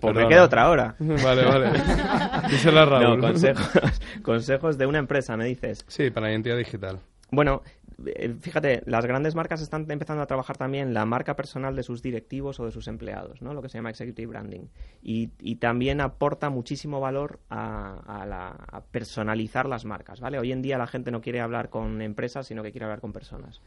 Pues 0.00 0.16
me 0.16 0.26
quedo 0.28 0.44
otra 0.44 0.68
hora. 0.70 0.96
Vale, 0.98 1.44
vale. 1.44 1.70
Díselo 2.50 2.80
a 2.80 2.86
Raúl. 2.86 3.20
No, 3.20 3.28
consejos, 3.28 4.00
consejos 4.22 4.78
de 4.78 4.86
una 4.86 4.98
empresa, 4.98 5.36
me 5.36 5.44
dices. 5.44 5.84
Sí, 5.88 6.10
para 6.10 6.26
la 6.26 6.32
identidad 6.32 6.56
digital. 6.56 7.00
Bueno, 7.30 7.62
fíjate, 8.40 8.82
las 8.86 9.06
grandes 9.06 9.34
marcas 9.34 9.60
están 9.60 9.90
empezando 9.90 10.22
a 10.22 10.26
trabajar 10.26 10.56
también 10.56 10.94
la 10.94 11.04
marca 11.04 11.36
personal 11.36 11.76
de 11.76 11.82
sus 11.82 12.02
directivos 12.02 12.60
o 12.60 12.64
de 12.64 12.72
sus 12.72 12.88
empleados, 12.88 13.42
¿no? 13.42 13.54
Lo 13.54 13.62
que 13.62 13.68
se 13.68 13.78
llama 13.78 13.90
executive 13.90 14.26
branding. 14.26 14.66
Y, 15.02 15.28
también 15.56 16.00
aporta 16.00 16.48
muchísimo 16.48 17.00
valor 17.00 17.40
a, 17.50 18.56
a 18.72 18.80
personalizar 18.84 19.68
las 19.68 19.84
marcas, 19.84 20.20
¿vale? 20.20 20.38
Hoy 20.38 20.52
en 20.52 20.62
día 20.62 20.78
la 20.78 20.86
gente 20.86 21.10
no 21.10 21.20
quiere 21.20 21.40
hablar 21.40 21.68
con 21.68 22.00
empresas, 22.00 22.46
sino 22.46 22.62
que 22.62 22.70
quiere 22.70 22.86
hablar 22.86 23.00
con 23.00 23.12
personas. 23.12 23.60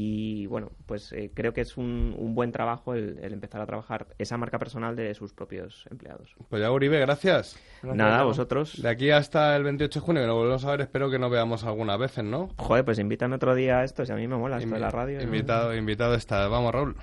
Y 0.00 0.46
bueno, 0.46 0.70
pues 0.86 1.10
eh, 1.10 1.32
creo 1.34 1.52
que 1.52 1.60
es 1.60 1.76
un, 1.76 2.14
un 2.16 2.32
buen 2.36 2.52
trabajo 2.52 2.94
el, 2.94 3.18
el 3.20 3.32
empezar 3.32 3.60
a 3.60 3.66
trabajar 3.66 4.06
esa 4.18 4.36
marca 4.36 4.56
personal 4.56 4.94
de 4.94 5.12
sus 5.12 5.32
propios 5.32 5.86
empleados. 5.90 6.36
Pues 6.48 6.62
ya, 6.62 6.70
Uribe, 6.70 7.00
gracias. 7.00 7.58
Nada, 7.82 8.22
vosotros. 8.22 8.80
De 8.80 8.88
aquí 8.88 9.10
hasta 9.10 9.56
el 9.56 9.64
28 9.64 9.98
de 9.98 10.06
junio, 10.06 10.22
que 10.22 10.28
nos 10.28 10.36
volvemos 10.36 10.64
a 10.64 10.70
ver, 10.70 10.82
espero 10.82 11.10
que 11.10 11.18
nos 11.18 11.32
veamos 11.32 11.64
algunas 11.64 11.98
veces, 11.98 12.22
¿no? 12.22 12.48
Joder, 12.58 12.84
pues 12.84 13.00
invítame 13.00 13.34
otro 13.34 13.56
día 13.56 13.80
a 13.80 13.84
esto, 13.84 14.06
si 14.06 14.12
a 14.12 14.14
mí 14.14 14.28
me 14.28 14.36
mola 14.36 14.58
esto 14.58 14.72
de 14.72 14.78
la 14.78 14.90
radio. 14.90 15.16
¿no? 15.18 15.24
Invitado, 15.24 15.74
invitado 15.74 16.14
está. 16.14 16.46
Vamos, 16.46 16.72
Raúl. 16.72 16.94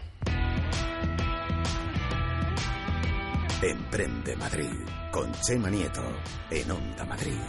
Emprende 3.61 4.37
Madrid 4.37 4.71
con 5.11 5.33
Chema 5.33 5.69
Nieto 5.69 6.03
en 6.49 6.71
Onda 6.71 7.03
Madrid. 7.03 7.41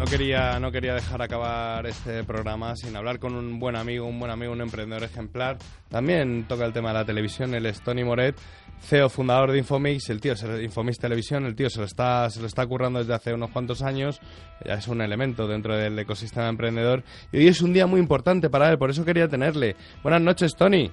No 0.00 0.06
quería, 0.06 0.58
no 0.58 0.72
quería 0.72 0.94
dejar 0.94 1.20
acabar 1.20 1.86
este 1.86 2.24
programa 2.24 2.74
sin 2.74 2.96
hablar 2.96 3.18
con 3.18 3.34
un 3.34 3.60
buen 3.60 3.76
amigo, 3.76 4.06
un 4.06 4.18
buen 4.18 4.30
amigo, 4.32 4.50
un 4.50 4.62
emprendedor 4.62 5.04
ejemplar. 5.04 5.58
También 5.90 6.46
toca 6.48 6.64
el 6.64 6.72
tema 6.72 6.88
de 6.88 6.94
la 6.94 7.04
televisión, 7.04 7.54
es 7.54 7.82
Tony 7.82 8.02
Moret, 8.02 8.34
CEO, 8.80 9.10
fundador 9.10 9.52
de 9.52 9.58
Infomix, 9.58 10.08
el 10.08 10.18
tío, 10.22 10.34
se- 10.36 10.62
Infomix 10.64 10.98
Televisión, 10.98 11.44
el 11.44 11.54
tío 11.54 11.68
se 11.68 11.80
lo 11.80 11.84
está, 11.84 12.30
se 12.30 12.40
lo 12.40 12.46
está 12.46 12.66
currando 12.66 12.98
desde 12.98 13.12
hace 13.12 13.34
unos 13.34 13.50
cuantos 13.50 13.82
años, 13.82 14.22
ya 14.64 14.74
es 14.74 14.88
un 14.88 15.02
elemento 15.02 15.46
dentro 15.46 15.76
del 15.76 15.98
ecosistema 15.98 16.48
emprendedor 16.48 17.02
y 17.30 17.36
hoy 17.36 17.48
es 17.48 17.60
un 17.60 17.74
día 17.74 17.86
muy 17.86 18.00
importante 18.00 18.48
para 18.48 18.70
él, 18.70 18.78
por 18.78 18.88
eso 18.88 19.04
quería 19.04 19.28
tenerle. 19.28 19.76
Buenas 20.02 20.22
noches, 20.22 20.56
Tony. 20.56 20.90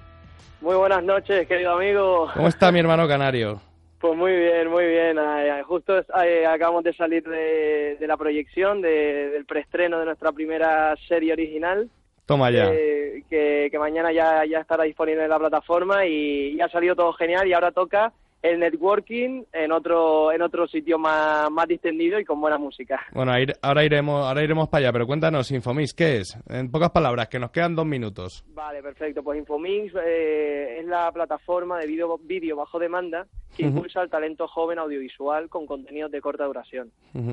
Muy 0.60 0.76
buenas 0.76 1.02
noches, 1.04 1.48
querido 1.48 1.72
amigo. 1.78 2.30
¿Cómo 2.34 2.50
está 2.50 2.74
mi 2.74 2.80
hermano 2.80 3.08
canario? 3.08 3.62
Pues 4.00 4.16
muy 4.16 4.32
bien, 4.36 4.70
muy 4.70 4.86
bien. 4.86 5.18
Eh, 5.20 5.64
justo 5.66 5.98
eh, 6.24 6.46
acabamos 6.46 6.84
de 6.84 6.94
salir 6.94 7.24
de, 7.24 7.98
de 8.00 8.08
la 8.08 8.16
proyección 8.16 8.82
de- 8.82 9.30
del 9.32 9.46
preestreno 9.46 10.00
de 10.00 10.06
nuestra 10.06 10.32
primera 10.32 10.96
serie 11.08 11.34
original. 11.34 11.90
Toma 12.28 12.52
ya. 12.52 12.70
eh, 12.72 13.24
que, 13.30 13.70
que 13.72 13.80
mañana 13.80 14.12
ya, 14.12 14.46
ya 14.46 14.60
estará 14.60 14.84
disponible 14.84 15.24
en 15.24 15.30
la 15.30 15.40
plataforma 15.40 16.06
y, 16.06 16.50
y 16.56 16.62
ha 16.62 16.70
salido 16.70 16.96
todo 16.96 17.14
genial 17.14 17.48
y 17.48 17.54
ahora 17.54 17.72
toca 17.72 18.12
el 18.42 18.60
networking 18.60 19.44
en 19.52 19.72
otro 19.72 20.32
en 20.32 20.42
otro 20.42 20.68
sitio 20.68 20.98
más, 20.98 21.50
más 21.52 21.68
distendido 21.68 22.20
y 22.20 22.26
con 22.26 22.40
buena 22.40 22.58
música. 22.58 23.06
Bueno, 23.14 23.34
ahora 23.62 23.84
iremos, 23.84 24.26
ahora 24.26 24.44
iremos 24.44 24.70
para 24.70 24.86
allá, 24.86 24.94
pero 24.94 25.08
cuéntanos, 25.08 25.52
Infomix, 25.52 25.94
¿qué 25.94 26.18
es? 26.18 26.38
En 26.48 26.70
pocas 26.72 26.92
palabras, 26.92 27.28
que 27.30 27.40
nos 27.40 27.52
quedan 27.52 27.76
dos 27.76 27.86
minutos. 27.86 28.46
Vale, 28.54 28.82
perfecto. 28.82 29.24
Pues 29.24 29.40
Infomix 29.40 29.94
eh, 29.96 30.80
es 30.80 30.86
la 30.86 31.12
plataforma 31.12 31.80
de 31.80 31.88
vídeo 31.88 32.18
vídeo 32.24 32.56
bajo 32.56 32.80
demanda 32.80 33.28
que 33.56 33.64
impulsa 33.64 34.02
el 34.02 34.10
talento 34.10 34.48
joven 34.48 34.78
audiovisual 34.78 35.50
con 35.50 35.66
contenidos 35.66 36.12
de 36.12 36.22
corta 36.22 36.46
duración. 36.46 36.92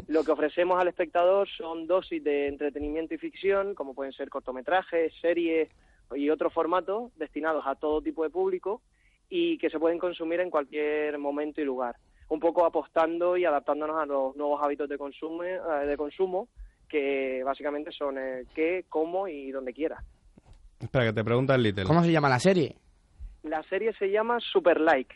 Lo 0.09 0.25
que 0.25 0.33
ofrecemos 0.33 0.81
al 0.81 0.89
espectador 0.89 1.49
son 1.49 1.87
dosis 1.87 2.23
de 2.25 2.49
entretenimiento 2.49 3.15
y 3.15 3.19
ficción, 3.19 3.75
como 3.75 3.95
pueden 3.95 4.13
ser 4.13 4.31
cortometrajes, 4.31 5.13
series 5.21 5.69
y 6.15 6.31
otros 6.31 6.53
formatos 6.53 7.13
destinados 7.17 7.65
a 7.67 7.75
todo 7.75 8.01
tipo 8.01 8.23
de 8.23 8.31
público 8.31 8.81
y 9.29 9.59
que 9.59 9.71
se 9.71 9.79
pueden 9.79 9.99
consumir 9.99 10.41
en 10.41 10.51
cualquier 10.51 11.19
momento 11.19 11.61
y 11.61 11.65
lugar. 11.65 11.97
Un 12.29 12.41
poco 12.41 12.65
apostando 12.65 13.37
y 13.37 13.45
adaptándonos 13.45 14.01
a 14.01 14.07
los 14.07 14.37
nuevos 14.37 14.61
hábitos 14.63 14.89
de 14.89 14.99
consumo, 14.99 15.45
eh, 15.45 15.59
de 15.87 15.97
consumo 15.97 16.49
que 16.89 17.43
básicamente 17.45 17.91
son 17.93 18.19
eh, 18.19 18.45
qué, 18.55 18.85
cómo 18.89 19.27
y 19.29 19.51
donde 19.51 19.73
quiera. 19.73 20.03
Espera, 20.79 21.07
que 21.07 21.13
te 21.13 21.25
pregunta 21.25 21.55
el 21.55 21.63
Little. 21.63 21.85
¿Cómo 21.85 22.05
se 22.05 22.13
llama 22.13 22.29
la 22.29 22.39
serie? 22.39 22.77
La 23.43 23.63
serie 23.65 23.93
se 23.99 24.11
llama 24.11 24.39
Super 24.41 24.81
Like, 24.81 25.15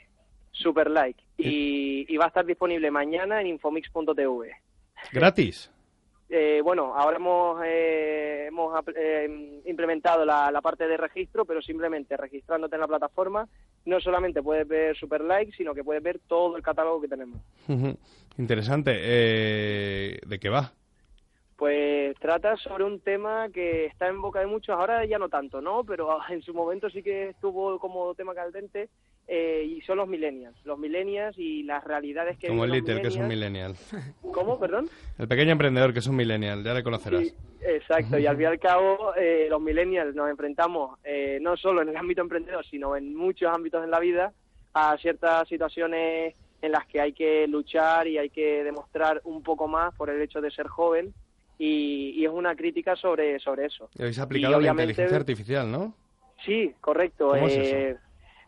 Super 0.52 0.90
Like, 0.90 1.22
y, 1.36 2.12
y 2.12 2.16
va 2.16 2.26
a 2.26 2.28
estar 2.28 2.44
disponible 2.44 2.90
mañana 2.90 3.40
en 3.40 3.48
infomix.tv. 3.48 4.50
¿Gratis? 5.12 5.70
Eh, 6.30 6.60
bueno, 6.62 6.94
ahora 6.94 7.16
hemos, 7.16 7.62
eh, 7.64 8.46
hemos 8.48 8.78
eh, 8.94 9.62
implementado 9.64 10.26
la, 10.26 10.50
la 10.50 10.60
parte 10.60 10.86
de 10.86 10.96
registro, 10.96 11.46
pero 11.46 11.62
simplemente 11.62 12.16
registrándote 12.16 12.76
en 12.76 12.82
la 12.82 12.88
plataforma, 12.88 13.48
no 13.86 13.98
solamente 14.00 14.42
puedes 14.42 14.68
ver 14.68 14.96
Super 14.96 15.22
Like, 15.22 15.52
sino 15.56 15.74
que 15.74 15.84
puedes 15.84 16.02
ver 16.02 16.20
todo 16.26 16.56
el 16.56 16.62
catálogo 16.62 17.00
que 17.00 17.08
tenemos. 17.08 17.40
Ujú. 17.66 17.96
Interesante. 18.36 18.92
Eh, 18.94 20.20
¿De 20.26 20.38
qué 20.38 20.48
va? 20.50 20.72
Pues 21.56 22.14
trata 22.20 22.56
sobre 22.56 22.84
un 22.84 23.00
tema 23.00 23.48
que 23.48 23.86
está 23.86 24.06
en 24.06 24.20
boca 24.20 24.38
de 24.40 24.46
muchos, 24.46 24.76
ahora 24.76 25.04
ya 25.06 25.18
no 25.18 25.28
tanto, 25.28 25.60
¿no? 25.60 25.82
Pero 25.82 26.18
en 26.28 26.42
su 26.42 26.52
momento 26.52 26.90
sí 26.90 27.02
que 27.02 27.30
estuvo 27.30 27.78
como 27.78 28.14
tema 28.14 28.34
caldente 28.34 28.90
eh, 29.30 29.62
y 29.62 29.80
son 29.82 29.98
los 29.98 30.08
millennials. 30.08 30.56
Los 30.64 30.78
millennials 30.78 31.36
y 31.38 31.62
las 31.62 31.84
realidades 31.84 32.38
que 32.38 32.48
Como 32.48 32.64
el 32.64 32.72
Little, 32.72 33.00
que 33.02 33.08
es 33.08 33.16
un 33.16 33.28
millennial. 33.28 33.74
¿Cómo, 34.32 34.58
perdón? 34.58 34.88
El 35.18 35.28
pequeño 35.28 35.52
emprendedor, 35.52 35.92
que 35.92 35.98
es 35.98 36.06
un 36.06 36.16
millennial, 36.16 36.64
ya 36.64 36.72
le 36.74 36.82
conocerás. 36.82 37.22
Sí, 37.22 37.34
exacto, 37.62 38.18
y 38.18 38.26
al 38.26 38.36
fin 38.36 38.44
y 38.44 38.46
al 38.46 38.58
cabo 38.58 39.12
eh, 39.16 39.46
los 39.50 39.60
millennials 39.60 40.14
nos 40.14 40.30
enfrentamos 40.30 40.98
eh, 41.04 41.38
no 41.42 41.56
solo 41.56 41.82
en 41.82 41.90
el 41.90 41.96
ámbito 41.96 42.22
emprendedor, 42.22 42.64
sino 42.66 42.96
en 42.96 43.14
muchos 43.14 43.52
ámbitos 43.52 43.84
en 43.84 43.90
la 43.90 44.00
vida 44.00 44.32
a 44.72 44.96
ciertas 44.98 45.46
situaciones 45.48 46.34
en 46.62 46.72
las 46.72 46.86
que 46.86 47.00
hay 47.00 47.12
que 47.12 47.46
luchar 47.48 48.06
y 48.08 48.18
hay 48.18 48.30
que 48.30 48.64
demostrar 48.64 49.20
un 49.24 49.42
poco 49.42 49.68
más 49.68 49.94
por 49.94 50.10
el 50.10 50.20
hecho 50.22 50.40
de 50.40 50.50
ser 50.50 50.66
joven 50.68 51.12
y, 51.58 52.10
y 52.16 52.24
es 52.24 52.30
una 52.30 52.56
crítica 52.56 52.96
sobre, 52.96 53.38
sobre 53.40 53.66
eso. 53.66 53.88
Y 53.96 54.02
habéis 54.02 54.18
Y 54.18 54.20
aplicado 54.20 54.52
la 54.52 54.58
obviamente- 54.58 54.92
inteligencia 54.92 55.16
artificial, 55.18 55.70
¿no? 55.70 55.94
Sí, 56.44 56.72
correcto. 56.80 57.28
¿Cómo 57.28 57.46
es 57.48 57.54
Eh, 57.56 57.96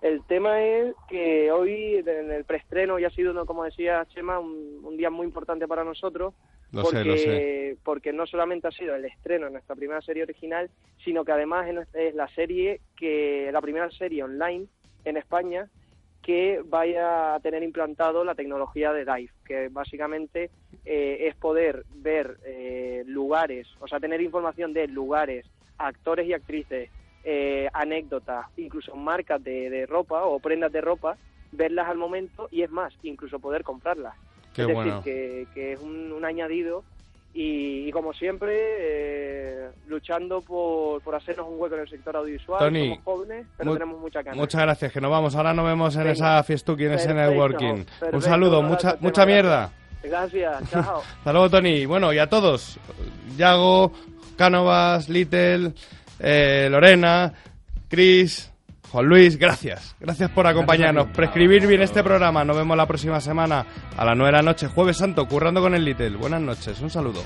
El 0.03 0.25
tema 0.25 0.63
es 0.63 0.95
que 1.09 1.53
hoy, 1.53 1.97
en 1.97 2.31
el 2.31 2.45
preestreno, 2.45 2.99
ya 2.99 3.09
ha 3.09 3.11
sido, 3.11 3.35
¿no? 3.35 3.45
como 3.45 3.65
decía 3.65 4.07
Chema, 4.07 4.39
un, 4.39 4.81
un 4.83 4.97
día 4.97 5.11
muy 5.11 5.27
importante 5.27 5.69
para 5.69 5.85
nosotros. 5.85 6.35
Lo 6.73 6.83
porque, 6.83 6.99
sé, 6.99 7.05
lo 7.05 7.17
sé. 7.17 7.77
porque 7.85 8.13
no 8.13 8.27
solamente 8.27 8.69
ha 8.69 8.71
sido 8.71 8.95
el 8.95 9.05
estreno 9.05 9.47
de 9.47 9.53
nuestra 9.53 9.75
primera 9.75 10.01
serie 10.01 10.23
original, 10.23 10.71
sino 11.05 11.25
que 11.25 11.33
además 11.33 11.67
es 11.95 12.15
la 12.15 12.29
serie 12.29 12.81
que 12.97 13.51
la 13.53 13.61
primera 13.61 13.91
serie 13.91 14.23
online 14.23 14.67
en 15.05 15.17
España 15.17 15.69
que 16.23 16.63
vaya 16.65 17.35
a 17.35 17.41
tener 17.41 17.63
implantado 17.63 18.25
la 18.25 18.35
tecnología 18.35 18.93
de 18.93 19.05
Dive, 19.05 19.33
que 19.45 19.69
básicamente 19.69 20.51
eh, 20.85 21.29
es 21.29 21.35
poder 21.37 21.85
ver 21.95 22.37
eh, 22.45 23.05
lugares, 23.07 23.67
o 23.81 23.89
sea, 23.89 24.01
tener 24.01 24.21
información 24.21 24.73
de 24.73 24.87
lugares, 24.87 25.47
actores 25.79 26.27
y 26.27 26.35
actrices, 26.35 26.91
eh, 27.25 27.69
anécdotas, 27.73 28.47
incluso 28.57 28.95
marcas 28.97 29.43
de, 29.43 29.69
de 29.71 29.87
ropa 29.87 30.25
o 30.25 30.39
prendas 30.41 30.73
de 30.73 30.81
ropa, 30.81 31.17
verlas 31.53 31.89
al 31.89 31.99
momento 31.99 32.49
y 32.51 32.63
es 32.63 32.71
más, 32.71 32.93
incluso 33.03 33.39
poder 33.39 33.63
comprarlas. 33.65 34.15
Qué 34.55 34.63
es 34.63 34.69
decir, 34.69 34.75
bueno. 34.85 35.03
que, 35.03 35.47
que 35.55 35.73
es 35.75 35.81
un, 35.81 36.11
un 36.13 36.25
añadido 36.25 36.83
y, 37.33 37.87
y 37.89 37.93
como 37.93 38.13
siempre, 38.13 38.57
eh, 38.59 39.69
luchando 39.87 40.41
por, 40.41 41.01
por 41.03 41.15
hacernos 41.15 41.47
un 41.49 41.61
hueco 41.61 41.77
en 41.77 41.83
el 41.83 41.89
sector 41.89 42.17
audiovisual. 42.17 42.59
Tony, 42.59 42.89
Somos 42.89 43.05
jóvenes, 43.05 43.47
pero 43.57 43.71
mu- 43.71 43.77
tenemos 43.77 44.01
mucha 44.01 44.23
ganas. 44.23 44.37
Muchas 44.37 44.61
gracias, 44.63 44.93
que 44.93 45.01
nos 45.01 45.11
vamos. 45.13 45.37
Ahora 45.37 45.55
nos 45.55 45.65
vemos 45.67 45.95
en 45.95 46.01
Venga. 46.03 46.13
esa 46.13 46.43
fiestuki, 46.43 46.85
en 46.87 46.93
ese 46.95 47.09
Perfecto, 47.15 47.31
networking. 47.31 47.85
Un 48.13 48.23
saludo, 48.23 48.63
mucha, 48.63 48.97
mucha 49.01 49.25
mierda. 49.27 49.71
Gracias, 50.03 50.71
chao. 50.71 51.03
Hasta 51.19 51.33
luego, 51.33 51.51
Tony. 51.51 51.87
Bueno, 51.87 52.13
y 52.13 52.19
a 52.19 52.27
todos. 52.29 52.79
Yago, 53.37 53.93
Cánovas, 54.37 55.09
Little, 55.09 55.73
eh, 56.21 56.69
Lorena, 56.71 57.33
Chris, 57.89 58.53
Juan 58.91 59.07
Luis, 59.07 59.39
gracias. 59.39 59.97
Gracias 60.01 60.31
por 60.31 60.47
acompañarnos. 60.47 61.09
Prescribir 61.09 61.67
bien 61.67 61.83
este 61.83 62.03
programa. 62.03 62.45
Nos 62.45 62.57
vemos 62.57 62.77
la 62.77 62.87
próxima 62.87 63.21
semana 63.21 63.65
a 63.97 64.05
las 64.05 64.17
9 64.17 64.31
de 64.31 64.37
la 64.37 64.43
noche, 64.43 64.67
Jueves 64.69 64.97
Santo, 64.97 65.27
currando 65.27 65.61
con 65.61 65.75
el 65.75 65.85
Little. 65.85 66.17
Buenas 66.17 66.41
noches, 66.41 66.81
un 66.81 66.91
saludo. 66.91 67.23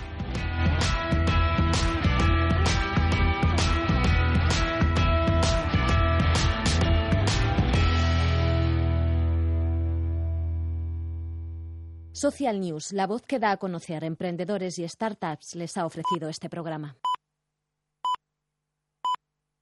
Social 12.13 12.61
News, 12.61 12.93
la 12.93 13.07
voz 13.07 13.23
que 13.23 13.39
da 13.39 13.51
a 13.51 13.57
conocer 13.59 14.03
emprendedores 14.03 14.79
y 14.79 14.89
startups, 14.89 15.57
les 15.57 15.77
ha 15.77 15.85
ofrecido 15.85 16.31
este 16.31 16.49
programa. 16.49 16.97